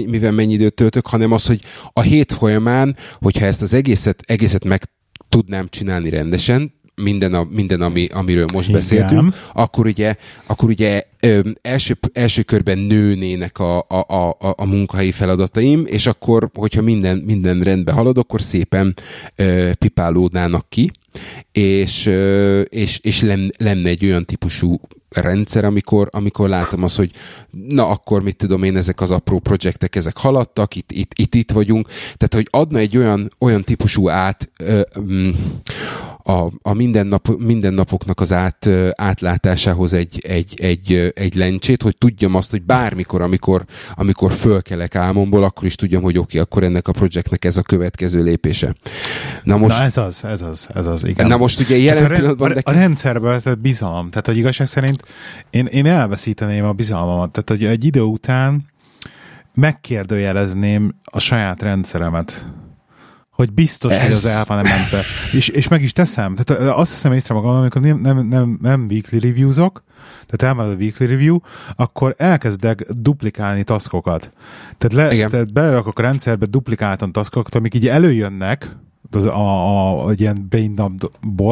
mivel 0.07 0.33
mennyi 0.33 0.53
időt 0.53 0.75
töltök, 0.75 1.07
hanem 1.07 1.33
az, 1.33 1.47
hogy 1.47 1.61
a 1.93 2.01
hét 2.01 2.33
folyamán, 2.33 2.97
hogyha 3.19 3.45
ezt 3.45 3.63
az 3.63 3.75
egészet, 3.75 4.23
egészet 4.27 4.65
meg 4.65 4.83
tudnám 5.29 5.69
csinálni 5.71 6.11
rendesen, 6.11 6.77
minden, 7.03 7.35
a, 7.35 7.47
minden 7.51 7.81
ami, 7.81 8.07
amiről 8.13 8.47
most 8.53 8.69
Igen. 8.69 8.81
beszéltünk, 8.81 9.35
akkor 9.53 9.87
ugye, 9.87 10.15
akkor 10.47 10.69
ugye 10.69 11.03
ö, 11.21 11.41
első, 11.63 11.99
első 12.13 12.43
körben 12.43 12.79
nőnének 12.79 13.59
a, 13.59 13.79
a, 13.79 13.99
a, 14.09 14.37
a 14.57 14.65
munkahelyi 14.67 15.13
feladataim, 15.13 15.85
és 15.87 16.07
akkor, 16.07 16.51
hogyha 16.55 16.83
minden, 16.83 17.17
minden 17.19 17.61
rendbe 17.61 17.93
halad, 17.93 18.19
akkor 18.19 18.43
szépen 18.43 18.95
ö, 19.37 19.71
pipálódnának 19.79 20.69
ki, 20.69 20.91
és, 21.53 22.07
ö, 22.07 22.61
és, 22.61 22.99
és 23.03 23.25
lenne 23.59 23.89
egy 23.89 24.05
olyan 24.05 24.25
típusú 24.25 24.81
rendszer, 25.11 25.65
amikor, 25.65 26.09
amikor 26.13 26.49
látom 26.49 26.83
azt, 26.83 26.97
hogy 26.97 27.11
na 27.69 27.89
akkor 27.89 28.23
mit 28.23 28.37
tudom 28.37 28.63
én, 28.63 28.77
ezek 28.77 29.01
az 29.01 29.11
apró 29.11 29.39
projektek, 29.39 29.97
ezek 29.97 30.17
haladtak, 30.17 30.77
itt, 30.77 30.93
itt, 30.93 31.13
itt, 31.15 31.35
itt 31.35 31.51
vagyunk. 31.51 31.89
Tehát, 31.89 32.35
hogy 32.35 32.49
adna 32.51 32.79
egy 32.79 32.97
olyan, 32.97 33.31
olyan 33.39 33.65
típusú 33.65 34.09
át 34.09 34.51
ö, 34.59 34.81
mm, 35.01 35.31
a, 36.29 36.53
a 36.63 36.75
mindennap, 36.75 37.29
mindennapoknak 37.39 38.21
az 38.21 38.33
át, 38.33 38.69
átlátásához 38.93 39.93
egy, 39.93 40.25
egy, 40.27 40.61
egy, 40.61 41.13
egy 41.15 41.35
lencsét, 41.35 41.83
hogy 41.83 41.97
tudjam 41.97 42.35
azt, 42.35 42.51
hogy 42.51 42.63
bármikor, 42.63 43.21
amikor, 43.21 43.65
amikor 43.95 44.33
fölkelek 44.33 44.95
álmomból, 44.95 45.45
akkor 45.45 45.65
is 45.65 45.75
tudjam, 45.75 46.03
hogy 46.03 46.19
oké, 46.19 46.27
okay, 46.27 46.41
akkor 46.41 46.63
ennek 46.63 46.89
a 46.89 46.93
projektnek 46.93 47.45
ez 47.45 47.57
a 47.57 47.63
következő 47.63 48.23
lépése. 48.23 48.75
Na, 49.43 49.57
most, 49.57 49.79
Na 49.79 49.85
ez 49.85 49.97
az, 49.97 50.25
ez 50.25 50.43
az, 50.43 50.69
ez 50.75 50.87
az, 50.87 51.05
igen. 51.05 51.27
Na 51.27 51.37
most 51.37 51.61
ugye 51.61 51.77
jelen 51.77 52.03
hát 52.03 52.11
a, 52.11 52.15
pillanatban... 52.15 52.53
A, 52.53 52.61
a 52.63 52.73
rendszerben 52.73 53.41
tehát 53.43 53.61
bizalom, 53.61 54.11
tehát 54.11 54.27
hogy 54.27 54.37
igazság 54.37 54.67
szerint 54.67 55.03
én, 55.51 55.67
én 55.67 55.87
elveszíteném 55.87 56.65
a 56.65 56.73
bizalmamat, 56.73 57.31
tehát 57.31 57.49
hogy 57.49 57.65
egy 57.65 57.85
idő 57.85 58.01
után 58.01 58.65
megkérdőjelezném 59.55 60.95
a 61.05 61.19
saját 61.19 61.63
rendszeremet 61.63 62.45
hogy 63.39 63.53
biztos, 63.53 63.95
Ez... 63.95 64.03
hogy 64.03 64.13
az 64.13 64.25
el 64.25 64.45
van 64.45 64.63
mentve. 64.63 65.03
És, 65.33 65.49
és 65.49 65.69
meg 65.69 65.83
is 65.83 65.93
teszem. 65.93 66.37
Tehát 66.37 66.77
azt 66.77 66.93
hiszem 66.93 67.13
észre 67.13 67.35
magam, 67.35 67.51
amikor 67.51 67.81
nem, 67.81 67.99
nem, 67.99 68.27
nem, 68.27 68.59
nem 68.63 68.87
weekly 68.91 69.19
reviewzok, 69.19 69.83
tehát 70.27 70.57
elmegy 70.57 70.75
a 70.75 70.77
weekly 70.77 71.05
review, 71.05 71.39
akkor 71.77 72.15
elkezdek 72.17 72.87
duplikálni 72.91 73.65
taskokat. 73.65 74.33
Tehát, 74.79 75.09
le, 75.11 75.29
tehát 75.29 75.53
belerakok 75.53 75.99
a 75.99 76.03
rendszerbe 76.03 76.47
duplikáltan 76.47 77.13
taskokat, 77.13 77.55
amik 77.55 77.75
így 77.75 77.89
előjönnek, 77.89 78.77
az 79.11 79.25
a, 79.25 79.37
a, 79.37 80.05
a, 80.05 80.11
egy 80.11 80.21
ilyen 80.21 80.47
brain 80.49 80.99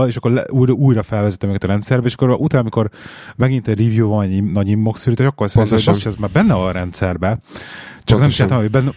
és 0.07 0.17
akkor 0.17 0.31
le, 0.31 0.45
újra, 0.49 0.73
újra 0.73 1.03
felvezetem 1.03 1.49
őket 1.49 1.65
a 1.65 1.67
rendszerbe, 1.67 2.07
és 2.07 2.15
akkor 2.15 2.31
utána, 2.31 2.61
amikor 2.61 2.91
megint 3.37 3.69
egy 3.69 3.79
review 3.79 4.09
van, 4.09 4.23
egy 4.23 4.43
nagy 4.43 4.69
inbox 4.69 5.01
szűrít, 5.01 5.21
akkor 5.21 5.47
azt 5.47 5.55
mondom, 5.55 5.79
hogy 5.85 6.03
ez 6.05 6.17
már 6.17 6.31
benne 6.31 6.55
van 6.55 6.69
a 6.69 6.73
rendszerbe. 6.73 7.29
Csak 7.29 8.19
Pontosan. 8.19 8.21
nem 8.21 8.29
csináltam, 8.29 8.59
hogy 8.59 8.71
benne, 8.71 8.91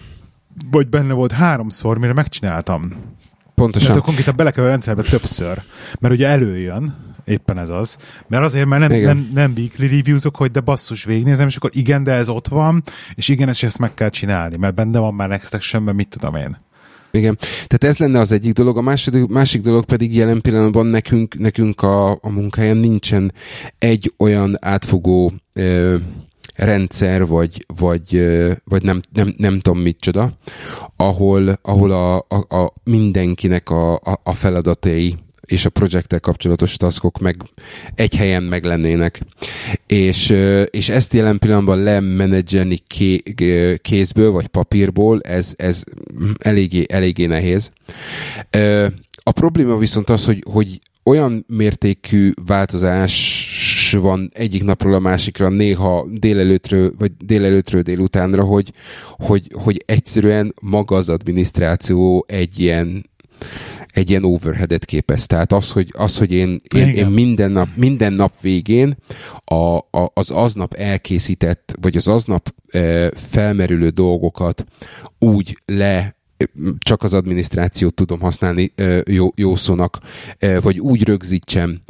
vagy 0.72 0.88
benne 0.88 1.14
volt 1.14 1.32
háromszor, 1.32 1.98
mire 1.98 2.14
megcsináltam. 2.14 2.94
Pontosan. 3.56 3.90
Akkor 3.90 4.02
konkrétan 4.02 4.36
bele 4.36 4.52
kell 4.52 4.64
a 4.64 4.68
rendszerbe 4.68 5.02
többször. 5.02 5.62
Mert 6.00 6.14
ugye 6.14 6.28
előjön, 6.28 6.96
éppen 7.26 7.58
ez 7.58 7.70
az. 7.70 7.98
Mert 8.28 8.44
azért, 8.44 8.66
mert 8.66 8.88
nem, 8.88 9.02
nem, 9.02 9.28
nem 9.34 9.54
weekly 9.58 9.88
reviewzok, 9.88 10.36
hogy 10.36 10.52
de 10.52 10.60
basszus 10.60 11.04
végignézem, 11.04 11.48
és 11.48 11.56
akkor 11.56 11.70
igen, 11.74 12.04
de 12.04 12.12
ez 12.12 12.30
ott 12.30 12.48
van, 12.48 12.84
és 13.14 13.30
igen, 13.30 13.48
és 13.48 13.64
ezt 13.64 13.80
meg 13.80 13.94
kell 13.94 14.10
csinálni, 14.10 14.58
mert 14.58 14.76
benne 14.76 15.00
van 15.00 15.14
már 15.14 15.28
next 15.28 15.54
actionben, 15.54 15.96
mit 15.96 16.08
tudom 16.08 16.36
én. 16.36 16.58
Igen. 17.12 17.38
Tehát 17.38 17.84
ez 17.84 17.98
lenne 17.98 18.20
az 18.20 18.32
egyik 18.32 18.54
dolog. 18.54 18.78
A 18.78 18.82
másik, 18.82 19.28
másik 19.28 19.62
dolog 19.62 19.86
pedig 19.86 20.16
jelen 20.16 20.42
pillanatban 20.42 20.86
nekünk, 20.86 21.38
nekünk 21.38 21.82
a, 21.82 22.12
a 22.12 22.30
munkáján 22.30 22.78
nincsen 22.78 23.34
egy 23.78 24.14
olyan 24.18 24.58
átfogó 24.60 25.34
ö, 25.54 25.96
rendszer, 26.60 27.26
vagy, 27.26 27.66
vagy, 27.78 28.26
vagy 28.64 28.84
nem, 28.84 29.00
nem, 29.14 29.34
nem 29.38 29.60
tudom 29.60 29.80
micsoda, 29.80 30.38
ahol, 30.96 31.60
ahol 31.62 31.92
a, 31.92 32.18
a, 32.18 32.56
a 32.56 32.74
mindenkinek 32.84 33.70
a, 33.70 33.94
a, 33.94 34.20
a 34.24 34.34
feladatai 34.34 35.18
és 35.46 35.66
a 35.66 35.70
projekttel 35.70 36.20
kapcsolatos 36.20 36.78
taskok 36.78 37.20
meg 37.20 37.36
egy 37.96 38.16
helyen 38.16 38.44
meg 38.44 38.64
lennének. 38.64 39.22
És, 39.88 40.34
és 40.70 40.90
ezt 40.90 41.14
jelen 41.14 41.40
pillanatban 41.40 41.84
lemenedzselni 41.84 42.80
ké, 42.88 43.24
kézből 43.82 44.32
vagy 44.32 44.48
papírból, 44.48 45.22
ez, 45.22 45.54
ez 45.58 45.84
eléggé, 46.38 46.86
eléggé 46.90 47.26
nehéz. 47.26 47.72
A 49.24 49.32
probléma 49.32 49.78
viszont 49.78 50.10
az, 50.10 50.26
hogy, 50.26 50.44
hogy 50.52 50.80
olyan 51.04 51.46
mértékű 51.48 52.32
változás 52.46 53.14
van 53.98 54.32
egyik 54.34 54.64
napról 54.64 54.94
a 54.94 55.00
másikra, 55.00 55.50
néha 55.50 56.08
délelőttről, 56.12 56.94
vagy 56.98 57.12
délelőttről 57.18 57.82
délutánra, 57.82 58.44
hogy, 58.44 58.72
hogy, 59.10 59.52
hogy 59.54 59.84
egyszerűen 59.86 60.54
maga 60.62 60.96
az 60.96 61.10
adminisztráció 61.10 62.26
egy 62.28 62.60
ilyen 62.60 63.10
egy 63.94 64.10
ilyen 64.10 64.24
overheadet 64.24 64.86
képez. 64.86 65.26
Tehát 65.26 65.52
az, 65.52 65.72
hogy, 65.72 65.94
az, 65.98 66.18
hogy 66.18 66.32
én, 66.32 66.62
én, 66.76 66.88
én 66.88 67.06
minden, 67.06 67.52
nap, 67.52 67.68
minden 67.76 68.14
nap 68.14 68.42
végén 68.42 68.96
a, 69.44 69.78
a, 69.78 70.12
az 70.14 70.32
aznap 70.32 70.74
elkészített, 70.74 71.76
vagy 71.82 71.98
az 71.98 72.08
aznap 72.08 72.54
e, 72.68 73.12
felmerülő 73.16 73.90
dolgokat 73.90 74.66
úgy 75.20 75.58
le 75.66 76.18
csak 76.80 77.04
az 77.04 77.14
adminisztrációt 77.14 77.94
tudom 77.94 78.20
használni 78.20 78.74
jó, 79.06 79.28
jó 79.36 79.56
szónak, 79.56 80.00
vagy 80.62 80.80
úgy 80.80 81.04
rögzítsem 81.04 81.82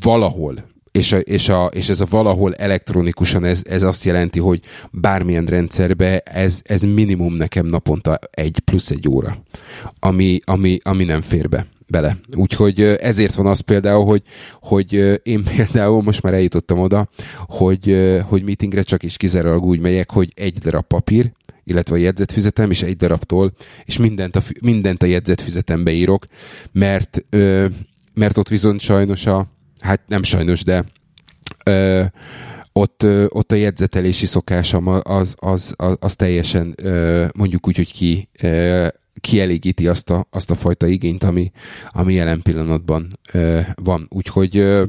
valahol, 0.00 0.64
és, 0.98 1.12
a, 1.12 1.18
és, 1.18 1.48
a, 1.48 1.66
és 1.66 1.88
ez 1.88 2.00
a 2.00 2.06
valahol 2.10 2.54
elektronikusan, 2.54 3.44
ez, 3.44 3.62
ez 3.68 3.82
azt 3.82 4.04
jelenti, 4.04 4.38
hogy 4.38 4.60
bármilyen 4.90 5.44
rendszerbe 5.44 6.18
ez, 6.18 6.60
ez 6.64 6.82
minimum 6.82 7.34
nekem 7.34 7.66
naponta 7.66 8.18
egy 8.30 8.58
plusz 8.58 8.90
egy 8.90 9.08
óra, 9.08 9.42
ami, 9.98 10.40
ami, 10.44 10.78
ami 10.82 11.04
nem 11.04 11.20
fér 11.20 11.48
be 11.48 11.66
bele. 11.86 12.18
Úgyhogy 12.36 12.80
ezért 12.80 13.34
van 13.34 13.46
az 13.46 13.60
például, 13.60 14.04
hogy, 14.04 14.22
hogy 14.60 15.20
én 15.22 15.44
például 15.56 16.02
most 16.02 16.22
már 16.22 16.34
eljutottam 16.34 16.78
oda, 16.78 17.08
hogy, 17.46 18.16
hogy 18.24 18.42
meetingre 18.42 18.82
csak 18.82 19.02
is 19.02 19.16
kizárólag 19.16 19.64
úgy 19.64 19.80
megyek, 19.80 20.10
hogy 20.10 20.32
egy 20.34 20.58
darab 20.58 20.86
papír, 20.86 21.32
illetve 21.64 21.94
a 21.94 21.98
jegyzetfüzetem, 21.98 22.70
és 22.70 22.82
egy 22.82 22.96
darabtól, 22.96 23.52
és 23.84 23.98
mindent 23.98 24.36
a, 24.36 24.42
mindent 24.60 25.02
a 25.02 25.06
jegyzetfüzetembe 25.06 25.90
írok, 25.90 26.24
mert, 26.72 27.24
mert 28.14 28.36
ott 28.36 28.48
viszont 28.48 28.80
sajnos 28.80 29.26
a, 29.26 29.46
hát 29.80 30.00
nem 30.06 30.22
sajnos, 30.22 30.64
de 30.64 30.84
ö, 31.64 32.04
ott, 32.72 33.02
ö, 33.02 33.26
ott 33.28 33.52
a 33.52 33.54
jegyzetelési 33.54 34.26
szokásom 34.26 34.86
az, 34.86 35.34
az, 35.38 35.74
az, 35.76 35.96
az 36.00 36.16
teljesen 36.16 36.74
ö, 36.76 37.26
mondjuk 37.34 37.66
úgy, 37.66 37.76
hogy 37.76 37.92
ki 37.92 38.28
ö, 38.42 38.86
kielégíti 39.20 39.88
azt 39.88 40.10
a, 40.10 40.26
azt 40.30 40.50
a 40.50 40.54
fajta 40.54 40.86
igényt, 40.86 41.22
ami, 41.22 41.50
ami 41.88 42.14
jelen 42.14 42.42
pillanatban 42.42 43.18
ö, 43.32 43.60
van. 43.82 44.06
Úgyhogy 44.10 44.56
ö, 44.56 44.84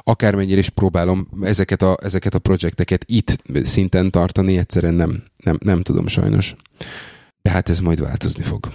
akármennyire 0.00 0.58
is 0.58 0.68
próbálom 0.68 1.28
ezeket 1.42 1.82
a, 1.82 1.96
ezeket 2.02 2.34
a 2.34 2.38
projekteket 2.38 3.04
itt 3.06 3.42
szinten 3.62 4.10
tartani, 4.10 4.58
egyszerűen 4.58 4.94
nem, 4.94 5.22
nem, 5.36 5.58
nem 5.64 5.82
tudom 5.82 6.06
sajnos. 6.06 6.54
De 7.42 7.50
hát 7.50 7.68
ez 7.68 7.80
majd 7.80 8.00
változni 8.00 8.42
fog. 8.42 8.72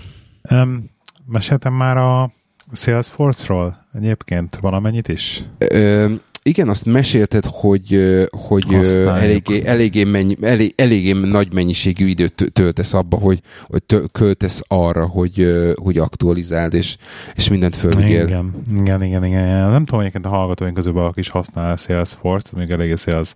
Um, 0.52 0.90
meséltem 1.26 1.74
már 1.74 1.98
a 1.98 2.32
Salesforce-ról 2.74 3.86
egyébként 3.94 4.56
valamennyit 4.56 5.08
is? 5.08 5.44
Ö, 5.58 6.14
igen, 6.48 6.70
azt 6.70 6.86
mesélted, 6.86 7.46
hogy, 7.46 8.18
hogy 8.32 8.66
eléggé, 9.06 9.66
eléggé, 9.66 10.04
mennyi, 10.04 10.36
elég, 10.42 10.74
eléggé 10.76 11.12
nagy 11.12 11.54
mennyiségű 11.54 12.06
időt 12.06 12.52
töltesz 12.54 12.94
abba, 12.94 13.18
hogy, 13.18 13.40
hogy 13.64 14.10
költesz 14.12 14.62
arra, 14.68 15.06
hogy, 15.06 15.48
hogy 15.76 15.98
aktualizáld, 15.98 16.74
és, 16.74 16.98
és 17.36 17.50
mindent 17.50 17.76
fölvigyél. 17.76 18.24
Igen, 18.24 18.66
igen, 18.78 19.04
igen, 19.04 19.26
igen. 19.26 19.70
Nem 19.70 19.86
tudom, 19.86 20.00
egyébként 20.00 20.26
a 20.26 20.30
hallgatóink 20.30 20.76
közül 20.76 20.94
valaki 20.94 21.20
is 21.20 21.30
használ 21.30 21.76
Salesforce-t, 21.76 22.56
még 22.56 22.70
eléggé 22.70 22.96
sales 22.96 23.34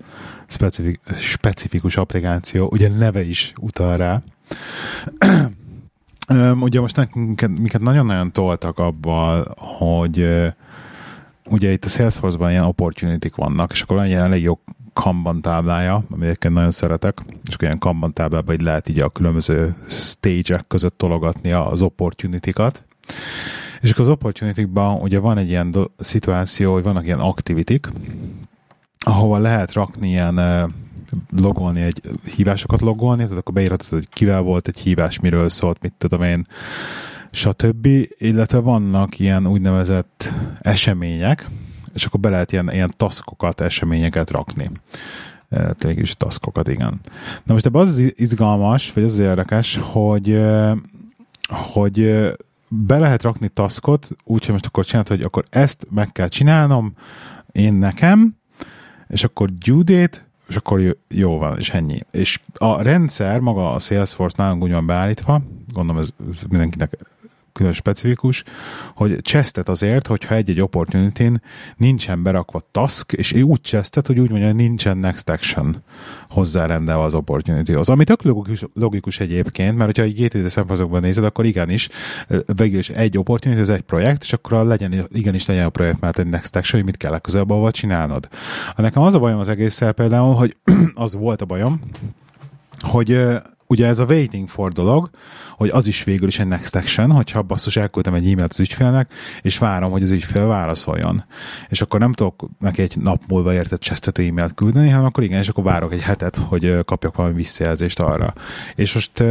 specifik, 0.47 0.99
specifikus 1.17 1.97
applikáció, 1.97 2.69
ugye 2.71 2.89
neve 2.89 3.23
is 3.23 3.53
utal 3.59 3.97
rá. 3.97 4.21
Ugye 6.59 6.79
most 6.79 6.95
nekünk, 6.95 7.41
minket 7.47 7.81
nagyon-nagyon 7.81 8.31
toltak 8.31 8.79
abban, 8.79 9.47
hogy 9.57 10.27
ugye 11.49 11.71
itt 11.71 11.85
a 11.85 11.87
Salesforce-ban 11.87 12.51
ilyen 12.51 12.63
opportunity 12.63 13.27
vannak, 13.35 13.71
és 13.71 13.81
akkor 13.81 13.95
van 13.95 14.05
ilyen 14.05 14.23
elég 14.23 14.43
jó 14.43 14.59
Kanban 14.93 15.41
táblája, 15.41 16.03
amit 16.11 16.49
nagyon 16.49 16.71
szeretek, 16.71 17.21
és 17.49 17.55
ilyen 17.59 17.79
Kanban 17.79 18.13
táblában 18.13 18.55
így 18.55 18.61
lehet 18.61 18.89
így 18.89 18.99
a 18.99 19.09
különböző 19.09 19.75
stage-ek 19.87 20.67
között 20.67 20.97
tologatni 20.97 21.51
az 21.51 21.81
opportunity-kat. 21.81 22.83
És 23.81 23.91
akkor 23.91 24.03
az 24.03 24.09
opportunity-ban 24.09 25.01
ugye 25.01 25.19
van 25.19 25.37
egy 25.37 25.49
ilyen 25.49 25.71
do- 25.71 25.91
szituáció, 25.97 26.73
hogy 26.73 26.83
vannak 26.83 27.05
ilyen 27.05 27.19
activity 27.19 27.79
ahova 29.05 29.37
lehet 29.37 29.73
rakni 29.73 30.09
ilyen 30.09 30.35
logolni 31.35 31.81
egy 31.81 32.01
hívásokat 32.35 32.81
logolni, 32.81 33.23
tehát 33.23 33.37
akkor 33.37 33.53
beírhatod, 33.53 33.89
hogy 33.89 34.07
kivel 34.09 34.41
volt 34.41 34.67
egy 34.67 34.79
hívás, 34.79 35.19
miről 35.19 35.49
szólt, 35.49 35.81
mit 35.81 35.93
tudom 35.97 36.21
én, 36.21 36.47
stb. 37.31 37.87
Illetve 38.17 38.59
vannak 38.59 39.19
ilyen 39.19 39.47
úgynevezett 39.47 40.33
események, 40.59 41.49
és 41.93 42.05
akkor 42.05 42.19
be 42.19 42.29
lehet 42.29 42.51
ilyen, 42.51 42.71
ilyen 42.71 42.93
taszkokat, 42.97 43.61
eseményeket 43.61 44.29
rakni. 44.29 44.71
Tényleg 45.77 46.01
is 46.01 46.15
taszkokat, 46.15 46.67
igen. 46.67 46.99
Na 47.43 47.53
most 47.53 47.65
ebben 47.65 47.81
az 47.81 48.13
izgalmas, 48.15 48.93
vagy 48.93 49.03
az 49.03 49.19
érdekes, 49.19 49.79
hogy 49.81 50.41
hogy 51.51 52.31
be 52.69 52.97
lehet 52.97 53.23
rakni 53.23 53.47
taskot, 53.47 54.09
úgyhogy 54.23 54.51
most 54.51 54.65
akkor 54.65 54.85
csinálod, 54.85 55.07
hogy 55.07 55.21
akkor 55.21 55.45
ezt 55.49 55.87
meg 55.91 56.11
kell 56.11 56.27
csinálnom 56.27 56.93
én 57.51 57.73
nekem, 57.73 58.35
és 59.07 59.23
akkor 59.23 59.49
due 59.49 59.83
date, 59.83 60.29
és 60.51 60.57
akkor 60.57 60.97
jó 61.07 61.37
van, 61.37 61.57
és 61.57 61.69
ennyi. 61.69 61.99
És 62.11 62.39
a 62.53 62.81
rendszer, 62.81 63.39
maga 63.39 63.71
a 63.71 63.79
Salesforce 63.79 64.43
nálunk 64.43 64.63
úgy 64.63 64.71
van 64.71 64.85
beállítva, 64.85 65.41
gondolom 65.73 66.01
ez, 66.01 66.09
mindenkinek 66.49 66.97
külön 67.53 67.73
specifikus, 67.73 68.43
hogy 68.95 69.21
csesztet 69.21 69.69
azért, 69.69 70.07
hogyha 70.07 70.35
egy-egy 70.35 70.61
opportunity 70.61 71.23
nincsen 71.77 72.23
berakva 72.23 72.61
task, 72.71 73.11
és 73.11 73.33
úgy 73.33 73.61
csesztet, 73.61 74.07
hogy 74.07 74.19
úgy 74.19 74.29
mondja, 74.29 74.51
nincsen 74.51 74.97
next 74.97 75.29
action 75.29 75.83
hozzárendelve 76.29 77.03
az 77.03 77.13
opportunity 77.13 77.73
az 77.73 77.89
Ami 77.89 78.03
tök 78.03 78.23
logikus, 78.23 78.65
logikus 78.73 79.19
egyébként, 79.19 79.77
mert 79.77 79.85
hogyha 79.85 80.03
egy 80.03 80.21
GTD 80.21 80.49
szempontokban 80.49 81.01
nézed, 81.01 81.23
akkor 81.23 81.45
igenis, 81.45 81.89
végül 82.55 82.79
is 82.79 82.89
egy 82.89 83.17
opportunity, 83.17 83.59
ez 83.59 83.69
egy 83.69 83.81
projekt, 83.81 84.23
és 84.23 84.33
akkor 84.33 84.65
legyen, 84.65 84.93
igenis 85.07 85.45
legyen 85.45 85.65
a 85.65 85.69
projekt, 85.69 85.99
mert 85.99 86.19
egy 86.19 86.27
next 86.27 86.55
action, 86.55 86.81
hogy 86.81 86.89
mit 86.89 86.97
kell 86.97 87.11
legközelebb 87.11 87.49
ahol 87.49 87.71
csinálnod. 87.71 88.27
Nekem 88.75 89.01
az 89.01 89.13
a 89.13 89.19
bajom 89.19 89.39
az 89.39 89.49
egésszel 89.49 89.91
például, 89.91 90.33
hogy 90.33 90.57
az 90.93 91.13
volt 91.13 91.41
a 91.41 91.45
bajom, 91.45 91.81
hogy 92.79 93.27
ugye 93.71 93.87
ez 93.87 93.99
a 93.99 94.05
waiting 94.05 94.47
for 94.47 94.71
dolog, 94.71 95.09
hogy 95.49 95.69
az 95.69 95.87
is 95.87 96.03
végül 96.03 96.27
is 96.27 96.39
egy 96.39 96.47
next 96.47 96.75
action, 96.75 97.11
hogyha 97.11 97.41
basszus 97.41 97.75
elküldtem 97.75 98.13
egy 98.13 98.31
e-mailt 98.31 98.51
az 98.51 98.59
ügyfélnek, 98.59 99.13
és 99.41 99.57
várom, 99.57 99.91
hogy 99.91 100.03
az 100.03 100.11
ügyfél 100.11 100.47
válaszoljon. 100.47 101.23
És 101.69 101.81
akkor 101.81 101.99
nem 101.99 102.13
tudok 102.13 102.49
neki 102.59 102.81
egy 102.81 102.97
nap 102.97 103.21
múlva 103.27 103.53
értett 103.53 103.79
csesztető 103.79 104.23
e-mailt 104.23 104.53
küldeni, 104.53 104.89
hanem 104.89 105.05
akkor 105.05 105.23
igen, 105.23 105.39
és 105.39 105.49
akkor 105.49 105.63
várok 105.63 105.93
egy 105.93 106.01
hetet, 106.01 106.35
hogy 106.35 106.77
kapjak 106.85 107.15
valami 107.15 107.35
visszajelzést 107.35 107.99
arra. 107.99 108.33
És 108.75 108.93
most 108.93 109.23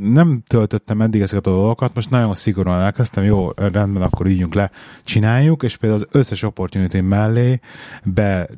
nem 0.00 0.42
töltöttem 0.46 1.00
eddig 1.00 1.20
ezeket 1.20 1.46
a 1.46 1.50
dolgokat, 1.50 1.94
most 1.94 2.10
nagyon 2.10 2.34
szigorúan 2.34 2.80
elkezdtem, 2.80 3.24
jó, 3.24 3.48
rendben, 3.56 4.02
akkor 4.02 4.26
üljünk 4.26 4.54
le, 4.54 4.70
csináljuk, 5.04 5.62
és 5.62 5.76
például 5.76 6.02
az 6.02 6.18
összes 6.18 6.42
opportunity 6.42 7.00
mellé 7.00 7.60
be 8.04 8.48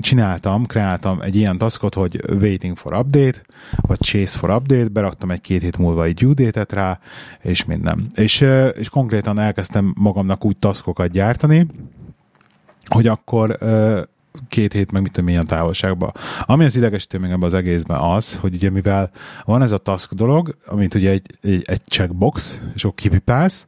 csináltam, 0.00 0.66
kreáltam 0.66 1.20
egy 1.20 1.36
ilyen 1.36 1.58
taskot, 1.58 1.94
hogy 1.94 2.20
waiting 2.40 2.76
for 2.76 2.92
update, 2.92 3.40
vagy 3.80 3.98
chase 4.00 4.38
for 4.38 4.50
update, 4.50 4.85
beraktam 4.92 5.30
egy 5.30 5.40
két 5.40 5.62
hét 5.62 5.78
múlva 5.78 6.04
egy 6.04 6.34
date 6.34 6.66
rá, 6.68 6.98
és 7.42 7.64
minden. 7.64 8.06
És, 8.14 8.44
és 8.74 8.88
konkrétan 8.88 9.38
elkezdtem 9.38 9.94
magamnak 9.98 10.44
úgy 10.44 10.56
taskokat 10.56 11.10
gyártani, 11.10 11.66
hogy 12.84 13.06
akkor 13.06 13.58
két 14.48 14.72
hét, 14.72 14.92
meg 14.92 15.02
mit 15.02 15.12
tudom, 15.12 15.28
milyen 15.28 15.46
távolságban. 15.46 16.12
Ami 16.40 16.64
az 16.64 16.76
idegesítő 16.76 17.18
még 17.18 17.30
ebben 17.30 17.42
az 17.42 17.54
egészben 17.54 18.00
az, 18.00 18.34
hogy 18.34 18.54
ugye 18.54 18.70
mivel 18.70 19.10
van 19.44 19.62
ez 19.62 19.72
a 19.72 19.78
task 19.78 20.12
dolog, 20.12 20.56
amit 20.66 20.94
ugye 20.94 21.10
egy, 21.10 21.26
egy, 21.42 21.62
egy 21.66 21.84
checkbox, 21.84 22.62
és 22.74 22.84
akkor 22.84 22.96
kipipálsz, 22.96 23.66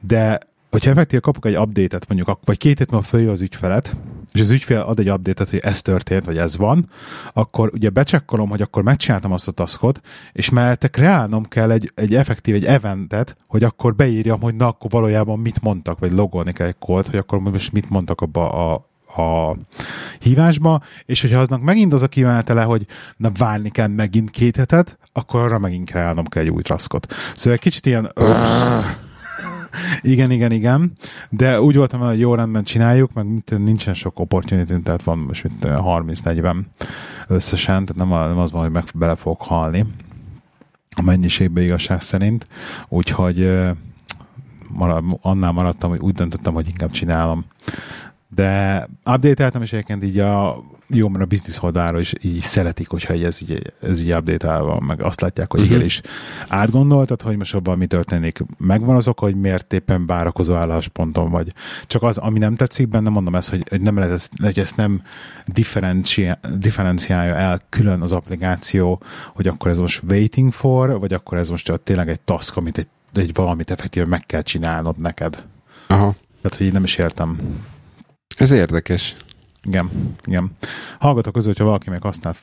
de 0.00 0.38
hogyha 0.72 0.90
effektíve 0.90 1.20
kapok 1.20 1.46
egy 1.46 1.56
update-et, 1.56 2.08
mondjuk, 2.08 2.38
vagy 2.44 2.58
két 2.58 2.78
hét 2.78 2.90
múlva 2.90 3.06
följön 3.06 3.30
az 3.30 3.40
ügyfelet, 3.40 3.96
és 4.32 4.40
az 4.40 4.50
ügyfél 4.50 4.78
ad 4.78 4.98
egy 4.98 5.10
update-et, 5.10 5.50
hogy 5.50 5.58
ez 5.58 5.82
történt, 5.82 6.24
vagy 6.24 6.38
ez 6.38 6.56
van, 6.56 6.88
akkor 7.32 7.70
ugye 7.74 7.90
becsekkolom, 7.90 8.48
hogy 8.48 8.62
akkor 8.62 8.82
megcsináltam 8.82 9.32
azt 9.32 9.48
a 9.48 9.52
taskot, 9.52 10.00
és 10.32 10.50
mellette 10.50 10.88
kreálnom 10.88 11.44
kell 11.44 11.70
egy, 11.70 11.92
egy 11.94 12.14
effektív, 12.14 12.54
egy 12.54 12.64
eventet, 12.64 13.36
hogy 13.46 13.64
akkor 13.64 13.94
beírjam, 13.94 14.40
hogy 14.40 14.54
na, 14.54 14.66
akkor 14.66 14.90
valójában 14.90 15.38
mit 15.38 15.62
mondtak, 15.62 15.98
vagy 15.98 16.12
logolni 16.12 16.52
kell 16.52 16.66
egy 16.66 16.78
kolt, 16.78 17.06
hogy 17.06 17.18
akkor 17.18 17.38
most 17.38 17.72
mit 17.72 17.90
mondtak 17.90 18.20
abba 18.20 18.72
a, 18.72 18.86
a 19.22 19.56
hívásba, 20.18 20.80
és 21.06 21.20
hogyha 21.20 21.40
aznak 21.40 21.62
megint 21.62 21.92
az 21.92 22.02
a 22.02 22.08
kimenetele, 22.08 22.62
hogy 22.62 22.86
na 23.16 23.30
várni 23.36 23.70
kell 23.70 23.88
megint 23.88 24.30
két 24.30 24.56
hetet, 24.56 24.98
akkor 25.12 25.40
arra 25.40 25.58
megint 25.58 25.90
kreálnom 25.90 26.26
kell 26.26 26.42
egy 26.42 26.50
új 26.50 26.62
taskot. 26.62 27.14
Szóval 27.34 27.52
egy 27.52 27.60
kicsit 27.60 27.86
ilyen... 27.86 28.04
Ups, 28.14 28.48
igen, 30.00 30.30
igen, 30.30 30.52
igen. 30.52 30.92
De 31.30 31.60
úgy 31.60 31.76
voltam, 31.76 32.00
hogy 32.00 32.18
jó 32.18 32.34
rendben 32.34 32.64
csináljuk, 32.64 33.12
meg 33.12 33.26
nincsen 33.58 33.94
sok 33.94 34.18
opportunity, 34.18 34.82
tehát 34.82 35.02
van 35.02 35.18
most 35.18 35.46
30-40 35.62 36.56
összesen, 37.28 37.84
tehát 37.84 38.08
nem, 38.10 38.28
nem 38.28 38.38
az 38.38 38.52
van, 38.52 38.62
hogy 38.62 38.70
meg 38.70 38.84
bele 38.94 39.14
fogok 39.14 39.42
halni 39.42 39.84
a 40.96 41.02
mennyiségbe 41.02 41.62
igazság 41.62 42.00
szerint. 42.00 42.46
Úgyhogy 42.88 43.50
marad, 44.68 45.04
annál 45.20 45.52
maradtam, 45.52 45.90
hogy 45.90 46.00
úgy 46.00 46.14
döntöttem, 46.14 46.54
hogy 46.54 46.68
inkább 46.68 46.90
csinálom. 46.90 47.44
De 48.34 48.88
update 49.04 49.52
és 49.60 49.72
egyébként 49.72 50.04
így 50.04 50.18
a 50.18 50.62
jó, 50.94 51.08
mert 51.08 51.24
a 51.24 51.26
business 51.26 51.62
oldalról 51.62 52.00
is 52.00 52.12
így 52.20 52.40
szeretik, 52.40 52.88
hogyha 52.88 53.14
ez 53.14 53.42
így, 53.42 53.72
ez 53.80 54.02
így 54.02 54.12
update 54.12 54.58
van, 54.58 54.82
meg 54.82 55.02
azt 55.02 55.20
látják, 55.20 55.50
hogy 55.50 55.60
uh-huh. 55.60 55.74
igen 55.74 55.86
is 55.86 56.00
átgondoltad, 56.48 57.22
hogy 57.22 57.36
most 57.36 57.54
abban 57.54 57.78
mi 57.78 57.86
történik. 57.86 58.40
Megvan 58.58 58.96
azok, 58.96 59.18
hogy 59.18 59.34
miért 59.34 59.72
éppen 59.72 60.06
várakozó 60.06 60.54
állásponton 60.54 61.30
vagy. 61.30 61.52
Csak 61.86 62.02
az, 62.02 62.18
ami 62.18 62.38
nem 62.38 62.56
tetszik 62.56 62.88
benne, 62.88 63.08
mondom 63.08 63.34
ezt, 63.34 63.50
hogy, 63.50 63.64
hogy 63.68 63.80
nem 63.80 63.96
lehet 63.96 64.12
ezt, 64.12 64.32
hogy 64.42 64.58
ezt 64.58 64.76
nem 64.76 65.02
differenciálja 66.58 67.34
el 67.34 67.60
külön 67.68 68.00
az 68.00 68.12
applikáció, 68.12 69.02
hogy 69.34 69.46
akkor 69.46 69.70
ez 69.70 69.78
most 69.78 70.02
waiting 70.08 70.52
for, 70.52 70.98
vagy 70.98 71.12
akkor 71.12 71.38
ez 71.38 71.48
most 71.48 71.80
tényleg 71.84 72.08
egy 72.08 72.20
task, 72.20 72.56
amit 72.56 72.78
egy, 72.78 72.88
egy 73.14 73.30
valamit 73.34 73.70
effektíve 73.70 74.06
meg 74.06 74.26
kell 74.26 74.42
csinálnod 74.42 75.00
neked. 75.00 75.44
Aha. 75.86 76.14
Tehát, 76.42 76.56
hogy 76.56 76.66
így 76.66 76.72
nem 76.72 76.84
is 76.84 76.96
értem. 76.96 77.38
Ez 78.40 78.50
érdekes. 78.50 79.16
Igen, 79.64 79.90
igen. 80.24 80.50
Hallgatok 80.98 81.32
közül, 81.32 81.50
hogyha 81.50 81.64
valaki 81.64 81.90
meg 81.90 82.02
használ 82.02 82.34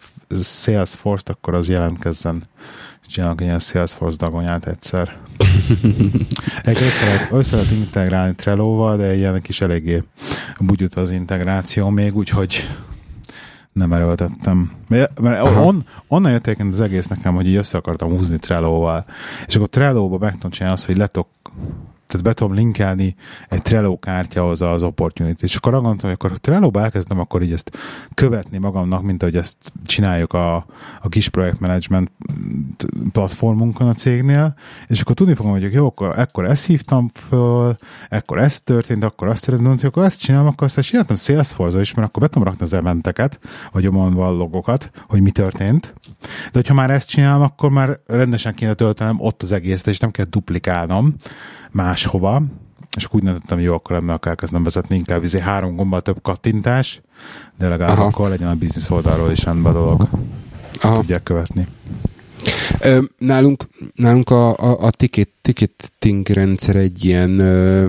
Salesforce-t, 0.42 1.30
akkor 1.30 1.54
az 1.54 1.68
jelentkezzen. 1.68 2.44
Csinálok 3.08 3.42
ilyen 3.42 3.60
Salesforce 3.60 4.18
dagonyát 4.18 4.68
egyszer. 4.68 5.18
Egy 6.64 6.82
össze 6.82 7.06
lehet, 7.06 7.32
össze 7.32 7.56
lehet 7.56 7.72
integrálni 7.72 8.36
Trello-val, 8.36 8.98
de 8.98 9.16
ilyenek 9.16 9.48
is 9.48 9.62
eléggé 9.62 10.04
bugyut 10.60 10.96
az 10.96 11.12
integráció 11.12 11.90
még, 11.90 12.16
úgyhogy 12.16 12.70
nem 13.74 13.94
erőltettem. 13.94 14.72
Mert, 14.88 15.20
mert 15.20 15.42
on, 15.44 15.86
onnan 16.08 16.32
jött 16.32 16.48
az 16.72 16.82
egész 16.82 17.08
nekem, 17.08 17.36
hogy 17.36 17.48
így 17.48 17.56
össze 17.56 17.78
akartam 17.78 18.10
húzni 18.10 18.40
Trello-val. 18.40 19.06
És 19.48 19.56
akkor 19.56 19.70
Trello-ba 19.70 20.18
meg 20.18 20.34
tudom 20.34 20.52
csinálni 20.52 20.76
azt, 20.78 20.86
hogy 20.86 20.98
letok 20.98 21.28
tehát 22.10 22.26
be 22.26 22.34
tudom 22.34 22.53
linkelni 22.53 23.16
egy 23.49 23.62
Trello 23.62 23.99
kártyához 23.99 24.62
az 24.62 24.84
opportunity 24.84 25.43
És 25.43 25.55
akkor 25.55 25.72
gondoltam, 25.72 26.10
hogy 26.10 26.18
akkor 26.22 26.38
Trello-ba 26.38 26.82
elkezdem, 26.82 27.20
akkor 27.20 27.41
így 27.41 27.51
ezt 27.51 27.78
követni 28.14 28.57
magamnak, 28.57 29.01
mint 29.01 29.22
ahogy 29.22 29.36
ezt 29.36 29.57
csináljuk 29.86 30.34
a, 30.34 30.55
a 31.01 31.10
kis 31.10 31.30
projektmenedzsment 31.30 32.12
platformunkon 33.12 33.88
a 33.88 33.93
cégnél, 33.93 34.53
és 34.88 35.01
akkor 35.01 35.16
tudni 35.16 35.34
fogom, 35.34 35.51
hogy 35.51 35.74
jó, 35.74 35.86
akkor 35.86 36.20
ekkor 36.20 36.45
ezt 36.45 36.66
hívtam 36.66 37.10
föl, 37.14 37.78
ekkor 38.10 38.39
ez 38.39 38.62
történt, 38.62 39.03
akkor 39.03 39.28
azt 39.28 39.45
történt, 39.45 39.80
hogy 39.80 39.86
akkor 39.86 40.03
ezt 40.03 40.20
csinálom, 40.20 40.47
akkor 40.47 40.64
azt 40.64 40.82
csináltam 40.82 41.16
salesforce 41.16 41.80
is, 41.80 41.93
mert 41.93 42.07
akkor 42.07 42.22
be 42.22 42.28
tudom 42.28 42.43
rakni 42.43 42.64
az 42.64 42.74
eventeket, 42.74 43.39
vagy 43.72 43.86
a 43.86 44.32
logokat, 44.32 44.89
hogy 45.07 45.22
mi 45.22 45.32
történt. 45.32 45.93
De 46.22 46.51
hogyha 46.51 46.74
már 46.74 46.89
ezt 46.89 47.10
csinálom, 47.10 47.41
akkor 47.41 47.70
már 47.70 47.99
rendesen 48.05 48.53
kéne 48.53 48.74
töltenem 48.74 49.20
ott 49.20 49.41
az 49.41 49.51
egészet, 49.51 49.88
és 49.88 49.99
nem 49.99 50.12
kell 50.12 50.26
duplikálnom 50.30 51.16
máshova, 51.72 52.44
és 52.98 53.08
úgy 53.12 53.24
döntöttem, 53.24 53.60
jó, 53.60 53.74
akkor 53.74 53.96
ebben 53.96 54.20
kell 54.20 54.36
kezdem 54.36 54.64
vezetni, 54.64 54.96
inkább 54.96 55.24
izé 55.24 55.40
három 55.40 55.76
gombbal 55.76 56.02
több 56.02 56.22
kattintás, 56.22 57.02
de 57.58 57.70
legalább 57.70 57.98
Aha. 57.98 58.06
akkor 58.06 58.30
legyen 58.30 58.48
a 58.48 58.56
biznisz 58.56 58.90
oldalról 58.90 59.32
is 59.32 59.44
rendben 59.44 59.76
a 59.76 59.76
dolog. 59.76 60.08
Aha. 60.82 60.96
Tudják 60.96 61.24
követni. 61.24 61.68
Ö, 62.80 63.02
nálunk, 63.18 63.64
nálunk 63.96 64.30
a, 64.30 64.50
a, 64.58 64.82
a 64.82 64.92
ticket, 64.92 65.30
ticketing 65.42 66.30
rendszer 66.30 66.76
egy 66.76 67.06
ilyen 67.06 67.40
ö, 67.40 67.88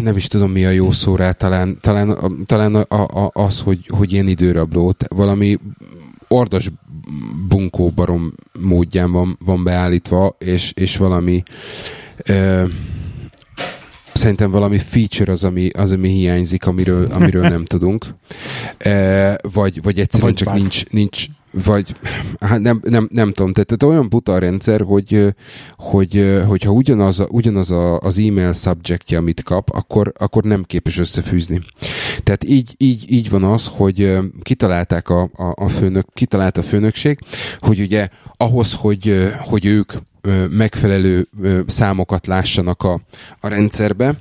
nem 0.00 0.16
is 0.16 0.26
tudom 0.26 0.50
mi 0.50 0.64
a 0.64 0.70
jó 0.70 0.90
szó 0.90 1.16
rá, 1.16 1.32
talán, 1.32 1.78
talán, 1.80 2.16
talán 2.46 2.74
a, 2.74 3.24
a, 3.24 3.30
az, 3.32 3.60
hogy, 3.60 3.86
hogy 3.88 4.12
ilyen 4.12 4.28
időrabló, 4.28 4.94
valami 5.08 5.58
ordas 6.34 6.70
bunkó 7.48 7.88
barom 7.94 8.32
módján 8.60 9.12
van, 9.12 9.38
van 9.44 9.64
beállítva, 9.64 10.36
és, 10.38 10.72
és 10.74 10.96
valami 10.96 11.42
ö, 12.26 12.64
szerintem 14.14 14.50
valami 14.50 14.78
feature 14.78 15.32
az, 15.32 15.44
ami, 15.44 15.68
az, 15.68 15.92
ami 15.92 16.08
hiányzik, 16.08 16.66
amiről, 16.66 17.06
amiről 17.10 17.48
nem 17.48 17.64
tudunk. 17.64 18.06
E, 18.78 19.38
vagy, 19.52 19.82
vagy 19.82 19.98
egyszerűen 19.98 20.30
vagy 20.30 20.44
csak 20.44 20.54
nincs, 20.54 20.84
nincs, 20.90 21.26
vagy 21.64 21.96
hát 22.40 22.60
nem, 22.60 22.80
nem, 22.82 23.08
nem 23.12 23.32
tudom, 23.32 23.52
tehát, 23.52 23.68
tehát 23.68 23.94
olyan 23.94 24.08
buta 24.08 24.32
a 24.32 24.38
rendszer, 24.38 24.80
hogy, 24.80 25.34
hogy 25.76 26.42
hogyha 26.46 26.70
ugyanaz, 26.70 27.22
ugyanaz 27.28 27.70
a, 27.70 27.98
az 27.98 28.18
e-mail 28.18 28.52
subjectje, 28.52 29.18
amit 29.18 29.42
kap, 29.42 29.70
akkor, 29.70 30.12
akkor 30.18 30.44
nem 30.44 30.62
képes 30.62 30.98
összefűzni. 30.98 31.60
Tehát 32.24 32.44
így, 32.44 32.74
így, 32.76 33.12
így 33.12 33.30
van 33.30 33.44
az, 33.44 33.70
hogy 33.72 34.18
kitalálták 34.42 35.08
a, 35.08 35.22
a, 35.22 35.52
a 35.54 35.68
főnök, 35.68 36.06
kitalált 36.12 36.56
a 36.56 36.62
főnökség, 36.62 37.18
hogy 37.58 37.80
ugye 37.80 38.08
ahhoz, 38.36 38.74
hogy, 38.74 39.32
hogy 39.38 39.66
ők 39.66 39.92
megfelelő 40.50 41.28
számokat 41.66 42.26
lássanak 42.26 42.82
a, 42.82 43.00
a 43.40 43.48
rendszerbe, 43.48 44.14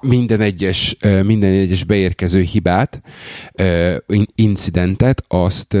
minden 0.00 0.40
egyes, 0.40 0.96
minden 1.22 1.52
egyes 1.52 1.84
beérkező 1.84 2.40
hibát, 2.40 3.02
incidentet, 4.34 5.24
azt, 5.28 5.74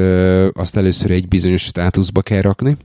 azt 0.52 0.76
először 0.76 1.10
egy 1.10 1.28
bizonyos 1.28 1.62
státuszba 1.62 2.20
kell 2.22 2.40
rakni, 2.40 2.76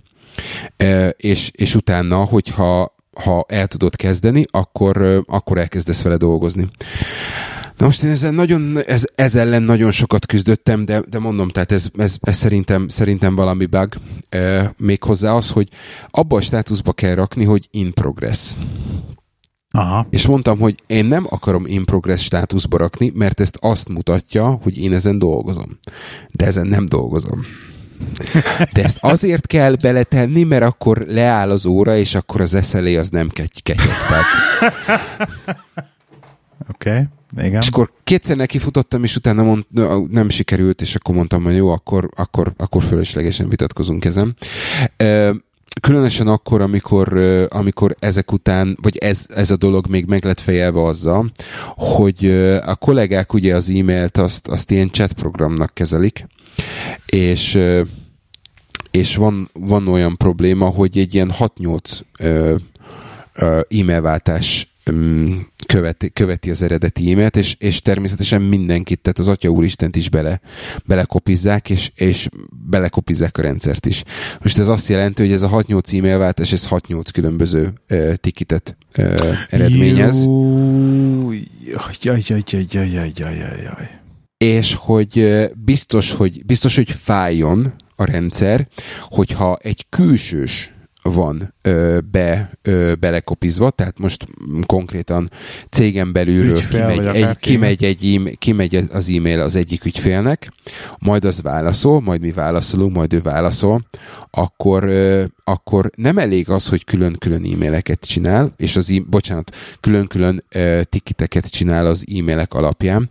és, 1.17 1.51
és 1.55 1.75
utána, 1.75 2.23
hogyha 2.23 2.99
ha 3.23 3.45
el 3.47 3.67
tudod 3.67 3.95
kezdeni, 3.95 4.45
akkor, 4.51 5.23
akkor 5.27 5.57
elkezdesz 5.57 6.01
vele 6.01 6.17
dolgozni. 6.17 6.69
Na 7.81 7.87
most 7.87 8.03
én 8.03 8.09
ezzel, 8.09 8.31
nagyon, 8.31 8.77
ez, 8.87 9.03
ez 9.15 9.35
ellen 9.35 9.63
nagyon 9.63 9.91
sokat 9.91 10.25
küzdöttem, 10.25 10.85
de, 10.85 11.01
de 11.09 11.19
mondom, 11.19 11.47
tehát 11.47 11.71
ez, 11.71 11.87
ez, 11.97 12.15
ez 12.21 12.35
szerintem, 12.35 12.87
szerintem 12.87 13.35
valami 13.35 13.65
bug. 13.65 13.93
E, 14.29 14.73
méghozzá 14.77 15.33
az, 15.33 15.49
hogy 15.49 15.67
abba 16.09 16.37
a 16.37 16.41
státuszba 16.41 16.93
kell 16.93 17.15
rakni, 17.15 17.43
hogy 17.43 17.67
in 17.71 17.93
progress. 17.93 18.53
Aha. 19.71 20.07
És 20.09 20.27
mondtam, 20.27 20.59
hogy 20.59 20.75
én 20.87 21.05
nem 21.05 21.25
akarom 21.29 21.65
in 21.65 21.85
progress 21.85 22.23
státuszba 22.23 22.77
rakni, 22.77 23.11
mert 23.15 23.39
ezt 23.39 23.57
azt 23.61 23.89
mutatja, 23.89 24.59
hogy 24.63 24.77
én 24.77 24.93
ezen 24.93 25.19
dolgozom. 25.19 25.79
De 26.31 26.45
ezen 26.45 26.67
nem 26.67 26.85
dolgozom. 26.85 27.45
De 28.73 28.83
ezt 28.83 28.97
azért 28.99 29.47
kell 29.47 29.75
beletenni, 29.75 30.43
mert 30.43 30.63
akkor 30.63 31.05
leáll 31.07 31.49
az 31.49 31.65
óra, 31.65 31.95
és 31.95 32.15
akkor 32.15 32.41
az 32.41 32.53
eszelé 32.53 32.95
az 32.95 33.09
nem 33.09 33.29
ketyeg. 33.29 33.77
Oké. 36.69 36.89
Okay. 36.89 37.03
Igen. 37.37 37.61
És 37.61 37.67
akkor 37.67 37.91
kétszer 38.03 38.35
neki 38.35 38.59
futottam, 38.59 39.03
és 39.03 39.15
utána 39.15 39.43
mond, 39.43 39.65
nem 40.09 40.29
sikerült, 40.29 40.81
és 40.81 40.95
akkor 40.95 41.15
mondtam, 41.15 41.43
hogy 41.43 41.55
jó, 41.55 41.69
akkor, 41.69 42.09
akkor, 42.15 42.53
akkor 42.57 42.83
fölöslegesen 42.83 43.49
vitatkozunk 43.49 44.05
ezen. 44.05 44.35
Különösen 45.81 46.27
akkor, 46.27 46.61
amikor, 46.61 47.17
amikor 47.49 47.95
ezek 47.99 48.31
után, 48.31 48.77
vagy 48.81 48.97
ez, 48.97 49.25
ez 49.35 49.51
a 49.51 49.55
dolog 49.55 49.87
még 49.87 50.05
meg 50.05 50.23
lett 50.23 50.39
fejelve 50.39 50.83
azzal, 50.83 51.31
hogy 51.75 52.25
a 52.65 52.75
kollégák 52.75 53.33
ugye 53.33 53.55
az 53.55 53.69
e-mailt 53.69 54.17
azt, 54.17 54.47
azt 54.47 54.71
ilyen 54.71 54.89
chat 54.89 55.13
programnak 55.13 55.73
kezelik, 55.73 56.27
és 57.05 57.59
és 58.91 59.15
van, 59.15 59.49
van 59.53 59.87
olyan 59.87 60.17
probléma, 60.17 60.65
hogy 60.65 60.97
egy 60.97 61.13
ilyen 61.13 61.33
6-8 61.39 62.01
e-mailváltás 63.69 64.73
követi, 65.71 66.09
követi 66.09 66.49
az 66.49 66.61
eredeti 66.61 67.11
e-mailt, 67.11 67.35
és, 67.35 67.55
és 67.59 67.81
természetesen 67.81 68.41
mindenkit, 68.41 69.01
tehát 69.01 69.19
az 69.19 69.27
Atya 69.27 69.49
Úristent 69.49 69.95
is 69.95 70.09
bele, 70.09 70.39
belekopizzák, 70.85 71.69
és, 71.69 71.91
és 71.95 72.27
belekopizzák 72.69 73.37
a 73.37 73.41
rendszert 73.41 73.85
is. 73.85 74.03
Most 74.41 74.57
ez 74.57 74.67
azt 74.67 74.87
jelenti, 74.87 75.21
hogy 75.21 75.31
ez 75.31 75.41
a 75.41 75.49
6-8 75.49 75.97
e-mail 75.97 76.17
váltás, 76.17 76.51
ez 76.51 76.67
6-8 76.69 77.03
különböző 77.13 77.73
uh, 77.89 78.13
tikitet 78.13 78.77
uh, 78.97 79.37
eredményez. 79.49 80.25
Jaj, 82.01 82.01
jaj, 82.01 82.21
jaj, 82.27 82.43
jaj, 82.49 82.89
jaj, 82.93 83.11
jaj, 83.15 83.61
jaj. 83.63 83.99
És 84.37 84.73
hogy 84.73 85.45
biztos, 85.65 86.11
hogy 86.11 86.45
biztos, 86.45 86.75
hogy 86.75 86.91
fájjon 86.91 87.73
a 87.95 88.05
rendszer, 88.05 88.67
hogyha 89.09 89.57
egy 89.61 89.85
külsős 89.89 90.71
van 91.03 91.53
ö, 91.61 91.97
be, 92.11 92.49
ö, 92.61 92.93
belekopizva, 92.99 93.69
tehát 93.69 93.99
most 93.99 94.27
konkrétan 94.65 95.29
cégen 95.69 96.11
belülről 96.11 96.55
Ügyfél, 96.55 96.87
kimegy, 96.87 97.15
egy, 97.15 97.37
kimegy, 97.37 97.83
egy 97.83 98.21
e 98.25 98.31
kimegy 98.37 98.75
az 98.91 99.09
e-mail 99.09 99.39
az 99.39 99.55
egyik 99.55 99.85
ügyfélnek, 99.85 100.51
majd 100.99 101.25
az 101.25 101.41
válaszol, 101.41 102.01
majd 102.01 102.21
mi 102.21 102.31
válaszolunk, 102.31 102.95
majd 102.95 103.13
ő 103.13 103.21
válaszol, 103.21 103.85
akkor, 104.31 104.83
ö, 104.83 105.23
akkor 105.43 105.89
nem 105.95 106.17
elég 106.17 106.49
az, 106.49 106.67
hogy 106.67 106.83
külön-külön 106.83 107.45
e-maileket 107.53 107.99
csinál, 108.05 108.53
és 108.57 108.75
az, 108.75 108.91
e- 108.91 109.01
bocsánat, 109.09 109.55
külön-külön 109.79 110.43
ö, 110.49 110.81
tikiteket 110.89 111.49
csinál 111.49 111.85
az 111.85 112.05
e-mailek 112.17 112.53
alapján, 112.53 113.09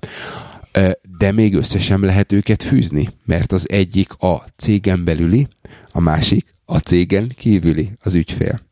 de 1.18 1.32
még 1.32 1.54
össze 1.54 1.78
sem 1.78 2.04
lehet 2.04 2.32
őket 2.32 2.62
fűzni, 2.62 3.08
mert 3.24 3.52
az 3.52 3.70
egyik 3.70 4.12
a 4.12 4.44
cégen 4.56 5.04
belüli, 5.04 5.48
a 5.92 6.00
másik 6.00 6.46
a 6.70 6.78
cégen 6.78 7.32
kívüli 7.36 7.92
az 8.02 8.14
ügyfél. 8.14 8.60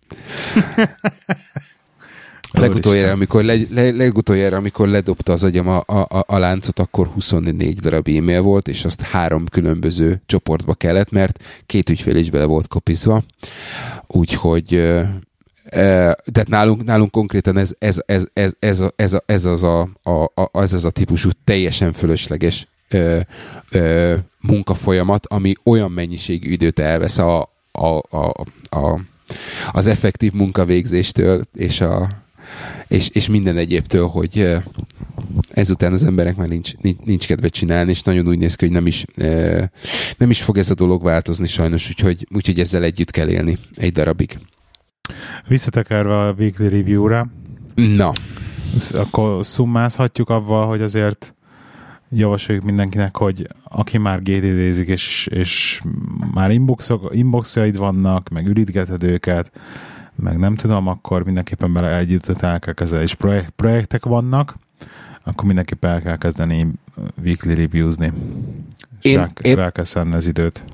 Legutoljára, 2.53 3.13
amikor, 3.13 3.45
le, 3.45 3.57
le, 3.71 3.91
legutoljára, 3.91 4.57
amikor 4.57 4.89
ledobta 4.89 5.33
az 5.33 5.45
agyam 5.45 5.69
a, 5.69 5.83
a, 5.87 6.25
a 6.27 6.39
láncot, 6.39 6.79
akkor 6.79 7.07
24 7.07 7.81
darab 7.81 8.09
e-mail 8.09 8.43
volt, 8.43 8.69
és 8.69 8.85
azt 8.85 9.01
három 9.01 9.47
különböző 9.47 10.23
csoportba 10.27 10.75
kellett, 10.75 11.11
mert 11.11 11.43
két 11.67 11.91
ügyfél 11.91 12.17
is 12.17 12.31
bele 12.31 12.45
volt 12.45 12.69
kopizva. 12.69 13.23
Úgyhogy 14.07 14.67
tehát 15.71 16.49
nálunk, 16.49 16.85
nálunk 16.85 17.11
konkrétan 17.11 17.57
ez, 17.57 17.75
ez, 17.79 18.03
ez, 18.07 18.27
ez, 18.33 18.55
ez, 18.59 18.85
ez, 18.97 19.17
ez, 19.27 19.45
az 19.45 19.63
a, 19.63 19.89
a, 20.03 20.11
a, 20.35 20.51
ez 20.53 20.73
az 20.73 20.85
a 20.85 20.91
típusú 20.91 21.31
teljesen 21.45 21.93
fölösleges 21.93 22.69
ö, 22.89 23.21
ö, 23.71 24.17
munkafolyamat, 24.41 25.27
ami 25.27 25.53
olyan 25.65 25.91
mennyiségű 25.91 26.51
időt 26.51 26.79
elvesz 26.79 27.19
a, 27.19 27.58
a, 27.79 28.03
a, 28.11 28.45
a, 28.69 29.01
az 29.73 29.87
effektív 29.87 30.33
munkavégzéstől 30.33 31.45
és, 31.55 31.81
a, 31.81 32.09
és, 32.89 33.09
és 33.09 33.29
minden 33.29 33.57
egyébtől, 33.57 34.07
hogy 34.07 34.57
ezután 35.51 35.93
az 35.93 36.05
emberek 36.05 36.37
már 36.37 36.49
nincs, 36.49 36.77
nincs, 36.77 36.99
nincs 37.05 37.27
kedve 37.27 37.49
csinálni, 37.49 37.91
és 37.91 38.03
nagyon 38.03 38.29
úgy 38.29 38.39
néz 38.39 38.55
ki, 38.55 38.65
hogy 38.65 38.75
nem 38.75 38.87
is, 38.87 39.05
nem 40.19 40.31
is 40.31 40.43
fog 40.43 40.59
ez 40.59 40.71
a 40.71 40.75
dolog 40.75 41.03
változni 41.03 41.47
sajnos, 41.47 41.89
úgyhogy, 41.89 42.27
úgyhogy 42.35 42.61
ezzel 42.61 42.83
együtt 42.83 43.11
kell 43.11 43.29
élni 43.29 43.59
egy 43.75 43.93
darabig. 43.93 44.39
Visszatekerve 45.49 46.19
a 46.19 46.33
weekly 46.33 46.69
review-ra, 46.69 47.29
Na. 47.79 48.13
Akkor 48.91 49.47
szummázhatjuk 49.47 50.31
avval, 50.31 50.67
hogy 50.67 50.81
azért 50.81 51.35
javasoljuk 52.11 52.65
mindenkinek, 52.65 53.17
hogy 53.17 53.47
aki 53.63 53.99
már 53.99 54.23
GTD-zik, 54.23 54.89
és, 54.89 55.27
és 55.31 55.83
már 56.35 56.51
inboxok, 56.51 57.09
inboxjaid 57.11 57.77
vannak, 57.77 58.29
meg 58.29 58.47
ürítgeted 58.47 59.03
őket, 59.03 59.51
meg 60.15 60.39
nem 60.39 60.55
tudom, 60.55 60.87
akkor 60.87 61.25
mindenképpen 61.25 61.73
bele 61.73 61.97
együtt 61.97 62.43
el 62.43 62.59
kell 62.59 62.75
kezdeni, 62.75 63.03
és 63.03 63.15
projekt, 63.15 63.51
projektek 63.51 64.05
vannak, 64.05 64.57
akkor 65.25 65.45
mindenképpen 65.45 65.91
el 65.91 66.01
kell 66.01 66.17
kezdeni 66.17 66.67
weekly 67.25 67.55
reviews-ni. 67.55 68.13
És 69.01 69.11
én, 69.11 69.17
rá, 69.17 69.31
én, 69.43 69.55
rá 69.55 69.71
kell 69.71 69.85
szenni 69.85 70.15
az 70.15 70.27
időt. 70.27 70.65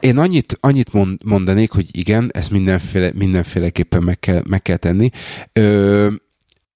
Én 0.00 0.18
annyit, 0.18 0.58
annyit 0.60 0.92
mond, 0.92 1.24
mondanék, 1.24 1.70
hogy 1.70 1.86
igen, 1.90 2.30
ezt 2.32 2.50
mindenféle, 2.50 3.10
mindenféleképpen 3.14 4.02
meg 4.02 4.18
kell, 4.18 4.42
meg 4.48 4.62
kell 4.62 4.76
tenni. 4.76 5.10
Ö, 5.52 6.08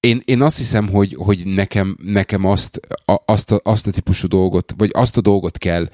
én, 0.00 0.22
én 0.24 0.42
azt 0.42 0.56
hiszem, 0.56 0.88
hogy, 0.88 1.14
hogy 1.18 1.44
nekem, 1.44 1.96
nekem 2.02 2.44
azt, 2.44 2.80
a, 3.04 3.22
azt, 3.26 3.50
a, 3.50 3.60
azt 3.62 3.86
a 3.86 3.90
típusú 3.90 4.28
dolgot, 4.28 4.74
vagy 4.76 4.90
azt 4.92 5.16
a 5.16 5.20
dolgot 5.20 5.58
kell 5.58 5.88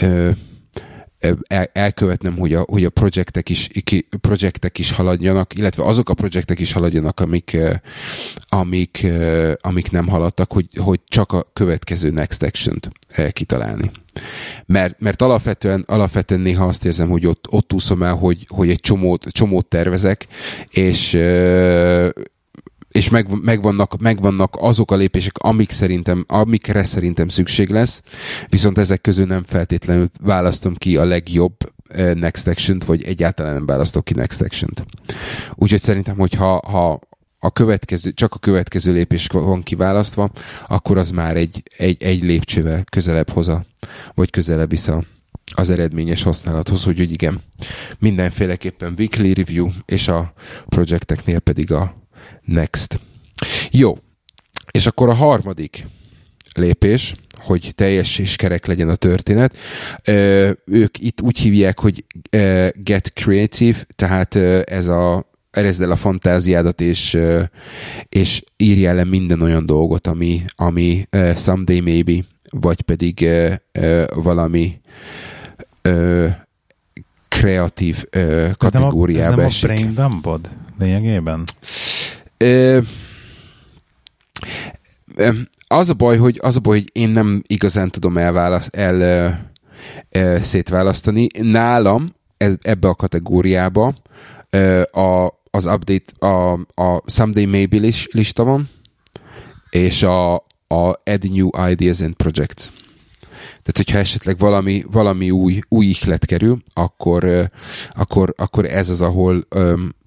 ö, 0.00 0.30
el, 1.46 1.70
elkövetnem, 1.72 2.38
hogy 2.38 2.54
a, 2.54 2.60
hogy 2.60 2.84
a 2.84 2.90
projektek 2.90 3.48
is, 3.48 3.68
projektek 4.20 4.78
is 4.78 4.90
haladjanak, 4.90 5.54
illetve 5.54 5.84
azok 5.84 6.08
a 6.08 6.14
projektek 6.14 6.58
is 6.58 6.72
haladjanak, 6.72 7.20
amik, 7.20 7.56
amik, 8.48 9.06
amik 9.60 9.90
nem 9.90 10.08
haladtak, 10.08 10.52
hogy, 10.52 10.66
hogy 10.76 11.00
csak 11.08 11.32
a 11.32 11.50
következő 11.52 12.10
next 12.10 12.42
action-t 12.42 12.90
kitalálni. 13.32 13.90
Mert, 14.66 15.00
mert 15.00 15.22
alapvetően, 15.22 15.84
alapvetően 15.86 16.40
néha 16.40 16.66
azt 16.66 16.84
érzem, 16.84 17.08
hogy 17.08 17.26
ott, 17.26 17.46
ott 17.50 17.72
úszom 17.72 18.02
el, 18.02 18.14
hogy, 18.14 18.46
hogy 18.48 18.70
egy 18.70 18.80
csomót, 18.80 19.26
csomót 19.28 19.66
tervezek, 19.66 20.26
és, 20.68 21.16
és 22.88 23.08
meg, 23.08 23.42
megvannak, 23.42 23.98
megvannak 23.98 24.56
azok 24.60 24.90
a 24.90 24.96
lépések, 24.96 25.38
amik 25.38 25.70
szerintem, 25.70 26.24
amikre 26.28 26.84
szerintem 26.84 27.28
szükség 27.28 27.70
lesz, 27.70 28.02
viszont 28.48 28.78
ezek 28.78 29.00
közül 29.00 29.26
nem 29.26 29.42
feltétlenül 29.44 30.08
választom 30.20 30.74
ki 30.74 30.96
a 30.96 31.04
legjobb 31.04 31.54
next 32.14 32.46
action 32.46 32.82
vagy 32.86 33.02
egyáltalán 33.02 33.54
nem 33.54 33.66
választok 33.66 34.04
ki 34.04 34.14
next 34.14 34.40
action-t. 34.40 34.84
Úgyhogy 35.54 35.80
szerintem, 35.80 36.16
hogy 36.16 36.32
ha, 36.32 36.62
ha 36.66 37.00
a 37.38 37.50
következő, 37.50 38.12
csak 38.12 38.34
a 38.34 38.38
következő 38.38 38.92
lépés 38.92 39.26
van 39.26 39.62
kiválasztva, 39.62 40.30
akkor 40.66 40.96
az 40.96 41.10
már 41.10 41.36
egy, 41.36 41.62
egy, 41.76 42.02
egy 42.02 42.22
lépcsővel 42.22 42.84
közelebb 42.84 43.30
hoza, 43.30 43.64
vagy 44.14 44.30
közelebb 44.30 44.70
vissza 44.70 45.04
az 45.54 45.70
eredményes 45.70 46.22
használathoz, 46.22 46.84
hogy, 46.84 46.98
hogy 46.98 47.12
igen, 47.12 47.42
mindenféleképpen 47.98 48.94
weekly 48.98 49.32
review, 49.32 49.68
és 49.84 50.08
a 50.08 50.32
projekteknél 50.68 51.38
pedig 51.38 51.72
a 51.72 51.94
next. 52.44 53.00
Jó, 53.70 53.98
és 54.70 54.86
akkor 54.86 55.08
a 55.08 55.14
harmadik 55.14 55.86
lépés, 56.52 57.14
hogy 57.38 57.72
teljes 57.74 58.18
és 58.18 58.36
kerek 58.36 58.66
legyen 58.66 58.88
a 58.88 58.94
történet. 58.94 59.56
Ö, 60.04 60.50
ők 60.64 60.98
itt 60.98 61.20
úgy 61.20 61.38
hívják, 61.38 61.78
hogy 61.78 62.04
get 62.74 63.12
creative, 63.14 63.78
tehát 63.94 64.34
ez 64.64 64.86
a 64.86 65.26
erezd 65.50 65.82
el 65.82 65.90
a 65.90 65.96
fantáziádat, 65.96 66.80
és, 66.80 67.18
és 68.08 68.42
írjál 68.56 68.94
le 68.94 69.04
minden 69.04 69.40
olyan 69.40 69.66
dolgot, 69.66 70.06
ami, 70.06 70.42
ami 70.56 71.06
someday 71.36 71.80
maybe, 71.80 72.24
vagy 72.50 72.80
pedig 72.80 73.28
valami 74.14 74.80
kreatív 77.28 78.04
kategóriába 78.56 79.42
esik. 79.42 79.70
Ez 79.70 79.76
nem 79.76 79.86
a, 79.86 79.92
brain 79.92 79.94
dumpod 79.94 80.50
lényegében? 80.78 81.44
Az 85.66 85.88
a 85.88 85.94
baj, 85.94 86.16
hogy, 86.16 86.38
az 86.42 86.56
a 86.56 86.60
baj, 86.60 86.78
hogy 86.78 86.90
én 86.92 87.08
nem 87.08 87.42
igazán 87.46 87.90
tudom 87.90 88.16
elválaszt, 88.16 88.76
el, 88.76 89.02
el, 89.02 89.50
el 90.10 90.42
szétválasztani. 90.42 91.26
Nálam 91.40 92.14
ez, 92.36 92.54
ebbe 92.62 92.88
a 92.88 92.94
kategóriába 92.94 93.94
a, 94.90 95.28
az 95.50 95.66
update, 95.66 96.26
a, 96.26 96.52
a 96.74 97.02
Someday 97.06 97.44
Maybe 97.44 97.90
lista 98.12 98.44
van, 98.44 98.70
és 99.70 100.02
a, 100.02 100.34
a 100.66 101.00
Add 101.04 101.30
New 101.30 101.48
Ideas 101.70 102.00
and 102.00 102.14
Projects. 102.14 102.70
Tehát, 103.62 103.76
hogyha 103.76 103.98
esetleg 103.98 104.38
valami, 104.38 104.84
valami 104.90 105.30
új, 105.30 105.60
új 105.68 105.86
ihlet 105.86 106.24
kerül, 106.24 106.62
akkor, 106.72 107.50
akkor, 107.90 108.34
akkor 108.36 108.64
ez 108.64 108.88
az, 108.88 109.00
ahol 109.00 109.46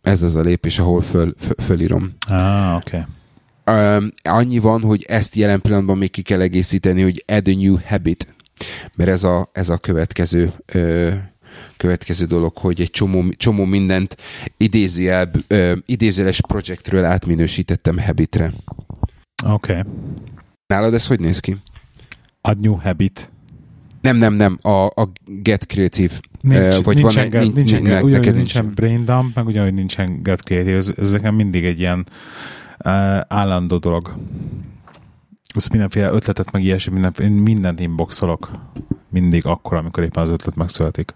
ez 0.02 0.22
az 0.22 0.36
a 0.36 0.42
lépés, 0.42 0.80
ahol 0.80 1.02
föl, 1.02 1.36
föl, 1.40 1.66
fölírom. 1.66 2.14
Ah, 2.28 2.76
oké. 2.76 2.98
Okay. 2.98 3.06
Um, 3.98 4.12
annyi 4.24 4.60
van, 4.60 4.82
hogy 4.82 5.06
ezt 5.08 5.36
jelen 5.36 5.62
pillanatban 5.62 5.98
még 5.98 6.12
ki 6.12 6.22
kell 6.22 6.42
egészíteni, 6.42 7.02
hogy 7.02 7.24
add 7.28 7.50
a 7.50 7.54
new 7.54 7.78
habit, 7.86 8.34
mert 8.96 9.10
ez 9.10 9.24
a, 9.24 9.50
ez 9.54 9.70
a 9.70 9.78
következő 9.78 10.54
ö, 10.66 11.10
következő 11.78 12.26
dolog, 12.26 12.58
hogy 12.58 12.82
egy 12.82 12.90
csomó, 12.90 13.30
csomó 13.30 13.66
mindent 13.66 14.18
idézőjel, 14.58 15.32
ö, 15.48 15.74
idézőles 15.86 16.42
projektről 16.42 17.06
átminősítettem 17.06 18.00
habitre. 18.00 18.52
Oké. 19.46 19.72
Okay. 19.72 19.92
Nálad 20.68 20.94
ez 20.94 21.08
hogy 21.08 21.20
néz 21.20 21.40
ki? 21.40 21.58
Add 22.42 22.60
new 22.60 22.76
habit. 22.76 23.32
Nem, 24.02 24.18
nem, 24.18 24.34
nem, 24.34 24.58
a, 24.62 24.86
a 24.86 25.12
Get 25.26 25.64
Creative. 25.64 26.14
Nincs, 26.42 26.76
vagy 26.84 26.96
nincsen, 26.96 27.30
van, 27.30 27.42
get, 27.42 27.54
nincsen, 27.54 27.82
nincsen, 27.82 28.04
ugyanúgy 28.04 28.34
nincsen 28.34 28.72
brain 28.76 29.06
dump, 29.06 29.36
meg 29.36 29.46
ugyanúgy 29.46 29.74
nincsen 29.74 30.24
Get 30.24 30.42
Creative. 30.42 30.76
Ez, 30.76 30.92
ez 30.98 31.12
nekem 31.12 31.36
mindig 31.36 31.66
egy 31.66 31.80
ilyen 31.80 32.06
uh, 32.86 33.20
állandó 33.28 33.78
dolog. 33.78 34.16
Ez 35.56 35.68
mindenféle 35.68 36.12
ötletet, 36.12 36.52
meg 36.52 36.64
ilyesmi, 36.64 36.94
minden, 36.94 37.14
én 37.22 37.32
mindent 37.32 37.80
inboxolok. 37.80 38.52
Mindig 39.10 39.46
akkor, 39.46 39.78
amikor 39.78 40.04
éppen 40.04 40.24
az 40.24 40.30
ötlet 40.30 40.56
megszületik. 40.56 41.16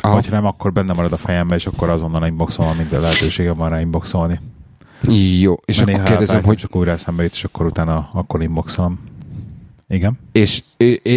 Aha. 0.00 0.14
Vagy 0.14 0.30
nem, 0.30 0.46
akkor 0.46 0.72
benne 0.72 0.92
marad 0.92 1.12
a 1.12 1.16
fejembe, 1.16 1.54
és 1.54 1.66
akkor 1.66 1.88
azonnal 1.88 2.26
inboxolom, 2.26 2.76
minden 2.76 3.00
lehetőségem 3.00 3.56
van 3.56 3.68
rá 3.68 3.80
inboxolni. 3.80 4.40
Jó, 5.40 5.54
és 5.64 5.84
Mert 5.84 5.90
akkor 5.90 6.08
kérdezem, 6.08 6.42
hogy... 6.42 6.56
Csak 6.56 6.76
újra 6.76 6.90
eszembe 6.90 7.22
jut, 7.22 7.32
és 7.32 7.44
akkor 7.44 7.66
utána 7.66 8.08
akkor 8.12 8.42
inboxolom. 8.42 8.98
Igen. 9.88 10.18
És, 10.32 10.62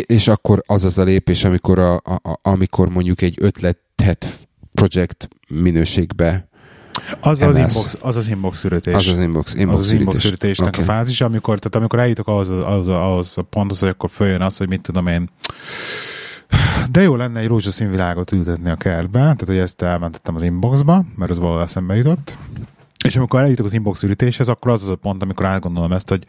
és 0.06 0.28
akkor 0.28 0.64
az 0.66 0.84
az 0.84 0.98
a 0.98 1.04
lépés, 1.04 1.44
amikor, 1.44 1.80
a, 1.80 1.96
a, 1.96 2.40
amikor 2.42 2.90
mondjuk 2.90 3.22
egy 3.22 3.36
ötletet 3.40 4.48
projekt 4.74 5.30
minőségbe 5.50 6.48
az 7.20 7.42
az, 7.42 7.58
inbox, 7.58 7.98
az 8.02 8.16
az 8.16 8.28
inbox 8.28 8.60
szürítés. 8.60 8.94
Az 8.94 9.08
az 9.08 9.20
inbox, 9.20 9.54
inbox 9.54 9.80
az, 9.80 9.86
az 9.86 9.92
inbox 9.92 10.20
szürítésnek 10.20 10.68
okay. 10.68 10.82
a 10.82 10.86
fázis, 10.86 11.22
amikor, 11.22 11.60
tehát 11.60 11.76
amikor 11.76 12.00
eljutok 12.00 12.28
ahhoz, 12.28 12.50
ahhoz, 12.50 12.88
ahhoz 12.88 13.38
a 13.38 13.42
ponthoz, 13.42 13.80
hogy 13.80 13.90
akkor 13.90 14.10
följön 14.10 14.42
az, 14.42 14.58
hogy 14.58 14.68
mit 14.68 14.82
tudom 14.82 15.08
én, 15.08 15.30
de 16.92 17.02
jó 17.02 17.16
lenne 17.16 17.40
egy 17.40 17.48
rózsaszín 17.48 17.90
világot 17.90 18.32
ültetni 18.32 18.70
a 18.70 18.76
kertbe, 18.76 19.20
tehát 19.20 19.46
hogy 19.46 19.58
ezt 19.58 19.82
elmentettem 19.82 20.36
az 20.36 20.44
inboxba, 20.44 21.06
mert 21.16 21.32
az 21.32 21.38
valahol 21.38 21.62
eszembe 21.62 21.96
jutott. 21.96 22.38
És 23.08 23.16
amikor 23.16 23.42
eljutok 23.42 23.66
az 23.66 23.74
inbox 23.74 24.04
ürítéshez, 24.04 24.48
akkor 24.48 24.72
az 24.72 24.84
az 24.84 24.90
a 24.90 24.96
pont, 24.96 25.22
amikor 25.22 25.46
átgondolom 25.46 25.92
ezt, 25.92 26.10
hogy 26.10 26.26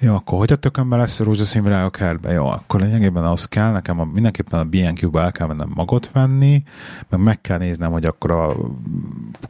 jó, 0.00 0.14
akkor 0.14 0.38
hogy 0.38 0.52
a 0.52 0.56
tökönben 0.56 0.98
lesz 0.98 1.20
a 1.20 1.24
rózsaszín 1.24 1.62
virág 1.62 1.90
kertbe? 1.90 2.32
Jó, 2.32 2.46
akkor 2.46 2.80
lényegében 2.80 3.24
az 3.24 3.44
kell, 3.44 3.72
nekem 3.72 4.00
a, 4.00 4.04
mindenképpen 4.04 4.60
a 4.60 4.64
BNQ-ba 4.64 5.20
el 5.20 5.32
kell 5.32 5.46
mennem 5.46 5.70
magot 5.74 6.10
venni, 6.12 6.62
meg 7.08 7.20
meg 7.20 7.40
kell 7.40 7.58
néznem, 7.58 7.92
hogy 7.92 8.04
akkor 8.04 8.30
a, 8.30 8.56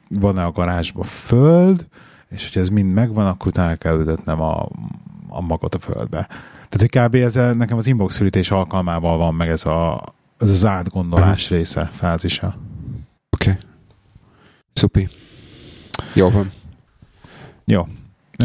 van-e 0.09 0.45
a 0.45 0.53
garázsba 0.53 1.03
föld, 1.03 1.87
és 2.29 2.51
hogy 2.53 2.63
ez 2.63 2.69
mind 2.69 2.93
megvan, 2.93 3.27
akkor 3.27 3.47
utána 3.47 3.77
kell 3.77 3.99
ültetnem 3.99 4.41
a, 4.41 4.69
a 5.29 5.41
magot 5.41 5.75
a 5.75 5.79
földbe. 5.79 6.27
Tehát, 6.69 6.79
hogy 6.79 6.89
kb. 6.89 7.15
Ez 7.15 7.35
nekem 7.35 7.77
az 7.77 7.87
inbox 7.87 8.21
ürítés 8.21 8.51
alkalmával 8.51 9.17
van 9.17 9.35
meg 9.35 9.49
ez, 9.49 9.67
a, 9.67 10.03
ez 10.39 10.49
az 10.49 10.65
átgondolás 10.67 11.43
uh-huh. 11.43 11.59
része, 11.59 11.89
fázisa. 11.93 12.59
Oké. 13.31 13.51
Okay. 13.51 13.63
Szupi. 14.73 15.09
Jó 16.15 16.31
van. 16.31 16.51
Jó. 17.65 17.87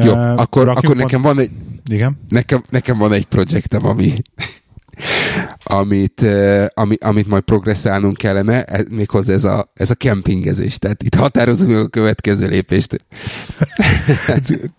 Jó, 0.04 0.12
uh, 0.12 0.40
akkor, 0.40 0.70
akkor 0.70 0.96
nekem 0.96 1.22
van 1.22 1.40
egy... 1.40 1.52
Igen? 1.90 2.20
Nekem, 2.30 2.64
nekem 2.70 2.98
van 2.98 3.12
egy 3.14 3.26
projektem, 3.26 3.86
ami 3.86 4.14
amit, 5.64 6.26
ami, 6.74 6.96
amit 7.00 7.28
majd 7.28 7.44
progresszálnunk 7.44 8.18
kellene, 8.18 8.64
ez, 8.64 8.84
méghozzá 8.90 9.34
ez 9.34 9.44
a, 9.44 9.72
ez 9.74 9.90
a 9.90 9.96
kempingezés. 9.96 10.78
Tehát 10.78 11.04
itt 11.04 11.16
határozunk 11.16 11.72
meg 11.72 11.80
a 11.80 11.88
következő 11.88 12.48
lépést. 12.48 13.06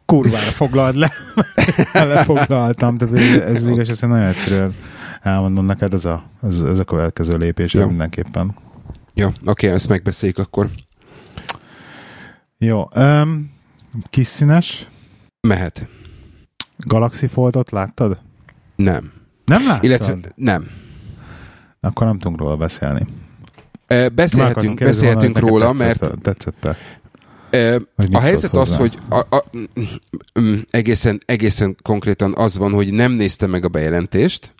Kurvára 0.06 0.50
foglald 0.50 0.96
le. 0.96 1.12
Lefoglaltam. 1.92 2.98
Tehát 2.98 3.14
ez, 3.14 3.36
ez 3.36 3.66
igaz, 3.66 3.88
ezt 3.88 4.00
nagyon 4.00 4.26
egyszerűen 4.26 4.74
elmondom 5.22 5.64
neked, 5.64 5.94
ez 5.94 6.04
a, 6.04 6.24
ez, 6.42 6.60
ez 6.60 6.78
a 6.78 6.84
következő 6.84 7.36
lépés 7.36 7.74
Jó. 7.74 7.86
mindenképpen. 7.86 8.54
Jó, 9.14 9.28
oké, 9.44 9.68
ezt 9.68 9.88
megbeszéljük 9.88 10.38
akkor. 10.38 10.68
Jó. 12.58 12.88
Um, 12.94 13.52
kis 14.10 14.26
színes? 14.26 14.86
Mehet. 15.40 15.86
Galaxy 16.78 17.26
Foldot 17.26 17.70
láttad? 17.70 18.20
Nem. 18.76 19.12
Nem 19.44 19.66
láttad? 19.66 19.84
Illetve 19.84 20.18
nem. 20.34 20.70
Akkor 21.80 22.06
nem 22.06 22.18
tudunk 22.18 22.40
róla 22.40 22.56
beszélni. 22.56 23.06
E, 23.86 24.08
beszélhetünk, 24.08 24.78
beszélhetünk 24.78 25.38
róla, 25.38 25.74
tetszett, 25.74 26.00
mert... 26.00 26.22
Tetszette. 26.22 26.76
E, 27.50 27.80
a 28.12 28.20
helyzet 28.20 28.54
az, 28.54 28.76
hogy 28.76 28.98
a, 29.08 29.16
a, 29.36 29.44
egészen, 30.70 31.20
egészen 31.26 31.76
konkrétan 31.82 32.34
az 32.36 32.56
van, 32.56 32.72
hogy 32.72 32.92
nem 32.92 33.12
nézte 33.12 33.46
meg 33.46 33.64
a 33.64 33.68
bejelentést, 33.68 34.54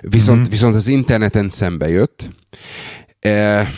viszont, 0.00 0.38
mm-hmm. 0.40 0.50
viszont 0.50 0.74
az 0.74 0.86
interneten 0.86 1.48
szembe 1.48 1.88
jött. 1.88 2.30
E, 3.20 3.68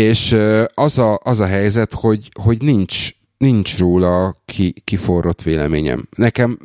és 0.00 0.36
az 0.74 0.98
a, 0.98 1.20
az 1.22 1.40
a 1.40 1.46
helyzet, 1.46 1.92
hogy, 1.92 2.30
hogy 2.40 2.62
nincs, 2.62 3.10
nincs 3.38 3.78
róla 3.78 4.36
ki, 4.44 4.74
kiforrott 4.84 5.42
véleményem. 5.42 6.08
Nekem 6.16 6.58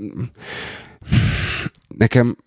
nekem 1.98 2.38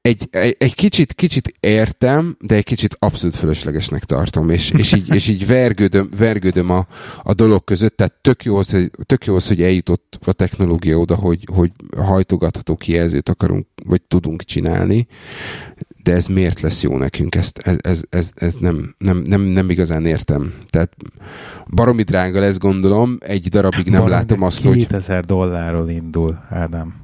egy, 0.00 0.28
egy, 0.30 0.56
egy 0.58 0.74
kicsit, 0.74 1.12
kicsit 1.12 1.54
értem, 1.60 2.36
de 2.40 2.54
egy 2.54 2.64
kicsit 2.64 2.96
abszolút 2.98 3.36
fölöslegesnek 3.36 4.04
tartom, 4.04 4.50
és, 4.50 4.70
és 4.70 4.92
így, 4.92 5.14
és 5.14 5.28
így 5.28 5.46
vergődöm, 5.46 6.08
vergődöm 6.18 6.70
a, 6.70 6.86
a 7.22 7.34
dolog 7.34 7.64
között, 7.64 7.96
tehát 7.96 8.14
tök 8.20 8.44
jó, 8.44 8.56
az, 8.56 8.90
tök 9.06 9.26
jó 9.26 9.36
az, 9.36 9.48
hogy 9.48 9.62
eljutott 9.62 10.18
a 10.24 10.32
technológia 10.32 10.98
oda, 10.98 11.14
hogy, 11.14 11.48
hogy 11.52 11.72
hajtogatható 11.96 12.76
kijelzőt 12.76 13.28
akarunk, 13.28 13.66
vagy 13.84 14.02
tudunk 14.02 14.42
csinálni, 14.42 15.06
de 16.04 16.12
ez 16.12 16.26
miért 16.26 16.60
lesz 16.60 16.82
jó 16.82 16.96
nekünk? 16.98 17.34
Ezt, 17.34 17.58
ez, 17.58 17.76
ez, 17.80 18.02
ez, 18.10 18.32
ez 18.34 18.54
nem, 18.54 18.94
nem, 18.98 19.22
nem, 19.24 19.40
nem 19.40 19.70
igazán 19.70 20.06
értem. 20.06 20.54
Tehát 20.66 20.90
baromi 21.70 22.02
drága 22.02 22.40
lesz, 22.40 22.58
gondolom, 22.58 23.18
egy 23.20 23.48
darabig 23.48 23.84
nem 23.84 24.00
Baromi 24.00 24.10
látom 24.10 24.42
azt, 24.42 24.56
2000 24.56 24.74
hogy... 24.74 24.86
2000 24.86 25.24
dollárról 25.24 25.88
indul, 25.88 26.38
Ádám. 26.48 26.94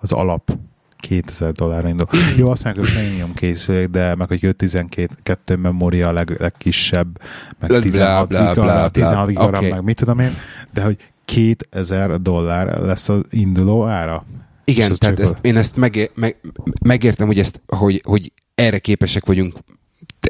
Az 0.00 0.12
alap 0.12 0.56
2000 0.96 1.52
dollárra 1.52 1.88
indul. 1.88 2.08
Jó, 2.36 2.50
azt 2.50 2.64
mondják, 2.64 2.86
hogy 2.86 2.94
premium 2.94 3.34
készülék, 3.34 3.88
de 3.88 4.14
meg 4.14 4.28
hogy 4.28 4.40
5-12 4.42 5.58
memória 5.62 6.08
a 6.08 6.12
leg, 6.12 6.36
legkisebb, 6.38 7.20
meg 7.58 7.80
16 7.80 8.28
bla, 8.28 8.52
bla, 8.52 8.62
bla, 8.62 8.88
16 8.88 9.28
giga 9.28 9.46
okay. 9.46 9.70
meg 9.70 9.82
mit 9.82 9.96
tudom 9.96 10.18
én, 10.18 10.36
de 10.72 10.82
hogy 10.82 10.96
2000 11.24 12.20
dollár 12.20 12.80
lesz 12.80 13.08
az 13.08 13.20
induló 13.30 13.84
ára. 13.84 14.24
Igen, 14.64 14.92
tehát 14.98 15.20
ezt, 15.20 15.36
én 15.40 15.56
ezt 15.56 15.76
megé, 15.76 16.10
meg, 16.14 16.36
megértem, 16.82 17.26
hogy, 17.26 17.38
ezt, 17.38 17.60
hogy, 17.66 18.02
hogy 18.04 18.32
erre 18.54 18.78
képesek 18.78 19.26
vagyunk 19.26 19.54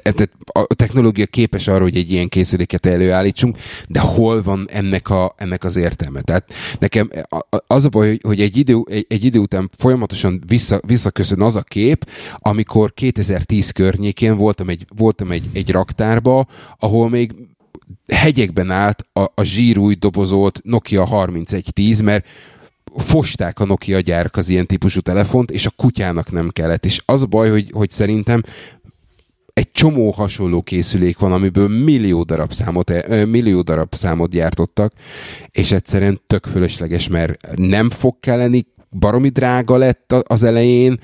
tehát 0.03 0.31
a 0.45 0.75
technológia 0.75 1.27
képes 1.27 1.68
arra, 1.68 1.83
hogy 1.83 1.97
egy 1.97 2.11
ilyen 2.11 2.29
készüléket 2.29 2.87
előállítsunk, 2.87 3.57
de 3.89 4.01
hol 4.01 4.43
van 4.43 4.68
ennek, 4.72 5.11
a, 5.11 5.35
ennek 5.37 5.64
az 5.64 5.77
értelme? 5.77 6.20
Tehát 6.20 6.53
nekem 6.79 7.11
az 7.66 7.85
a 7.85 7.89
baj, 7.89 8.18
hogy 8.22 8.41
egy 8.41 8.57
idő, 8.57 8.83
egy, 8.87 9.07
egy 9.09 9.25
idő 9.25 9.39
után 9.39 9.70
folyamatosan 9.77 10.43
vissza, 10.47 10.81
visszaköszön 10.87 11.41
az 11.41 11.57
a 11.57 11.62
kép, 11.62 12.11
amikor 12.37 12.95
2010 12.95 13.70
környékén 13.70 14.37
voltam 14.37 14.68
egy, 14.68 14.87
voltam 14.97 15.31
egy, 15.31 15.49
egy 15.53 15.70
raktárba, 15.70 16.47
ahol 16.79 17.09
még 17.09 17.33
hegyekben 18.07 18.70
állt 18.70 19.07
a, 19.12 19.20
a 19.20 19.43
zsírúj 19.43 19.95
dobozolt 19.95 20.61
Nokia 20.62 21.07
3110, 21.07 22.01
mert 22.01 22.27
fosták 22.97 23.59
a 23.59 23.64
Nokia 23.64 24.01
gyárak 24.01 24.37
az 24.37 24.49
ilyen 24.49 24.66
típusú 24.66 25.01
telefont, 25.01 25.51
és 25.51 25.66
a 25.66 25.72
kutyának 25.76 26.32
nem 26.32 26.49
kellett. 26.49 26.85
És 26.85 27.03
az 27.05 27.22
a 27.22 27.26
baj, 27.26 27.51
hogy, 27.51 27.70
hogy 27.72 27.91
szerintem 27.91 28.43
egy 29.53 29.70
csomó 29.70 30.11
hasonló 30.11 30.62
készülék 30.62 31.18
van, 31.18 31.32
amiből 31.32 31.68
millió 31.68 32.22
darab 32.22 32.53
számot, 32.53 32.91
eh, 32.91 33.26
millió 33.26 33.62
darab 33.62 33.95
számot 33.95 34.30
gyártottak, 34.30 34.93
és 35.51 35.72
egyszerűen 35.72 36.20
tök 36.26 36.47
fölösleges, 36.47 37.09
mert 37.09 37.57
nem 37.57 37.91
fog 37.91 38.20
kelleni, 38.20 38.66
baromi 38.99 39.28
drága 39.28 39.76
lett 39.76 40.12
az 40.12 40.43
elején, 40.43 41.01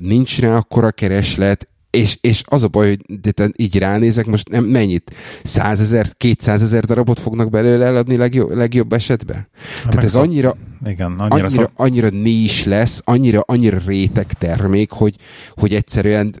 nincs 0.00 0.40
rá 0.40 0.56
akkora 0.56 0.90
kereslet, 0.90 1.68
és, 1.96 2.18
és 2.20 2.42
az 2.46 2.62
a 2.62 2.68
baj, 2.68 2.88
hogy 2.88 3.20
de 3.20 3.30
te 3.30 3.50
így 3.56 3.78
ránézek, 3.78 4.26
most 4.26 4.48
nem, 4.48 4.64
mennyit? 4.64 5.14
100 5.42 5.80
ezer, 5.80 6.08
200 6.16 6.62
ezer 6.62 6.84
darabot 6.84 7.20
fognak 7.20 7.50
belőle 7.50 7.84
eladni 7.86 8.16
legjobb, 8.16 8.54
legjobb 8.54 8.92
esetben? 8.92 9.48
Ha 9.56 9.88
Tehát 9.88 9.94
ez 9.96 10.02
megszok- 10.02 10.22
annyira, 10.22 10.56
Igen, 10.86 11.10
annyira, 11.10 11.24
annyira, 11.28 11.48
szok... 11.48 11.70
annyira 11.74 12.08
nis 12.08 12.64
lesz, 12.64 13.00
annyira, 13.04 13.40
annyira 13.46 13.80
réteg 13.86 14.32
termék, 14.32 14.90
hogy, 14.90 15.16
hogy 15.54 15.74
egyszerűen 15.74 16.34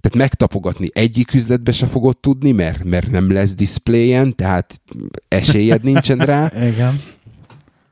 tehát 0.00 0.16
megtapogatni 0.28 0.88
egyik 0.92 1.34
üzletbe 1.34 1.72
se 1.72 1.86
fogod 1.86 2.16
tudni, 2.18 2.52
mert, 2.52 2.84
mert 2.84 3.10
nem 3.10 3.32
lesz 3.32 3.54
diszpléjen, 3.54 4.36
tehát 4.36 4.80
esélyed 5.28 5.82
nincsen 5.82 6.18
rá. 6.18 6.52
Igen. 6.72 7.00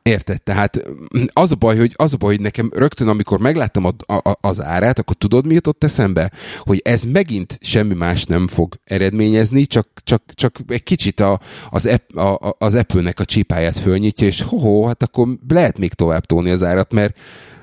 Érted? 0.08 0.42
Tehát 0.42 0.84
az 1.32 1.52
a 1.52 1.54
baj, 1.54 1.76
hogy, 1.76 1.92
az 1.96 2.12
a 2.12 2.16
baj, 2.16 2.34
hogy 2.34 2.40
nekem 2.40 2.70
rögtön, 2.74 3.08
amikor 3.08 3.38
megláttam 3.38 3.84
a, 3.84 4.12
a, 4.12 4.38
az 4.40 4.62
árát, 4.62 4.98
akkor 4.98 5.16
tudod, 5.16 5.46
mi 5.46 5.54
jutott 5.54 5.84
eszembe? 5.84 6.30
Hogy 6.58 6.80
ez 6.84 7.02
megint 7.02 7.58
semmi 7.60 7.94
más 7.94 8.24
nem 8.24 8.46
fog 8.46 8.74
eredményezni, 8.84 9.66
csak, 9.66 9.88
csak, 10.04 10.22
csak 10.34 10.58
egy 10.66 10.82
kicsit 10.82 11.20
a, 11.20 11.40
az, 11.70 11.86
App, 11.86 12.16
a, 12.16 12.54
az 12.58 12.74
Apple-nek 12.74 13.20
a 13.20 13.24
csipáját 13.24 13.78
fölnyitja, 13.78 14.26
és 14.26 14.42
ho 14.42 14.86
hát 14.86 15.02
akkor 15.02 15.28
lehet 15.48 15.78
még 15.78 15.92
tovább 15.92 16.24
tolni 16.24 16.50
az 16.50 16.62
árat, 16.62 16.92
mert 16.92 17.18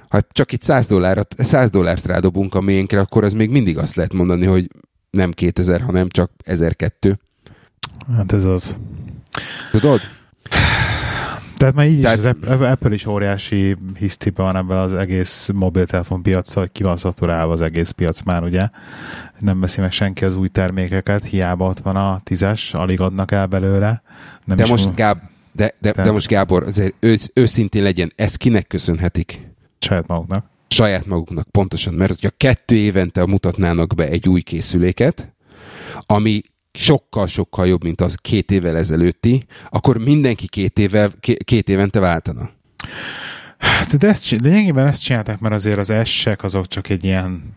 ha 0.09 0.19
csak 0.31 0.51
egy 0.51 0.61
100, 0.61 0.87
dollárt, 0.87 1.35
100 1.37 1.69
dollárt 1.69 2.05
rádobunk 2.05 2.55
a 2.55 2.61
miénkre, 2.61 2.99
akkor 2.99 3.23
az 3.23 3.33
még 3.33 3.49
mindig 3.49 3.77
azt 3.77 3.95
lehet 3.95 4.13
mondani, 4.13 4.45
hogy 4.45 4.67
nem 5.09 5.31
2000, 5.31 5.81
hanem 5.81 6.09
csak 6.09 6.31
1002. 6.43 7.19
Hát 8.15 8.31
ez 8.31 8.45
az. 8.45 8.75
Tudod? 9.71 9.99
Tehát 11.57 11.75
már 11.75 11.87
így 11.87 12.01
Tehát- 12.01 12.17
is 12.17 12.23
az 12.23 12.35
App- 12.47 12.61
Apple 12.61 12.93
is 12.93 13.05
óriási 13.05 13.77
hisztibe 13.97 14.41
van 14.43 14.55
ebben 14.55 14.77
az 14.77 14.93
egész 14.93 15.49
mobiltelefon 15.53 16.21
piacsal, 16.23 16.63
hogy 16.63 16.71
ki 16.71 16.83
van 16.83 16.97
szaturálva 16.97 17.53
az 17.53 17.61
egész 17.61 17.89
piac 17.91 18.21
már, 18.21 18.43
ugye? 18.43 18.69
Nem 19.39 19.59
veszi 19.59 19.81
meg 19.81 19.91
senki 19.91 20.25
az 20.25 20.35
új 20.35 20.47
termékeket, 20.47 21.25
hiába 21.25 21.65
ott 21.67 21.79
van 21.79 21.95
a 21.95 22.19
tízes, 22.23 22.73
alig 22.73 22.99
adnak 22.99 23.31
el 23.31 23.45
belőle. 23.45 24.01
Nem 24.45 24.57
De 24.57 24.65
most, 24.67 24.83
mond- 24.85 24.97
Gáb, 24.97 25.17
de, 25.51 25.63
de, 25.65 25.73
de 25.79 25.91
Tehát- 25.91 26.11
most 26.11 26.27
Gábor, 26.27 26.63
azért 26.63 26.93
ősz, 26.99 27.29
őszintén 27.33 27.83
legyen, 27.83 28.11
ezt 28.15 28.37
kinek 28.37 28.67
köszönhetik? 28.67 29.47
saját 29.79 30.07
maguknak. 30.07 30.45
saját 30.67 31.05
maguknak, 31.05 31.47
pontosan, 31.51 31.93
mert 31.93 32.09
hogyha 32.11 32.29
kettő 32.37 32.75
évente 32.75 33.25
mutatnának 33.25 33.95
be 33.95 34.07
egy 34.07 34.29
új 34.29 34.41
készüléket, 34.41 35.33
ami 36.05 36.41
sokkal-sokkal 36.75 37.67
jobb, 37.67 37.83
mint 37.83 38.01
az 38.01 38.15
két 38.21 38.51
évvel 38.51 38.77
ezelőtti, 38.77 39.43
akkor 39.69 39.97
mindenki 39.97 40.47
két, 40.47 40.81
ké- 41.19 41.43
két 41.43 41.69
évente 41.69 41.99
váltana. 41.99 42.49
Hát, 43.57 43.97
De 43.97 44.07
ezt, 44.07 44.29
lényegében 44.29 44.87
ezt 44.87 45.03
csinálták, 45.03 45.39
mert 45.39 45.55
azért 45.55 45.77
az 45.77 45.93
S-ek 46.03 46.43
azok 46.43 46.67
csak 46.67 46.89
egy 46.89 47.03
ilyen 47.03 47.55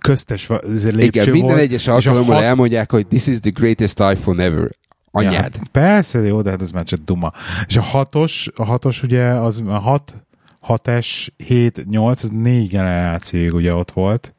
köztes 0.00 0.46
lépcső 0.46 0.98
Igen, 0.98 1.30
minden 1.30 1.48
volt, 1.48 1.58
egyes 1.60 1.86
alkalommal 1.86 2.34
hat- 2.34 2.44
elmondják, 2.44 2.90
hogy 2.90 3.06
this 3.06 3.26
is 3.26 3.40
the 3.40 3.50
greatest 3.50 3.98
iPhone 3.98 4.42
ever. 4.42 4.76
Anyád. 5.10 5.54
Ja, 5.54 5.62
persze, 5.72 6.18
jó, 6.18 6.42
de 6.42 6.50
hát 6.50 6.62
ez 6.62 6.70
már 6.70 6.84
csak 6.84 6.98
duma. 6.98 7.32
És 7.66 7.76
a 7.76 7.82
hatos, 7.82 8.48
a 8.56 8.64
hatos 8.64 9.02
ugye 9.02 9.24
az 9.24 9.62
a 9.66 9.78
hat, 9.78 10.24
6S, 10.66 11.28
7, 11.36 11.84
8, 11.88 12.22
ez 12.22 12.28
négy 12.30 12.68
generációig 12.68 13.54
ugye 13.54 13.74
ott 13.74 13.90
volt. 13.90 14.34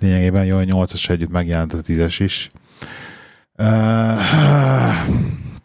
Lényegében 0.00 0.44
jó, 0.44 0.56
a 0.56 0.62
8-as 0.62 1.10
együtt 1.10 1.30
megjelent 1.30 1.72
a 1.72 1.78
10-es 1.78 2.16
is. 2.18 2.50
Uh, 3.58 4.18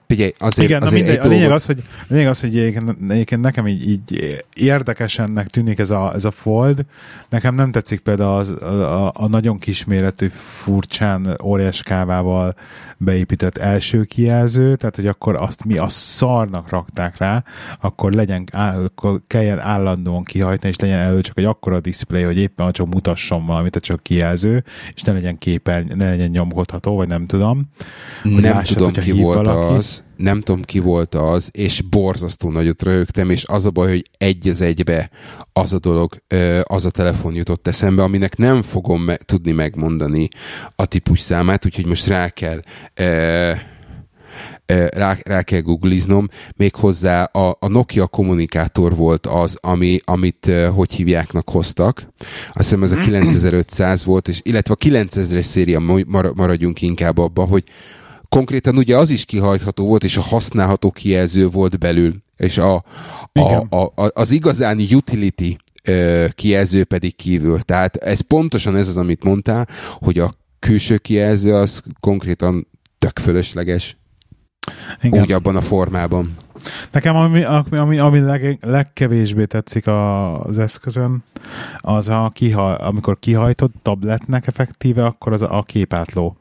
Figyelj, 0.10 0.34
azért, 0.38 0.68
igen, 0.68 0.80
na 0.80 0.86
azért 0.86 1.02
mindegy, 1.02 1.20
egy 1.20 1.26
a 1.26 1.30
lényeg 1.30 1.48
dolgot, 1.48 1.60
az, 1.60 1.66
hogy, 1.66 1.84
a 2.02 2.06
lényeg 2.08 2.28
az, 2.28 2.40
hogy 2.40 2.58
egyébként, 2.58 3.12
egyébként 3.12 3.42
nekem 3.42 3.68
így, 3.68 3.90
így 3.90 4.44
érdekesennek 4.54 5.48
tűnik 5.48 5.80
ez 5.80 5.90
a, 5.90 6.14
ez 6.14 6.26
a 6.26 6.32
fold. 6.32 6.86
Nekem 7.30 7.56
nem 7.56 7.72
tetszik 7.72 8.00
például 8.00 8.38
az, 8.38 8.50
a, 8.50 9.06
a, 9.06 9.12
a 9.16 9.28
nagyon 9.28 9.58
kisméretű, 9.58 10.28
furcsán 10.28 11.38
óriás 11.44 11.84
kávával 11.84 12.56
beépített 13.00 13.58
első 13.58 14.04
kijelző, 14.04 14.76
tehát 14.76 14.96
hogy 14.96 15.08
akkor 15.08 15.36
azt 15.36 15.64
mi 15.64 15.78
a 15.78 15.90
szarnak 15.90 16.70
rakták 16.70 17.18
rá, 17.18 17.44
akkor 17.82 18.14
legyen, 18.14 18.44
áll, 18.52 18.84
akkor 18.84 19.22
kelljen 19.28 19.60
állandóan 19.60 20.24
kihajtani, 20.24 20.72
és 20.72 20.80
legyen 20.80 21.00
elő 21.00 21.22
csak 21.22 21.38
egy 21.38 21.46
akkora 21.46 21.80
display, 21.80 22.24
hogy 22.24 22.38
éppen 22.38 22.72
csak 22.72 22.88
mutasson 22.88 23.46
valamit, 23.46 23.72
tehát 23.72 23.88
csak 23.88 24.04
kijelző, 24.04 24.64
és 24.94 25.02
ne 25.02 25.12
legyen 25.12 25.38
képerny, 25.38 25.96
ne 25.96 26.10
legyen 26.10 26.30
nyomkodható, 26.30 26.96
vagy 26.96 27.08
nem 27.08 27.26
tudom. 27.26 27.70
hogy 28.24 28.32
nem 28.32 28.54
lássad, 28.54 28.78
tudom 28.78 28.92
ki 28.92 29.12
volt 29.12 29.46
valaki. 29.46 29.74
az, 29.74 30.04
nem 30.20 30.42
tudom 30.42 30.62
ki 30.62 30.80
volt 30.80 31.16
az, 31.16 31.50
és 31.54 31.82
borzasztó 31.82 32.52
nagyot 32.52 32.84
röhögtem, 32.84 33.30
és 33.30 33.46
az 33.46 33.66
a 33.66 33.72
baj, 33.72 33.90
hogy 33.90 34.10
egy 34.18 34.48
az 34.48 34.62
egybe 34.62 35.10
az 35.54 35.74
a 35.74 35.80
dolog, 35.80 36.24
az 36.64 36.86
a 36.86 36.90
telefon 36.90 37.36
jutott 37.36 37.68
eszembe, 37.68 38.04
aminek 38.04 38.38
nem 38.38 38.62
fogom 38.62 39.02
me- 39.02 39.26
tudni 39.26 39.52
megmondani 39.52 40.28
a 40.76 40.86
típus 40.86 41.20
számát, 41.20 41.66
úgyhogy 41.66 41.86
most 41.86 42.08
rá 42.08 42.30
kell 42.30 42.62
rá, 44.88 45.18
rá 45.24 45.42
kell 45.42 45.62
googliznom, 45.62 46.28
méghozzá 46.56 47.24
a, 47.24 47.58
a 47.60 47.68
Nokia 47.68 48.08
kommunikátor 48.08 48.96
volt 48.96 49.26
az, 49.26 49.58
ami, 49.62 50.00
amit 50.04 50.52
hogy 50.76 50.92
hívjáknak 50.92 51.50
hoztak. 51.50 52.08
Azt 52.20 52.54
hiszem 52.54 52.84
ez 52.84 52.92
a 52.92 53.00
9500 53.06 54.06
volt, 54.06 54.28
és 54.28 54.40
illetve 54.44 54.74
a 54.74 54.86
9000-es 54.86 55.44
széria 55.44 55.80
mar- 55.80 56.36
maradjunk 56.36 56.82
inkább 56.82 57.18
abba, 57.18 57.44
hogy 57.44 57.64
konkrétan 58.30 58.78
ugye 58.78 58.98
az 58.98 59.10
is 59.10 59.26
kihajtható 59.26 59.86
volt, 59.86 60.04
és 60.04 60.18
a 60.18 60.22
használható 60.22 60.92
kijelző 60.92 61.50
volt 61.50 61.80
belül, 61.80 62.16
és 62.38 62.58
a, 62.58 62.76
a, 62.76 62.84
Igen. 63.34 63.68
a, 63.70 63.82
a, 63.82 64.12
az 64.14 64.32
igazán 64.32 64.80
utility 64.92 65.58
kijelző 66.36 66.84
pedig 66.84 67.16
kívül. 67.16 67.60
Tehát 67.60 67.96
ez 67.96 68.20
pontosan 68.22 68.76
ez 68.76 68.88
az, 68.88 68.98
amit 68.98 69.24
mondtál, 69.24 69.68
hogy 70.00 70.20
a 70.20 70.34
külső 70.60 70.98
kijelző 70.98 71.56
az 71.56 71.84
konkrétan 72.00 72.68
tök 73.00 73.20
fölösleges, 73.20 73.98
Igen. 75.02 75.22
úgy 75.22 75.32
abban 75.32 75.56
a 75.56 75.62
formában. 75.62 76.36
Nekem 76.92 77.16
ami, 77.16 77.44
ami, 77.70 77.98
ami, 77.98 78.20
leg, 78.20 78.58
legkevésbé 78.62 79.46
tetszik 79.46 79.88
a, 79.88 80.42
az 80.44 80.58
eszközön, 80.58 81.24
az 81.78 82.10
a 82.10 82.32
kiha, 82.34 82.72
amikor 82.72 83.20
kihajtott 83.20 83.74
tabletnek 83.82 84.48
effektíve, 84.48 85.06
akkor 85.06 85.34
az 85.34 85.42
a, 85.42 85.58
a 85.58 85.64
képátló. 85.64 86.38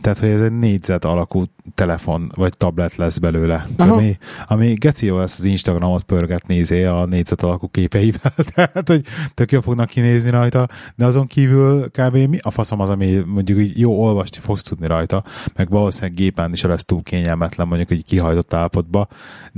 Tehát, 0.00 0.18
hogy 0.18 0.28
ez 0.28 0.40
egy 0.40 0.58
négyzet 0.58 1.04
alakú 1.04 1.44
telefon, 1.74 2.32
vagy 2.34 2.56
tablet 2.56 2.96
lesz 2.96 3.18
belőle. 3.18 3.66
Aha. 3.76 3.92
Ami, 3.92 4.18
ami 4.46 4.74
geci 4.74 5.06
jó 5.06 5.18
lesz 5.18 5.38
az 5.38 5.44
Instagramot 5.44 6.02
pörget 6.02 6.46
nézé 6.46 6.84
a 6.84 7.06
négyzet 7.06 7.42
alakú 7.42 7.68
képeivel. 7.68 8.32
Tehát, 8.54 8.88
hogy 8.88 9.04
tök 9.34 9.52
jól 9.52 9.62
fognak 9.62 9.88
kinézni 9.88 10.30
rajta, 10.30 10.68
de 10.94 11.04
azon 11.04 11.26
kívül 11.26 11.90
kb. 11.90 12.16
mi 12.16 12.38
a 12.42 12.50
faszom 12.50 12.80
az, 12.80 12.88
ami 12.88 13.22
mondjuk 13.26 13.58
így 13.58 13.78
jó 13.78 14.02
olvasni 14.02 14.40
fogsz 14.40 14.62
tudni 14.62 14.86
rajta, 14.86 15.24
meg 15.54 15.70
valószínűleg 15.70 16.14
gépen 16.14 16.52
is 16.52 16.62
lesz 16.62 16.84
túl 16.84 17.02
kényelmetlen 17.02 17.66
mondjuk 17.66 17.90
egy 17.90 18.04
kihajtott 18.04 18.54
állapotba. 18.54 19.08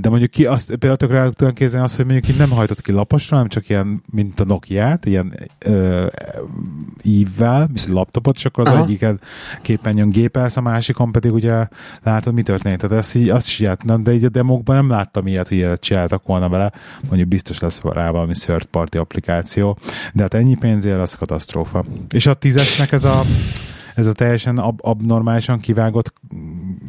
De 0.01 0.09
mondjuk 0.09 0.31
ki 0.31 0.45
azt 0.45 0.67
például 0.67 0.95
tökre 0.95 1.29
tudom 1.29 1.53
képzelni 1.53 1.85
azt, 1.85 1.95
hogy 1.95 2.05
mondjuk 2.05 2.27
így 2.27 2.37
nem 2.37 2.49
hajtott 2.49 2.81
ki 2.81 2.91
laposra, 2.91 3.35
hanem 3.35 3.49
csak 3.49 3.69
ilyen, 3.69 4.03
mint 4.11 4.39
a 4.39 4.43
Nokia-t, 4.43 5.05
ilyen 5.05 5.33
ö, 5.59 6.05
ívvel, 7.03 7.59
mint 7.59 7.85
laptopot, 7.85 8.35
és 8.35 8.45
akkor 8.45 8.67
az 8.67 8.73
Aha. 8.73 8.83
egyiken 8.83 9.19
képen 9.61 9.97
jön 9.97 10.09
gépelsz, 10.09 10.57
a 10.57 10.61
másikon 10.61 11.11
pedig 11.11 11.33
ugye 11.33 11.67
látod, 12.03 12.33
mi 12.33 12.41
történt. 12.41 12.81
Tehát 12.81 12.97
ezt 12.97 13.15
így, 13.15 13.29
azt 13.29 13.47
is 13.47 13.55
csináltam, 13.55 14.03
de 14.03 14.13
így 14.13 14.23
a 14.23 14.29
demokban 14.29 14.75
nem 14.75 14.89
láttam 14.89 15.27
ilyet, 15.27 15.47
hogy 15.47 15.57
ilyet 15.57 15.81
csináltak 15.81 16.25
volna 16.25 16.49
vele. 16.49 16.71
Mondjuk 17.07 17.27
biztos 17.27 17.59
lesz 17.59 17.81
rá 17.81 18.09
valami 18.09 18.33
third 18.33 18.65
party 18.65 18.97
applikáció, 18.97 19.77
de 20.13 20.21
hát 20.21 20.33
ennyi 20.33 20.55
pénzért 20.55 20.99
az 20.99 21.13
katasztrófa. 21.13 21.85
És 22.09 22.25
a 22.25 22.33
tízesnek 22.33 22.91
ez 22.91 23.03
a 23.03 23.23
ez 23.95 24.07
a 24.07 24.13
teljesen 24.13 24.57
ab- 24.57 24.81
abnormálisan 24.81 25.59
kivágott 25.59 26.13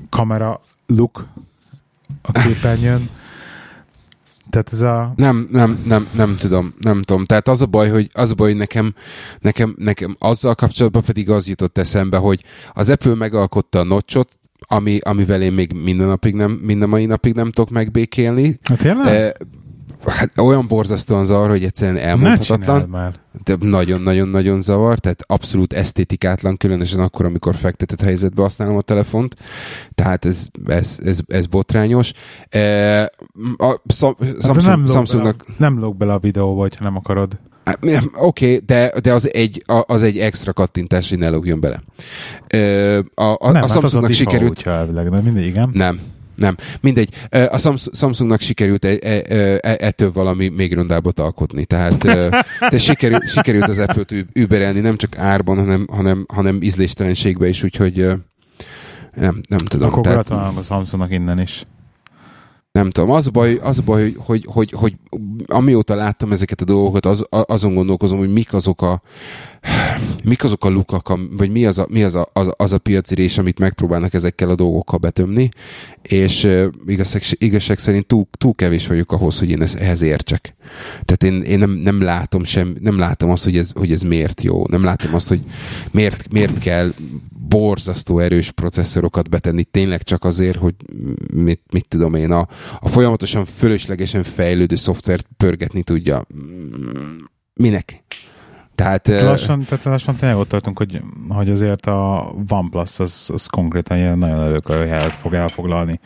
kamera 0.09 0.61
look 0.87 1.29
a 2.23 2.33
képernyőn. 2.33 3.09
Tehát 4.51 4.73
ez 4.73 4.81
a... 4.81 5.13
Nem, 5.17 5.49
nem, 5.51 5.83
nem, 5.87 6.09
nem 6.17 6.37
tudom, 6.37 6.75
nem 6.79 7.03
tudom. 7.03 7.25
Tehát 7.25 7.49
az 7.49 7.63
a 7.63 7.67
baj, 7.67 7.89
hogy, 7.89 8.11
az 8.13 8.31
a 8.31 8.35
baj, 8.35 8.49
hogy 8.49 8.59
nekem, 8.59 8.95
nekem, 9.39 9.75
nekem 9.79 10.17
azzal 10.19 10.55
kapcsolatban 10.55 11.03
pedig 11.03 11.31
az 11.31 11.49
jutott 11.49 11.79
eszembe, 11.79 12.17
hogy 12.17 12.45
az 12.73 12.91
Apple 12.91 13.15
megalkotta 13.15 13.79
a 13.79 13.83
notchot, 13.83 14.39
ami, 14.59 14.99
amivel 15.03 15.43
én 15.43 15.53
még 15.53 15.73
minden 15.73 16.07
napig 16.07 16.35
nem, 16.35 16.51
minden 16.51 16.89
mai 16.89 17.07
napig 17.07 17.35
nem 17.35 17.51
tudok 17.51 17.71
megbékélni. 17.71 18.59
Hát 18.63 18.79
tényleg? 18.79 19.15
E, 19.15 19.33
hát 20.07 20.41
olyan 20.41 20.67
borzasztóan 20.67 21.25
zavar, 21.25 21.49
hogy 21.49 21.65
egyszerűen 21.65 21.97
elmondhatatlan. 21.97 22.89
már. 22.89 23.15
De 23.45 23.57
nagyon-nagyon-nagyon 23.61 24.61
zavar, 24.61 24.99
tehát 24.99 25.25
abszolút 25.27 25.73
esztétikátlan, 25.73 26.57
különösen 26.57 27.01
akkor, 27.01 27.25
amikor 27.25 27.55
fektetett 27.55 28.01
helyzetbe 28.01 28.43
használom 28.43 28.77
a 28.77 28.81
telefont. 28.81 29.37
Tehát 29.95 30.25
ez, 30.25 30.47
ez, 30.67 30.99
ez, 31.05 31.19
ez 31.27 31.47
botrányos. 31.47 32.13
E, 32.49 33.03
a 33.57 33.81
Sam- 33.89 34.17
Hát 34.25 34.41
Samsung, 34.41 34.67
nem 34.67 34.87
Samsungnak 34.87 35.37
bele, 35.47 35.57
nem 35.59 35.79
lóg 35.79 35.97
bele 35.97 36.13
a 36.13 36.19
videóba, 36.19 36.61
hogyha 36.61 36.85
nem 36.85 36.97
akarod. 36.97 37.39
Hát, 37.65 37.79
Oké, 37.85 38.55
okay, 38.55 38.59
de, 38.67 38.93
de 39.03 39.13
az, 39.13 39.35
egy, 39.35 39.63
az 39.67 40.03
egy 40.03 40.19
extra 40.19 40.53
kattintás, 40.53 41.09
hogy 41.09 41.19
ne 41.19 41.29
lógjon 41.29 41.61
bele. 41.61 41.83
Ö, 42.49 42.99
A, 43.15 43.23
a, 43.23 43.39
nem, 43.41 43.55
a 43.55 43.55
hát 43.55 43.65
az 43.65 43.71
a 43.77 43.81
Samsungnak 43.81 44.13
sikerült... 44.13 44.51
Útja 44.51 44.73
elvileg, 44.73 45.11
de 45.11 45.21
mindig 45.21 45.47
igen. 45.47 45.71
Nem, 45.73 46.01
nem. 46.41 46.57
Mindegy. 46.81 47.11
A 47.31 47.59
Samsungnak 47.93 48.41
sikerült 48.41 48.85
e, 48.85 48.97
e, 49.03 49.23
e, 49.29 49.59
ettől 49.61 50.13
valami 50.13 50.49
még 50.49 50.75
rondábbat 50.75 51.19
alkotni. 51.19 51.65
Tehát 51.65 52.05
de 52.71 52.79
sikerült, 52.79 53.29
sikerült 53.29 53.69
az 53.69 53.79
Apple-t 53.79 54.15
überelni, 54.33 54.81
nem 54.81 54.97
csak 54.97 55.19
árban, 55.19 55.59
hanem, 55.59 55.87
hanem, 55.91 56.27
hanem 56.35 56.63
ízléstelenségbe 56.63 57.49
is, 57.49 57.63
úgyhogy 57.63 57.97
nem, 59.15 59.41
nem 59.49 59.59
tudom. 59.59 59.89
Akkor 59.89 60.03
gratulálunk 60.03 60.59
a 60.59 60.63
Samsungnak 60.63 61.13
innen 61.13 61.41
is 61.41 61.65
nem 62.73 62.91
tudom, 62.91 63.11
az 63.11 63.29
baj, 63.29 63.59
az 63.63 63.81
baj 63.81 64.13
hogy, 64.17 64.45
hogy, 64.47 64.71
hogy, 64.71 64.73
hogy 64.73 64.95
amióta 65.47 65.95
láttam 65.95 66.33
ezeket 66.33 66.61
a 66.61 66.65
dolgokat, 66.65 67.07
az, 67.07 67.27
azon 67.29 67.75
gondolkozom, 67.75 68.19
hogy 68.19 68.33
mik 68.33 68.53
azok 68.53 68.83
a 68.83 69.03
mik 70.25 70.45
azok 70.45 70.65
a 70.65 70.69
lukak, 70.69 71.19
vagy 71.31 71.51
mi 71.51 71.67
az 71.67 71.79
a, 71.79 71.87
mi 71.91 72.03
az 72.03 72.15
a, 72.15 72.31
az, 72.33 72.53
az 72.57 72.73
a 72.73 72.79
piacirés, 72.79 73.39
amit 73.39 73.59
megpróbálnak 73.59 74.15
ezekkel 74.15 74.51
a 74.51 74.55
dolgokkal 74.55 74.99
betömni, 74.99 75.49
és 76.03 76.57
igazság, 76.87 77.23
igazság 77.29 77.79
szerint 77.79 78.07
túl, 78.07 78.27
túl 78.39 78.55
kevés 78.55 78.87
vagyok 78.87 79.13
ahhoz, 79.13 79.39
hogy 79.39 79.51
én 79.51 79.63
ezt, 79.63 79.75
ehhez 79.75 80.03
értsek. 80.03 80.55
Tehát 81.05 81.23
én, 81.23 81.43
én 81.43 81.59
nem, 81.59 81.71
nem 81.71 82.03
látom 82.03 82.45
sem, 82.45 82.77
nem 82.81 82.99
látom 82.99 83.31
azt, 83.31 83.45
hogy 83.45 83.57
ez, 83.57 83.71
hogy 83.75 83.93
ez 83.93 84.03
miért 84.03 84.43
jó. 84.43 84.67
Nem 84.69 84.85
látom 84.85 85.15
azt, 85.15 85.29
hogy 85.29 85.41
miért, 85.91 86.33
miért 86.33 86.59
kell 86.59 86.93
borzasztó 87.51 88.19
erős 88.19 88.51
processzorokat 88.51 89.29
betenni 89.29 89.65
tényleg 89.65 90.03
csak 90.03 90.25
azért, 90.25 90.59
hogy 90.59 90.75
mit, 91.35 91.63
mit 91.73 91.89
tudom 91.89 92.15
én, 92.15 92.31
a, 92.31 92.47
a 92.81 92.89
folyamatosan 92.89 93.45
fölöslegesen 93.45 94.23
fejlődő 94.23 94.75
szoftvert 94.75 95.29
pörgetni 95.37 95.83
tudja. 95.83 96.27
Minek? 97.55 98.05
Tehát, 98.75 99.03
tehát 99.03 99.23
lassan, 99.23 99.65
tehát 99.65 99.85
lassan 99.85 100.17
tényleg 100.17 100.39
ott 100.39 100.49
tartunk, 100.49 100.79
hogy, 100.79 101.01
hogy 101.29 101.51
azért 101.51 101.87
a 101.87 102.33
OnePlus 102.49 102.99
az, 102.99 103.31
az 103.33 103.47
konkrétan 103.47 103.97
ilyen 103.97 104.19
nagyon 104.19 104.41
előkörű 104.41 104.87
helyet 104.87 105.13
fog 105.13 105.35
elfoglalni 105.35 106.01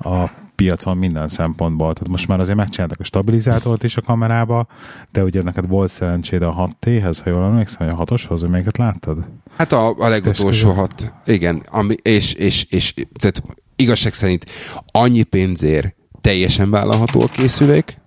a 0.00 0.30
piacon 0.60 0.96
minden 0.96 1.28
szempontból. 1.28 1.92
Tehát 1.92 2.08
most 2.08 2.28
már 2.28 2.40
azért 2.40 2.56
megcsináltak 2.56 3.00
a 3.00 3.04
stabilizátort 3.04 3.82
is 3.82 3.96
a 3.96 4.00
kamerába, 4.00 4.66
de 5.12 5.24
ugye 5.24 5.42
neked 5.42 5.68
volt 5.68 5.90
szerencséd 5.90 6.42
a 6.42 6.70
6T-hez, 6.80 7.18
ha 7.24 7.30
jól 7.30 7.44
emlékszem, 7.44 7.86
vagy 7.86 7.96
a 7.98 8.04
6-oshoz, 8.04 8.38
hogy 8.40 8.48
melyiket 8.48 8.78
láttad? 8.78 9.28
Hát 9.56 9.72
a, 9.72 9.94
a 9.98 10.08
legutolsó 10.08 10.72
6, 10.72 11.12
igen, 11.24 11.62
ami, 11.70 11.94
és, 12.02 12.32
és, 12.32 12.66
és 12.70 12.94
tehát 13.18 13.42
igazság 13.76 14.12
szerint 14.12 14.44
annyi 14.86 15.22
pénzért 15.22 15.94
teljesen 16.20 16.70
vállalható 16.70 17.20
a 17.20 17.26
készülék, 17.26 17.98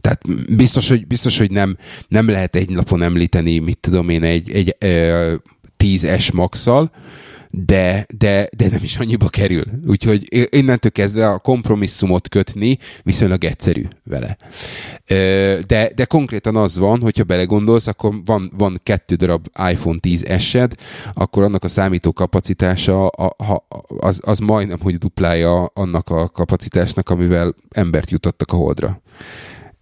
tehát 0.00 0.54
biztos, 0.56 0.88
hogy, 0.88 1.06
biztos, 1.06 1.38
hogy 1.38 1.50
nem, 1.50 1.76
nem 2.08 2.28
lehet 2.28 2.56
egy 2.56 2.70
napon 2.70 3.02
említeni, 3.02 3.58
mit 3.58 3.78
tudom 3.78 4.08
én, 4.08 4.22
egy, 4.22 4.50
egy, 4.50 4.76
egy 4.78 5.40
10S 5.78 6.32
max 6.32 6.66
de, 7.50 8.06
de, 8.18 8.48
de 8.56 8.68
nem 8.68 8.82
is 8.82 8.98
annyiba 8.98 9.28
kerül. 9.28 9.64
Úgyhogy 9.86 10.48
innentől 10.50 10.90
kezdve 10.90 11.28
a 11.28 11.38
kompromisszumot 11.38 12.28
kötni 12.28 12.78
viszonylag 13.02 13.44
egyszerű 13.44 13.84
vele. 14.04 14.36
De, 15.66 15.90
de 15.94 16.04
konkrétan 16.04 16.56
az 16.56 16.78
van, 16.78 17.00
hogyha 17.00 17.24
belegondolsz, 17.24 17.86
akkor 17.86 18.14
van, 18.24 18.52
van 18.56 18.80
kettő 18.82 19.14
darab 19.14 19.46
iPhone 19.70 19.98
10 19.98 20.24
esed, 20.24 20.74
akkor 21.14 21.42
annak 21.42 21.64
a 21.64 21.68
számító 21.68 22.12
kapacitása 22.12 23.06
az, 23.98 24.20
az 24.24 24.38
majdnem, 24.38 24.78
hogy 24.80 24.96
duplája 24.96 25.64
annak 25.64 26.08
a 26.08 26.28
kapacitásnak, 26.28 27.08
amivel 27.08 27.54
embert 27.70 28.10
jutottak 28.10 28.52
a 28.52 28.56
holdra. 28.56 29.00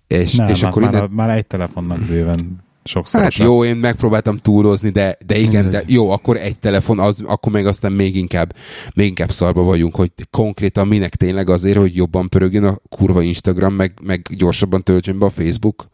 És, 0.07 0.35
nem, 0.35 0.49
és 0.49 0.63
akkor 0.63 0.83
már, 0.83 0.93
innen... 0.93 1.11
már 1.11 1.31
egy 1.31 1.47
telefonnak 1.47 1.99
bőven 2.01 2.67
sokszor. 2.89 3.21
Hát 3.21 3.35
jó, 3.35 3.65
én 3.65 3.77
megpróbáltam 3.77 4.37
túlozni, 4.37 4.91
de, 4.91 5.17
de 5.27 5.37
igen, 5.37 5.71
de 5.71 5.83
jó, 5.87 6.11
akkor 6.11 6.37
egy 6.37 6.59
telefon, 6.59 6.99
az, 6.99 7.23
akkor 7.27 7.53
meg 7.53 7.67
aztán 7.67 7.93
még 7.93 8.17
inkább, 8.17 8.55
még 8.95 9.07
inkább 9.07 9.31
szarba 9.31 9.63
vagyunk, 9.63 9.95
hogy 9.95 10.11
konkrétan 10.31 10.89
minek 10.89 11.17
tényleg 11.17 11.51
azért, 11.51 11.79
hogy 11.79 11.97
jobban 11.97 12.29
pörögjön 12.29 12.65
a 12.65 12.79
kurva 12.89 13.23
Instagram, 13.23 13.75
meg, 13.75 13.93
meg 14.03 14.27
gyorsabban 14.37 14.83
töltsön 14.83 15.19
be 15.19 15.27
a 15.27 15.31
Facebook. 15.31 15.89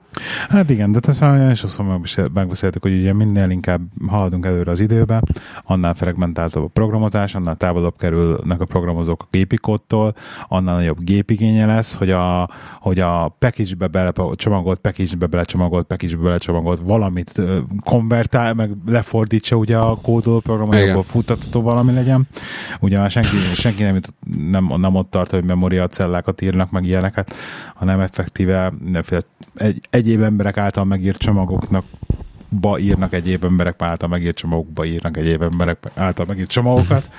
Hát 0.48 0.70
igen, 0.70 0.92
de 0.92 0.98
ezt 1.06 1.20
már 1.20 1.56
sokszor 1.56 2.00
megbeszéltük, 2.32 2.82
hogy 2.82 2.98
ugye 3.00 3.12
minél 3.12 3.50
inkább 3.50 3.80
haladunk 4.08 4.46
előre 4.46 4.70
az 4.70 4.80
időbe, 4.80 5.22
annál 5.64 5.94
fragmentáltabb 5.94 6.64
a 6.64 6.68
programozás, 6.68 7.34
annál 7.34 7.54
távolabb 7.54 7.96
kerülnek 7.98 8.60
a 8.60 8.64
programozók 8.64 9.22
a 9.22 9.28
gépi 9.30 9.56
kódtól, 9.56 10.14
annál 10.48 10.74
nagyobb 10.74 11.04
gépigénye 11.04 11.66
lesz, 11.66 11.94
hogy 11.94 12.10
a, 12.10 12.48
hogy 12.80 13.00
a 13.00 13.36
package-be 13.38 13.86
bele, 13.86 14.12
csomagolt 14.34 14.78
package-be 14.78 15.26
belecsomagolt 15.26 15.86
package-be 15.86 16.22
belecsomagolt 16.22 16.80
valamit 16.82 17.40
konvertál, 17.84 18.54
meg 18.54 18.70
lefordítsa 18.86 19.56
ugye 19.56 19.76
a 19.76 19.96
kódoló 20.02 20.40
programozókból 20.40 21.02
futtatható 21.02 21.62
valami 21.62 21.92
legyen. 21.92 22.28
Ugye 22.80 22.98
már 22.98 23.10
senki, 23.10 23.36
senki 23.54 23.82
nem, 23.82 24.00
nem, 24.50 24.72
nem 24.76 24.94
ott 24.94 25.10
tart, 25.10 25.30
hogy 25.30 25.44
memória 25.44 25.88
cellákat 25.88 26.40
írnak, 26.40 26.70
meg 26.70 26.84
ilyeneket, 26.84 27.34
hanem 27.74 28.00
effektíve 28.00 28.72
egy, 29.54 29.78
egyéb 30.04 30.22
emberek 30.22 30.56
által 30.56 30.84
megírt 30.84 31.18
csomagoknak 31.18 31.84
ba 32.48 32.78
írnak 32.78 33.12
egyéb 33.12 33.44
emberek 33.44 33.82
által 33.82 34.08
megírt 34.08 34.36
csomagokba 34.36 34.84
írnak 34.84 35.16
egyéb 35.16 35.42
emberek 35.42 35.78
által 35.94 36.26
megírt 36.26 36.48
csomagokat. 36.48 37.10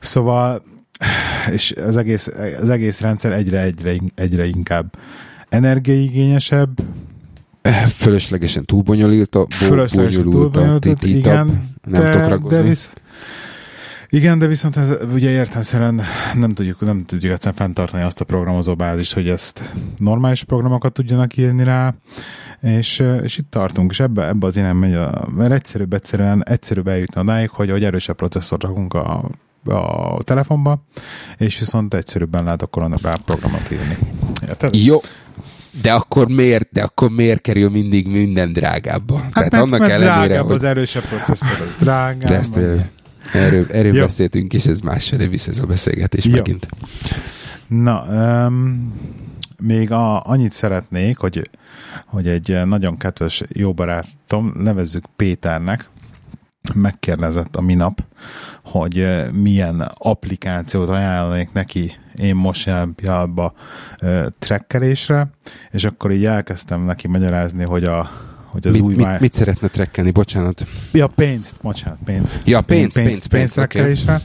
Szóval 0.00 0.62
és 1.50 1.74
az 1.86 1.96
egész, 1.96 2.30
az 2.60 2.68
egész 2.68 3.00
rendszer 3.00 3.32
egyre, 3.32 3.60
egyre, 3.60 3.94
egyre 4.14 4.46
inkább 4.46 4.94
energiaigényesebb, 5.48 6.80
Fölöslegesen 7.96 8.64
túlbonyolult 8.64 9.34
a 9.34 9.46
Fölöslegesen 9.50 10.22
túlbonyolult, 10.22 11.02
igen, 11.02 11.74
nem 11.84 12.02
de, 12.02 12.22
tudok 12.22 12.50
de 12.50 12.62
visz, 12.62 12.90
igen, 14.08 14.38
de 14.38 14.46
viszont 14.46 14.76
ez, 14.76 14.96
ugye 15.12 15.30
értelmszerűen 15.30 16.02
nem 16.34 16.50
tudjuk, 16.50 16.80
nem 16.80 17.04
tudjuk 17.04 17.32
egyszerűen 17.32 17.56
fenntartani 17.56 18.02
azt 18.02 18.20
a 18.20 18.24
programozó 18.24 18.74
bázist, 18.74 19.14
hogy 19.14 19.28
ezt 19.28 19.62
normális 19.96 20.44
programokat 20.44 20.92
tudjanak 20.92 21.36
írni 21.36 21.64
rá, 21.64 21.94
és, 22.60 23.02
és 23.22 23.38
itt 23.38 23.50
tartunk, 23.50 23.90
és 23.90 24.00
ebbe, 24.00 24.26
ebbe 24.26 24.46
az 24.46 24.56
innen 24.56 24.76
megy, 24.76 24.94
a, 24.94 25.28
mert 25.36 25.52
egyszerűbb 25.52 25.92
egyszerűen, 25.92 26.44
egyszerűbb 26.44 26.88
eljutni 26.88 27.20
odáig, 27.20 27.48
hogy, 27.48 27.70
hogy 27.70 27.84
erősebb 27.84 28.16
processzort 28.16 28.62
rakunk 28.62 28.94
a, 28.94 29.30
a 29.64 30.22
telefonba, 30.22 30.84
és 31.38 31.58
viszont 31.58 31.94
egyszerűbben 31.94 32.44
lehet 32.44 32.62
akkor 32.62 32.82
annak 32.82 33.00
rá 33.00 33.16
programot 33.24 33.70
írni. 33.70 33.98
Érted? 34.48 34.74
Jó, 34.74 35.00
de 35.82 35.92
akkor 35.92 36.28
miért, 36.28 36.68
de 36.72 36.82
akkor 36.82 37.10
miért 37.10 37.40
kerül 37.40 37.70
mindig 37.70 38.08
minden 38.08 38.52
drágábba? 38.52 39.18
Hát 39.18 39.32
Tehát 39.32 39.50
mert, 39.50 39.62
annak 39.62 39.78
mert 39.78 39.92
ellenére, 39.92 40.26
drágább 40.26 40.46
hogy... 40.46 40.54
az 40.54 40.64
erősebb 40.64 41.04
processzor, 41.04 41.60
az 41.60 41.74
drágább. 41.78 42.30
De 42.30 42.38
ezt 42.38 42.58
Erről, 43.32 43.66
erről 43.70 43.92
beszéltünk, 43.92 44.52
és 44.52 44.66
ez 44.66 44.80
másfelé 44.80 45.26
visz 45.26 45.46
ez 45.46 45.60
a 45.60 45.66
beszélgetés 45.66 46.24
Jó. 46.24 46.32
megint. 46.32 46.66
Na, 47.66 48.04
um, 48.46 48.94
még 49.58 49.92
a, 49.92 50.24
annyit 50.24 50.52
szeretnék, 50.52 51.18
hogy, 51.18 51.50
hogy 52.06 52.28
egy 52.28 52.60
nagyon 52.64 52.96
kedves 52.96 53.42
jó 53.48 53.72
barátom, 53.72 54.52
nevezzük 54.56 55.04
Péternek, 55.16 55.88
megkérdezett 56.74 57.56
a 57.56 57.60
minap, 57.60 58.04
hogy 58.62 59.06
milyen 59.32 59.80
applikációt 59.94 60.88
ajánlanék 60.88 61.52
neki 61.52 61.92
én 62.14 62.34
most 62.34 62.66
jelen 62.66 62.94
pillanatban 62.94 63.52
trekkelésre, 64.38 65.30
és 65.70 65.84
akkor 65.84 66.12
így 66.12 66.24
elkezdtem 66.24 66.80
neki 66.80 67.08
magyarázni, 67.08 67.64
hogy 67.64 67.84
a, 67.84 68.10
hogy 68.56 68.66
az 68.66 68.74
mit, 68.74 68.82
új... 68.82 68.94
Mit, 68.94 69.20
mit 69.20 69.32
szeretne 69.32 69.68
trekkelni? 69.68 70.10
Bocsánat. 70.10 70.66
Ja, 70.92 71.06
pénzt, 71.06 71.56
bocsánat, 71.62 71.98
pénz. 72.04 72.40
Ja, 72.44 72.60
pénz, 72.60 72.94
pénz, 72.94 73.26
pénz, 73.26 73.26
pénz, 73.26 73.54
pénz 73.54 74.02
okay. 74.04 74.20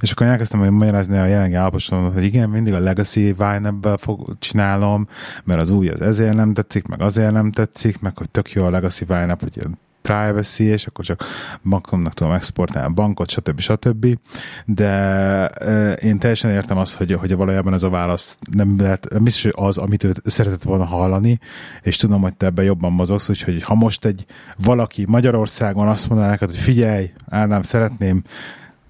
És 0.00 0.10
akkor 0.10 0.26
elkezdtem 0.26 0.60
hogy 0.60 0.70
magyarázni 0.70 1.18
a 1.18 1.24
jelenlegi 1.24 1.54
állapotomat, 1.54 2.12
hogy 2.12 2.24
igen, 2.24 2.48
mindig 2.48 2.72
a 2.72 2.78
Legacy 2.78 3.34
wine 3.38 3.74
fog, 3.96 4.36
csinálom, 4.38 5.08
mert 5.44 5.60
az 5.60 5.70
új 5.70 5.88
az 5.88 6.00
ezért 6.00 6.34
nem 6.34 6.54
tetszik, 6.54 6.86
meg 6.86 7.02
azért 7.02 7.32
nem 7.32 7.50
tetszik, 7.50 8.00
meg 8.00 8.18
hogy 8.18 8.30
tök 8.30 8.52
jó 8.52 8.64
a 8.64 8.70
Legacy 8.70 9.04
wine 9.08 9.36
hogy 9.40 9.58
privacy, 10.02 10.64
és 10.64 10.86
akkor 10.86 11.04
csak 11.04 11.24
bankomnak 11.62 12.14
tudom 12.14 12.32
exportálni 12.32 12.88
a 12.88 12.92
bankot, 12.94 13.30
stb. 13.30 13.60
stb. 13.60 14.18
De 14.64 15.44
én 16.02 16.18
teljesen 16.18 16.50
értem 16.50 16.78
azt, 16.78 16.94
hogy, 16.94 17.12
hogy 17.12 17.36
valójában 17.36 17.74
ez 17.74 17.82
a 17.82 17.90
válasz 17.90 18.38
nem 18.52 18.80
lehet, 18.80 19.06
nem 19.10 19.24
hogy 19.42 19.52
az, 19.56 19.78
amit 19.78 20.04
ő 20.04 20.12
szeretett 20.24 20.62
volna 20.62 20.84
hallani, 20.84 21.38
és 21.82 21.96
tudom, 21.96 22.20
hogy 22.20 22.34
te 22.34 22.46
ebben 22.46 22.64
jobban 22.64 22.92
mozogsz, 22.92 23.28
úgyhogy 23.28 23.62
ha 23.62 23.74
most 23.74 24.04
egy 24.04 24.24
valaki 24.56 25.04
Magyarországon 25.08 25.88
azt 25.88 26.08
mondaná 26.08 26.30
neked, 26.30 26.48
hogy 26.48 26.58
figyelj, 26.58 27.10
Ádám, 27.28 27.62
szeretném 27.62 28.22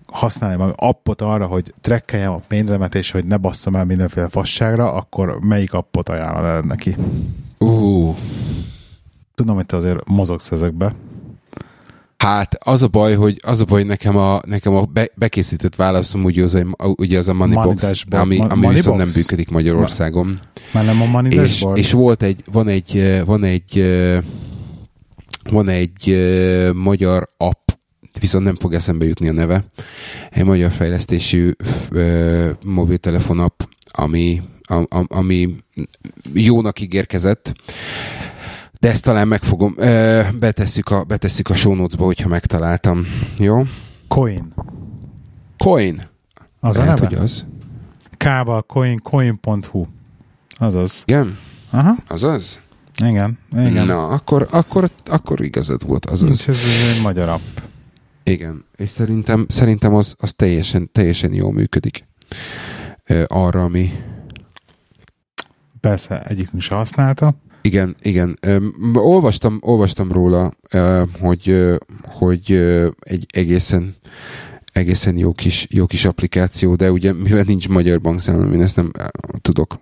használni 0.06 0.56
valami 0.56 0.74
appot 0.76 1.22
arra, 1.22 1.46
hogy 1.46 1.74
trekkeljem 1.80 2.32
a 2.32 2.40
pénzemet, 2.48 2.94
és 2.94 3.10
hogy 3.10 3.24
ne 3.24 3.36
basszam 3.36 3.76
el 3.76 3.84
mindenféle 3.84 4.28
fasságra, 4.28 4.92
akkor 4.92 5.38
melyik 5.40 5.72
appot 5.72 6.08
ajánlod 6.08 6.66
neki? 6.66 6.96
Uh, 7.58 8.16
Tudom, 9.40 9.56
hogy 9.56 9.66
te 9.66 9.76
azért 9.76 10.08
mozogsz 10.08 10.52
ezekbe. 10.52 10.94
Hát 12.16 12.54
az 12.64 12.82
a 12.82 12.88
baj, 12.88 13.14
hogy 13.14 13.38
az 13.42 13.60
a 13.60 13.64
baj, 13.64 13.82
nekem 13.82 14.16
a, 14.16 14.40
nekem 14.46 14.74
a 14.74 14.84
be, 14.84 15.10
bekészített 15.14 15.76
válaszom 15.76 16.24
ugye 16.24 16.42
az, 16.42 16.64
ugye 16.78 17.18
az 17.18 17.28
a 17.28 17.32
Moneybox, 17.32 18.04
Money 18.08 18.22
ami, 18.22 18.38
ami 18.38 18.60
Money 18.60 18.74
viszont 18.74 18.96
nem 18.96 19.08
működik 19.14 19.50
Magyarországon. 19.50 20.40
Már 20.72 20.84
nem 20.84 21.02
a 21.02 21.06
Money 21.06 21.38
és, 21.38 21.64
és 21.74 21.92
volt 21.92 22.22
egy, 22.22 22.44
van 22.52 22.68
egy, 22.68 23.22
van 23.24 23.44
egy, 23.44 23.84
van 25.50 25.68
egy 25.68 26.10
uh, 26.10 26.72
magyar 26.72 27.28
app, 27.36 27.68
viszont 28.20 28.44
nem 28.44 28.56
fog 28.56 28.74
eszembe 28.74 29.04
jutni 29.04 29.28
a 29.28 29.32
neve. 29.32 29.64
Egy 30.30 30.44
magyar 30.44 30.70
fejlesztésű 30.70 31.50
ö, 31.90 32.50
mobiltelefon 32.64 33.38
app, 33.38 33.60
ami, 33.90 34.42
a, 34.62 34.74
a, 34.74 35.04
ami 35.08 35.54
jónak 36.32 36.80
ígérkezett, 36.80 37.52
de 38.80 38.90
ezt 38.90 39.02
talán 39.02 39.28
megfogom. 39.28 39.74
Ö, 39.76 40.22
betesszük, 40.38 40.88
a, 40.88 41.04
betesszük 41.04 41.48
a 41.48 41.54
show 41.54 41.74
notes-ba, 41.74 42.04
hogyha 42.04 42.28
megtaláltam. 42.28 43.06
Jó? 43.38 43.62
Coin. 44.08 44.52
Coin. 45.58 46.02
Az 46.60 46.76
a 46.76 46.80
Lehet, 46.80 47.00
neve? 47.00 47.14
hogy 47.14 47.24
az. 47.24 47.46
K-val 48.16 48.62
coin, 48.62 48.98
coin.hu. 49.02 49.84
Azaz. 50.56 51.02
Igen? 51.06 51.38
Aha, 51.70 51.94
Azaz? 52.08 52.60
igen. 53.04 53.38
igen. 53.52 53.86
Na, 53.86 54.06
akkor, 54.08 54.46
akkor, 54.50 54.90
akkor 55.04 55.40
igazad 55.40 55.86
volt, 55.86 56.06
azaz. 56.06 56.44
Ez 56.48 56.56
egy 56.96 57.02
magyar 57.02 57.28
app. 57.28 57.58
Igen, 58.22 58.64
és 58.76 58.90
szerintem, 58.90 59.46
szerintem 59.48 59.94
az, 59.94 60.14
az 60.18 60.34
teljesen, 60.34 60.92
teljesen 60.92 61.32
jól 61.32 61.52
működik. 61.52 62.04
Ö, 63.06 63.22
arra, 63.26 63.62
ami... 63.62 63.92
Persze, 65.80 66.22
egyikünk 66.22 66.62
se 66.62 66.74
használta. 66.74 67.34
Igen, 67.62 67.96
igen. 68.02 68.38
Olvastam, 68.94 69.58
olvastam 69.60 70.12
róla, 70.12 70.52
hogy, 71.20 71.70
hogy 72.06 72.52
egy 73.00 73.26
egészen 73.32 73.94
egészen 74.72 75.18
jó 75.18 75.32
kis, 75.32 75.66
jó 75.70 75.86
kis 75.86 76.04
applikáció, 76.04 76.74
de 76.74 76.90
ugye 76.92 77.12
mivel 77.12 77.44
nincs 77.46 77.68
magyar 77.68 78.00
bankszámlám, 78.00 78.52
én 78.52 78.62
ezt 78.62 78.76
nem 78.76 78.90
tudok 79.40 79.78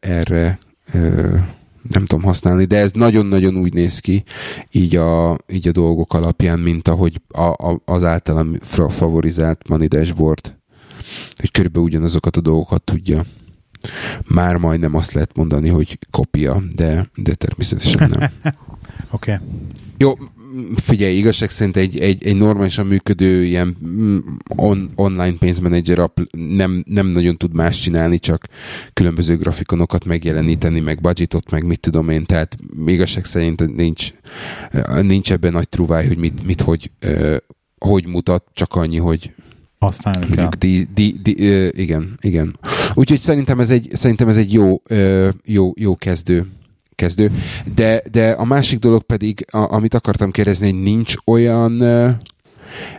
erre 0.00 0.58
nem 1.90 2.04
tudom 2.04 2.22
használni, 2.22 2.64
de 2.64 2.76
ez 2.76 2.90
nagyon-nagyon 2.92 3.56
úgy 3.56 3.72
néz 3.72 3.98
ki, 3.98 4.24
így 4.72 4.96
a, 4.96 5.38
így 5.52 5.68
a 5.68 5.72
dolgok 5.72 6.14
alapján, 6.14 6.58
mint 6.58 6.88
ahogy 6.88 7.20
a, 7.28 7.40
a, 7.40 7.80
az 7.84 8.04
általam 8.04 8.58
favorizált 8.88 9.68
Money 9.68 9.86
Dashboard, 9.86 10.56
hogy 11.40 11.50
körülbelül 11.50 11.88
ugyanazokat 11.88 12.36
a 12.36 12.40
dolgokat 12.40 12.82
tudja. 12.82 13.24
Már 14.28 14.56
majdnem 14.56 14.94
azt 14.94 15.12
lehet 15.12 15.30
mondani, 15.34 15.68
hogy 15.68 15.98
kopia, 16.10 16.62
de, 16.74 17.10
de 17.14 17.34
természetesen 17.34 18.10
nem. 18.18 18.30
Oké. 19.10 19.32
Okay. 19.32 19.46
Jó, 19.98 20.14
figyelj, 20.76 21.16
igazság 21.16 21.50
szerint 21.50 21.76
egy, 21.76 21.98
egy, 21.98 22.26
egy 22.26 22.36
normálisan 22.36 22.86
működő 22.86 23.44
ilyen 23.44 23.76
mm, 23.86 24.18
on, 24.48 24.90
online 24.94 25.36
pénzmenedzser 25.38 25.98
app 25.98 26.18
nem, 26.32 26.84
nem 26.86 27.06
nagyon 27.06 27.36
tud 27.36 27.54
más 27.54 27.80
csinálni, 27.80 28.18
csak 28.18 28.46
különböző 28.92 29.36
grafikonokat 29.36 30.04
megjeleníteni, 30.04 30.80
meg 30.80 31.00
budgetot, 31.00 31.50
meg 31.50 31.64
mit 31.64 31.80
tudom 31.80 32.08
én, 32.08 32.24
tehát 32.24 32.56
igazság 32.86 33.24
szerint 33.24 33.76
nincs, 33.76 34.12
nincs 35.02 35.32
ebben 35.32 35.52
nagy 35.52 35.68
truváj, 35.68 36.06
hogy 36.06 36.18
mit, 36.18 36.46
mit 36.46 36.60
hogy, 36.60 36.90
hogy 37.78 38.06
mutat, 38.06 38.44
csak 38.52 38.74
annyi, 38.74 38.98
hogy 38.98 39.34
Használni 39.78 40.26
kell. 40.34 40.48
di, 40.58 40.86
di, 41.22 41.48
ö, 41.48 41.68
igen, 41.72 42.18
igen. 42.20 42.56
Úgyhogy 42.94 43.20
szerintem 43.20 43.60
ez 43.60 43.70
egy, 43.70 43.88
szerintem 43.92 44.28
ez 44.28 44.36
egy 44.36 44.52
jó, 44.52 44.82
jó, 45.44 45.72
jó 45.76 45.96
kezdő 45.96 46.46
kezdő. 46.94 47.30
De, 47.74 48.02
de 48.10 48.30
a 48.30 48.44
másik 48.44 48.78
dolog 48.78 49.02
pedig, 49.02 49.44
a, 49.50 49.74
amit 49.74 49.94
akartam 49.94 50.30
kérdezni, 50.30 50.70
hogy 50.70 50.82
nincs 50.82 51.14
olyan 51.24 51.72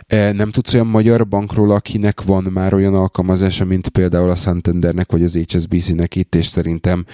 nem 0.08 0.50
tudsz 0.50 0.74
olyan 0.74 0.86
magyar 0.86 1.28
bankról, 1.28 1.70
akinek 1.70 2.22
van 2.22 2.48
már 2.52 2.74
olyan 2.74 2.94
alkalmazása, 2.94 3.64
mint 3.64 3.88
például 3.88 4.30
a 4.30 4.36
Santandernek, 4.36 5.12
vagy 5.12 5.22
az 5.22 5.38
HSBC-nek 5.46 6.14
itt, 6.14 6.34
és 6.34 6.46
szerintem 6.46 7.04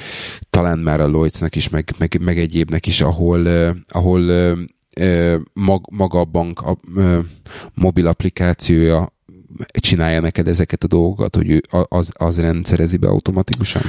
talán 0.51 0.79
már 0.79 1.01
a 1.01 1.07
Lloydsnak 1.07 1.57
is, 1.57 1.69
meg, 1.69 1.95
meg, 1.99 2.19
meg 2.21 2.39
egyébnek 2.39 2.87
is, 2.87 3.01
ahol, 3.01 3.47
ahol 3.89 4.55
mag, 5.53 5.87
maga 5.91 6.21
a 6.21 6.25
bank 6.25 6.61
a, 6.61 6.79
ö, 6.95 7.19
mobil 7.75 8.07
applikációja 8.07 9.13
csinálja 9.81 10.21
neked 10.21 10.49
ezeket 10.49 10.85
a 10.85 10.87
dolgokat, 10.87 11.37
hogy 11.37 11.51
ő 11.51 11.63
az, 11.89 12.13
az 12.15 12.41
rendszerezi 12.41 12.97
be 12.97 13.09
automatikusan? 13.09 13.83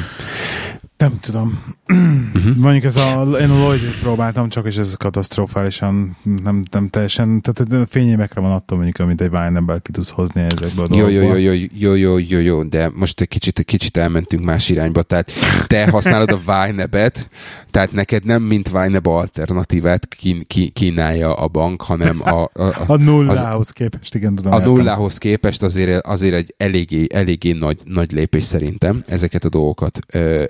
Nem 1.04 1.20
tudom. 1.22 1.64
Uh-huh. 1.88 2.56
Mondjuk 2.58 2.84
ez 2.84 2.96
a, 2.96 3.22
én 3.40 3.50
a 3.50 3.54
lloyd 3.54 3.82
próbáltam 4.02 4.50
csak, 4.50 4.66
és 4.66 4.78
ez 4.78 4.94
katasztrofálisan 4.94 6.18
nem, 6.44 6.64
nem 6.72 6.88
teljesen, 6.88 7.42
tehát 7.42 7.90
fényémekre 7.90 8.42
van 8.42 8.52
attól 8.52 8.78
mondjuk, 8.78 9.00
amit 9.00 9.22
egy 9.22 9.32
wine 9.32 9.80
ki 9.82 9.92
tudsz 9.92 10.10
hozni 10.10 10.42
ezekből 10.42 10.86
a 10.90 10.96
Jó, 10.96 11.08
jó, 11.08 11.22
jó, 11.22 11.36
jó, 11.36 11.54
jó, 11.74 11.94
jó, 11.94 12.18
jó, 12.18 12.40
jó, 12.40 12.64
de 12.64 12.92
most 12.94 13.22
egy 13.22 13.28
kicsit, 13.28 13.60
egy 13.60 13.66
kicsit 13.66 13.98
elmentünk 13.98 14.44
más 14.44 14.70
irányba, 14.70 15.02
tehát 15.02 15.32
te 15.68 15.90
használod 15.90 16.32
a 16.32 16.40
Vineb-et, 16.46 17.30
tehát 17.72 17.92
neked 17.92 18.26
nem 18.26 18.42
mint 18.42 18.70
Vineb 18.70 19.08
alternatívát 19.08 20.08
kín, 20.08 20.44
ki, 20.48 20.70
kínálja 20.70 21.34
a 21.34 21.48
bank, 21.48 21.82
hanem 21.82 22.22
a, 22.22 22.42
a, 22.42 22.50
a, 22.54 22.84
A 22.88 22.98
nullához 22.98 23.70
képest, 23.70 24.16
igen, 24.16 24.36
tudom. 24.36 24.52
a 24.52 24.56
értem. 24.56 24.72
nullához 24.72 25.18
képest 25.18 25.64
azért, 25.64 26.06
azért 26.06 26.36
egy 26.36 26.54
eléggé, 26.58 27.08
eléggé 27.14 27.52
nagy, 27.52 27.80
nagy 27.86 28.12
lépés 28.12 28.44
szerintem 28.44 29.04
ezeket 29.08 29.46
a 29.46 29.50
dolgokat 29.50 30.00
ö, 30.12 30.44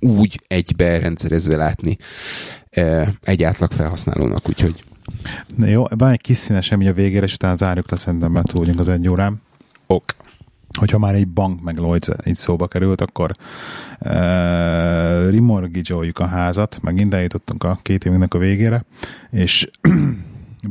úgy 0.00 0.40
egybe 0.46 0.98
rendszerezve 0.98 1.56
látni 1.56 1.96
ö, 2.70 3.02
egy 3.22 3.42
átlag 3.42 3.72
felhasználónak, 3.72 4.48
úgyhogy 4.48 4.84
Na 5.56 5.66
jó, 5.66 5.84
van 5.88 6.10
egy 6.10 6.20
kis 6.20 6.36
színes 6.36 6.72
a 6.72 6.76
végére, 6.76 7.24
és 7.24 7.34
utána 7.34 7.54
zárjuk 7.54 7.90
le 7.90 7.96
szerintem, 7.96 8.32
mert 8.32 8.46
túl 8.46 8.60
vagyunk 8.60 8.78
az 8.78 8.88
egy 8.88 9.08
órán. 9.08 9.42
ok. 9.86 10.04
Hogyha 10.78 10.98
már 10.98 11.14
egy 11.14 11.28
bank 11.28 11.62
meg 11.62 11.78
Lloyds 11.78 12.08
így 12.24 12.34
szóba 12.34 12.68
került, 12.68 13.00
akkor 13.00 13.30
uh, 14.00 14.10
remortgage 15.30 16.12
a 16.12 16.26
házat, 16.26 16.78
megint 16.82 17.14
eljutottunk 17.14 17.64
a 17.64 17.78
két 17.82 18.04
évünknek 18.04 18.34
a 18.34 18.38
végére, 18.38 18.84
és 19.30 19.70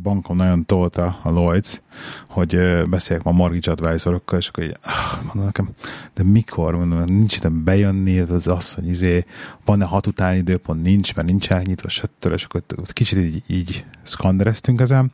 bankom 0.02 0.36
nagyon 0.36 0.66
tolta 0.66 1.20
a 1.24 1.30
Lloyds, 1.30 1.82
hogy 2.28 2.60
beszéljek 2.90 3.26
ma 3.26 3.32
mortgage 3.32 3.72
advisorokkal, 3.72 4.40
és 4.40 4.48
akkor 4.48 4.64
így, 4.64 4.78
ah, 4.84 5.24
mondom 5.24 5.46
nekem, 5.46 5.70
de 6.14 6.24
mikor, 6.24 6.76
mondom, 6.76 7.04
nincs 7.04 7.36
ide 7.38 7.50
bejönni, 7.50 8.20
az 8.20 8.48
az, 8.48 8.74
hogy 8.74 8.88
izé, 8.88 9.26
van-e 9.66 9.86
hat 9.86 10.08
utáni 10.08 10.38
időpont, 10.38 10.82
nincs, 10.82 11.16
mert 11.16 11.28
nincs 11.28 11.52
elnyitva, 11.52 11.90
stb. 11.90 12.32
és 12.34 12.44
akkor 12.44 12.64
ott 12.76 12.94
kicsit 12.94 13.20
így, 13.20 13.44
így 13.48 13.86
szkandereztünk 14.04 14.82
ezen, 14.82 15.12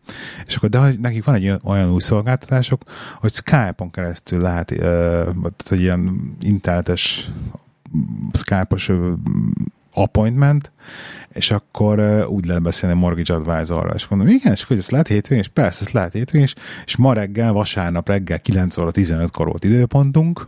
és 0.48 0.56
akkor 0.56 0.70
de 0.70 0.78
hogy 0.78 1.00
nekik 1.00 1.24
van 1.24 1.36
egy 1.36 1.54
olyan, 1.64 1.92
új 1.92 2.00
szolgáltatások, 2.00 2.82
hogy 3.20 3.34
Skype-on 3.34 3.92
keresztül 3.92 4.42
lehet, 4.42 4.72
uh, 4.72 4.80
tehát 4.80 5.72
ilyen 5.72 6.36
internetes 6.42 7.30
Skype-os 8.34 8.90
ö, 8.90 9.14
appointment, 9.94 10.72
és 11.34 11.52
akkor 11.52 12.00
uh, 12.00 12.30
úgy 12.30 12.46
lehet 12.46 12.62
beszélni 12.62 12.96
a 12.96 13.00
mortgage 13.00 13.34
advisorral, 13.34 13.96
és 13.96 14.08
mondom, 14.08 14.28
igen, 14.28 14.52
és 14.52 14.64
hogy 14.64 14.78
ezt 14.78 14.92
lehet 14.92 15.08
hétvégén, 15.08 15.44
és 15.44 15.50
persze, 15.50 15.84
ezt 15.84 15.94
lehet 15.94 16.14
hétvégén, 16.14 16.48
és, 16.48 16.54
és 16.86 16.96
ma 16.96 17.14
reggel, 17.14 17.54
vasárnap 17.54 18.08
reggel 18.08 18.40
9 18.40 18.78
óra 18.78 18.90
15-kor 18.94 19.48
volt 19.48 19.64
időpontunk, 19.64 20.48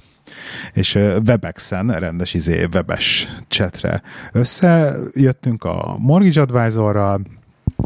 és 0.73 0.95
uh, 0.95 1.17
Webexen, 1.27 1.99
rendes 1.99 2.33
izé, 2.33 2.67
webes 2.73 3.29
chatre 3.47 4.01
összejöttünk 4.31 5.63
a 5.63 5.95
mortgage 5.99 6.41
advisorral, 6.41 7.21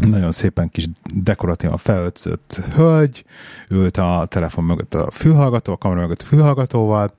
nagyon 0.06 0.32
szépen 0.32 0.70
kis 0.70 0.86
dekoratívan 1.14 1.78
felöltözött 1.78 2.62
hölgy, 2.74 3.24
ült 3.70 3.98
a 3.98 4.26
telefon 4.30 4.64
mögött 4.64 4.94
a 4.94 5.12
fülhallgató, 5.12 5.74
a 5.74 5.78
kamera 5.78 6.02
mögött 6.02 6.22
a 6.22 6.26
fülhallgatóval, 6.26 7.14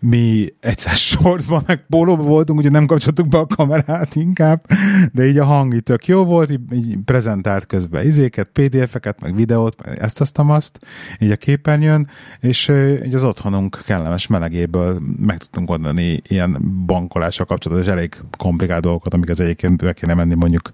mi 0.00 0.54
egyszer 0.60 0.96
sortban, 1.12 1.62
meg 1.66 1.86
pólóban 1.88 2.26
voltunk, 2.26 2.58
ugye 2.58 2.70
nem 2.70 2.86
kapcsoltuk 2.86 3.28
be 3.28 3.38
a 3.38 3.46
kamerát 3.46 4.14
inkább, 4.14 4.66
de 5.12 5.26
így 5.26 5.38
a 5.38 5.44
hang 5.44 5.78
tök 5.78 6.06
jó 6.06 6.24
volt, 6.24 6.50
így, 6.50 6.60
így 6.72 6.96
prezentált 7.04 7.66
közben 7.66 8.06
izéket, 8.06 8.48
PDF-eket, 8.52 9.20
meg 9.20 9.34
videót, 9.34 9.84
meg 9.84 9.98
ezt, 9.98 10.20
azt, 10.20 10.38
azt, 10.38 10.78
így 11.18 11.30
a 11.30 11.36
képernyőn, 11.36 12.08
és 12.40 12.72
így 13.04 13.14
az 13.14 13.24
otthonunk 13.24 13.82
kellemes 13.84 14.26
melegéből 14.26 15.00
meg 15.16 15.36
tudtunk 15.36 15.70
oldani 15.70 16.20
ilyen 16.28 16.82
bankolással 16.86 17.46
kapcsolatos 17.46 17.86
elég 17.86 18.20
komplikált 18.38 18.82
dolgokat, 18.82 19.14
amik 19.14 19.28
az 19.30 19.40
egyébként 19.40 19.76
be 19.76 19.92
kéne 19.92 20.14
menni 20.14 20.34
mondjuk 20.34 20.70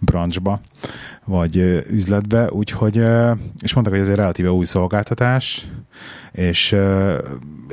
branchba, 0.00 0.60
vagy 1.28 1.56
üzletbe, 1.90 2.50
úgyhogy, 2.50 2.96
és 3.60 3.74
mondták, 3.74 3.94
hogy 3.94 4.02
ez 4.02 4.08
egy 4.08 4.16
relatíve 4.16 4.50
új 4.50 4.64
szolgáltatás, 4.64 5.68
és 6.32 6.76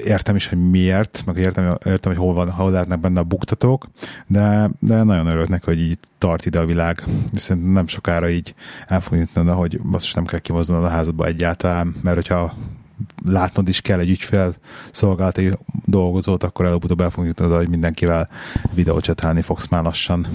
értem 0.03 0.35
is, 0.35 0.47
hogy 0.47 0.69
miért, 0.69 1.23
meg 1.25 1.37
értem, 1.37 1.77
értem 1.85 2.11
hogy 2.11 2.21
hol, 2.21 2.33
van, 2.33 2.51
hol 2.51 2.71
lehetnek 2.71 2.99
benne 2.99 3.19
a 3.19 3.23
buktatók, 3.23 3.87
de, 4.27 4.69
de 4.79 5.03
nagyon 5.03 5.27
örülök 5.27 5.49
neki, 5.49 5.65
hogy 5.65 5.79
így 5.79 5.97
tart 6.17 6.45
ide 6.45 6.59
a 6.59 6.65
világ, 6.65 7.03
szerintem 7.33 7.71
nem 7.71 7.87
sokára 7.87 8.29
így 8.29 8.53
el 8.87 9.01
fog 9.01 9.17
jutni 9.17 9.51
hogy 9.51 9.79
most 9.83 10.15
nem 10.15 10.25
kell 10.25 10.39
kivoznod 10.39 10.83
a 10.83 10.89
házadba 10.89 11.25
egyáltalán, 11.25 11.95
mert 12.01 12.15
hogyha 12.15 12.55
látnod 13.25 13.69
is 13.69 13.81
kell 13.81 13.99
egy 13.99 14.09
ügyfél 14.09 14.55
szolgálati 14.91 15.53
dolgozót, 15.85 16.43
akkor 16.43 16.65
előbb-utóbb 16.65 17.01
el 17.01 17.09
fogunk 17.09 17.27
jutni 17.27 17.45
oda, 17.45 17.57
hogy 17.57 17.69
mindenkivel 17.69 18.29
videócsetálni 18.73 19.41
fogsz 19.41 19.67
már 19.67 19.83
lassan. 19.83 20.27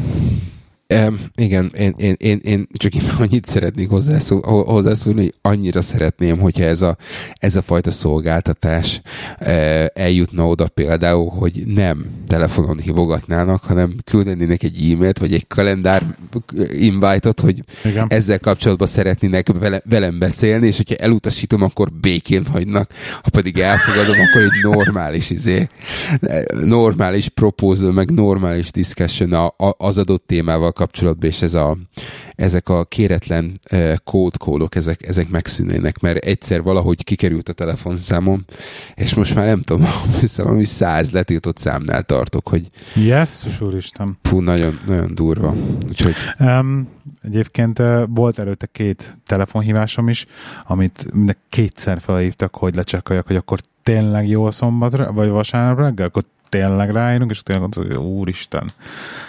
Um, 0.95 1.21
igen, 1.35 1.73
én, 1.79 1.95
én, 1.97 2.15
én, 2.19 2.41
én 2.43 2.69
csak 2.73 2.95
én 2.95 3.03
annyit 3.19 3.47
szeretnék 3.47 3.89
hozzászól, 3.89 4.65
hozzászólni, 4.65 5.21
hogy 5.21 5.35
annyira 5.43 5.81
szeretném, 5.81 6.39
hogyha 6.39 6.65
ez 6.65 6.83
a, 6.83 6.97
ez 7.35 7.57
a 7.57 7.63
fajta 7.63 7.91
szolgáltatás 7.91 9.01
uh, 9.41 9.85
eljutna 9.95 10.47
oda 10.47 10.69
például, 10.69 11.29
hogy 11.29 11.63
nem 11.67 12.07
telefonon 12.27 12.79
hívogatnának, 12.79 13.63
hanem 13.63 13.97
küldenének 14.05 14.63
egy 14.63 14.91
e-mailt, 14.93 15.19
vagy 15.19 15.35
egy 15.35 15.47
kalendár 15.47 16.17
invite-ot, 16.71 17.41
hogy 17.41 17.63
igen. 17.85 18.07
ezzel 18.09 18.39
kapcsolatban 18.39 18.89
szeretnének 18.89 19.49
vele, 19.59 19.83
velem 19.85 20.19
beszélni, 20.19 20.67
és 20.67 20.77
hogyha 20.77 20.95
elutasítom, 20.95 21.63
akkor 21.63 21.93
békén 21.93 22.47
hagynak, 22.47 22.91
ha 23.23 23.31
pedig 23.31 23.59
elfogadom, 23.59 24.17
akkor 24.21 24.43
egy 24.43 24.73
normális 24.73 25.31
izé, 25.31 25.67
normális 26.65 27.29
proposal, 27.29 27.93
meg 27.93 28.11
normális 28.11 28.71
discussion 28.71 29.53
az 29.77 29.99
adott 29.99 30.27
témával 30.27 30.73
kapcsolatban, 30.81 31.29
és 31.29 31.43
ez 31.43 31.55
a, 31.55 31.77
ezek 32.35 32.69
a 32.69 32.85
kéretlen 32.85 33.53
uh, 33.73 33.95
kódkólok, 34.05 34.75
ezek, 34.75 35.07
ezek 35.07 35.29
megszűnének, 35.29 36.01
mert 36.01 36.25
egyszer 36.25 36.63
valahogy 36.63 37.05
kikerült 37.05 37.49
a 37.49 37.53
telefonszámom, 37.53 38.45
és 38.95 39.15
most 39.15 39.35
már 39.35 39.47
nem 39.47 39.63
tudom, 39.63 39.87
valami 40.37 40.65
száz 40.65 41.11
letiltott 41.11 41.59
számnál 41.59 42.03
tartok, 42.03 42.49
hogy 42.49 42.71
yes, 42.95 43.61
úristen. 43.61 44.19
Fú, 44.23 44.41
nagyon, 44.41 44.79
nagyon 44.87 45.15
durva. 45.15 45.55
Úgyhogy... 45.89 46.15
Um, 46.39 46.89
egyébként 47.23 47.79
uh, 47.79 48.03
volt 48.09 48.39
előtte 48.39 48.67
két 48.67 49.19
telefonhívásom 49.27 50.09
is, 50.09 50.27
amit 50.67 51.13
kétszer 51.49 52.01
felhívtak, 52.01 52.57
hogy 52.57 52.75
lecsekkoljak, 52.75 53.27
hogy 53.27 53.37
akkor 53.37 53.61
tényleg 53.83 54.29
jó 54.29 54.51
szombat, 54.51 54.97
vagy 55.13 55.29
vasárnap 55.29 55.79
reggel, 55.79 56.07
akkor 56.07 56.25
tényleg 56.51 56.91
ráírunk, 56.91 57.31
és 57.31 57.43
tényleg 57.43 57.75
hogy 57.75 57.97
úristen. 57.97 58.73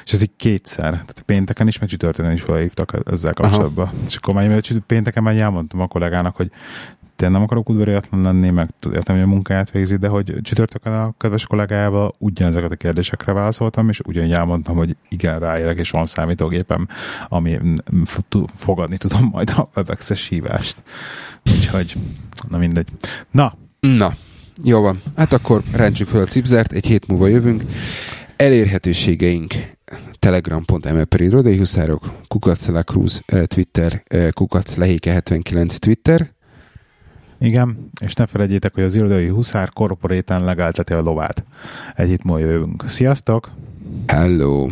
És 0.06 0.14
ez 0.14 0.22
így 0.22 0.32
kétszer. 0.38 0.90
Tehát 0.90 1.24
pénteken 1.26 1.68
is, 1.68 1.80
meg 1.80 1.90
csütörtökön 1.90 2.32
is 2.32 2.42
felhívtak 2.42 2.94
ezzel 3.12 3.34
kapcsolatban. 3.34 3.86
Aha. 3.86 3.96
És 4.06 4.16
akkor 4.16 4.34
már 4.34 4.62
pénteken 4.88 5.24
már 5.24 5.38
elmondtam 5.38 5.80
a 5.80 5.88
kollégának, 5.88 6.36
hogy 6.36 6.52
tényleg 7.16 7.38
nem 7.38 7.48
akarok 7.48 7.70
udvariatlan 7.70 8.22
lenni, 8.22 8.50
meg 8.50 8.70
értem, 8.94 9.16
hogy 9.16 9.24
a 9.24 9.28
munkáját 9.28 9.72
végzi, 9.72 9.96
de 9.96 10.08
hogy 10.08 10.36
csütörtökön 10.42 10.94
a 10.94 11.14
kedves 11.18 11.46
kollégájával 11.46 12.12
ugyanezeket 12.18 12.72
a 12.72 12.76
kérdésekre 12.76 13.34
válaszoltam, 13.34 13.90
és 13.90 14.00
ugyanígy 14.00 14.32
elmondtam, 14.32 14.76
hogy 14.76 14.96
igen, 15.10 15.40
ráérek, 15.40 15.78
és 15.78 15.90
van 15.90 16.06
számítógépem, 16.06 16.88
ami 17.28 17.60
fogadni 18.56 18.98
tudom 18.98 19.30
majd 19.32 19.50
a 19.50 19.70
webex 19.76 20.28
hívást. 20.28 20.84
Úgyhogy, 21.56 21.96
na 22.50 22.58
mindegy. 22.58 22.88
Na. 23.32 23.54
Na, 23.80 24.14
jó 24.64 24.82
van. 24.82 25.02
Hát 25.16 25.34
akkor 25.34 25.64
rendsük 25.72 26.08
fel 26.08 26.22
a 26.22 26.26
cipzert, 26.26 26.72
egy 26.72 26.86
hét 26.86 27.08
múlva 27.08 27.28
jövünk. 27.28 27.64
Elérhetőségeink 28.36 29.54
telegram.me 30.20 31.06
per 31.06 31.22
irodai 31.22 31.58
huszárok, 31.58 32.12
kukac 32.28 32.84
Cruz 32.84 33.22
eh, 33.26 33.44
Twitter, 33.44 34.04
eh, 34.08 34.30
kukac 34.32 34.76
lehéke 34.76 35.12
79 35.12 35.78
Twitter. 35.78 36.32
Igen, 37.40 37.90
és 38.02 38.14
ne 38.14 38.26
felejtjétek, 38.26 38.74
hogy 38.74 38.84
az 38.84 38.96
irodai 38.96 39.28
huszár 39.28 39.70
korporéten 39.70 40.44
legálteti 40.44 40.94
a 40.94 41.02
lovát. 41.02 41.44
Egy 41.96 42.08
hét 42.08 42.24
múlva 42.24 42.40
jövünk. 42.40 42.84
Sziasztok! 42.88 43.52
Hello! 44.08 44.68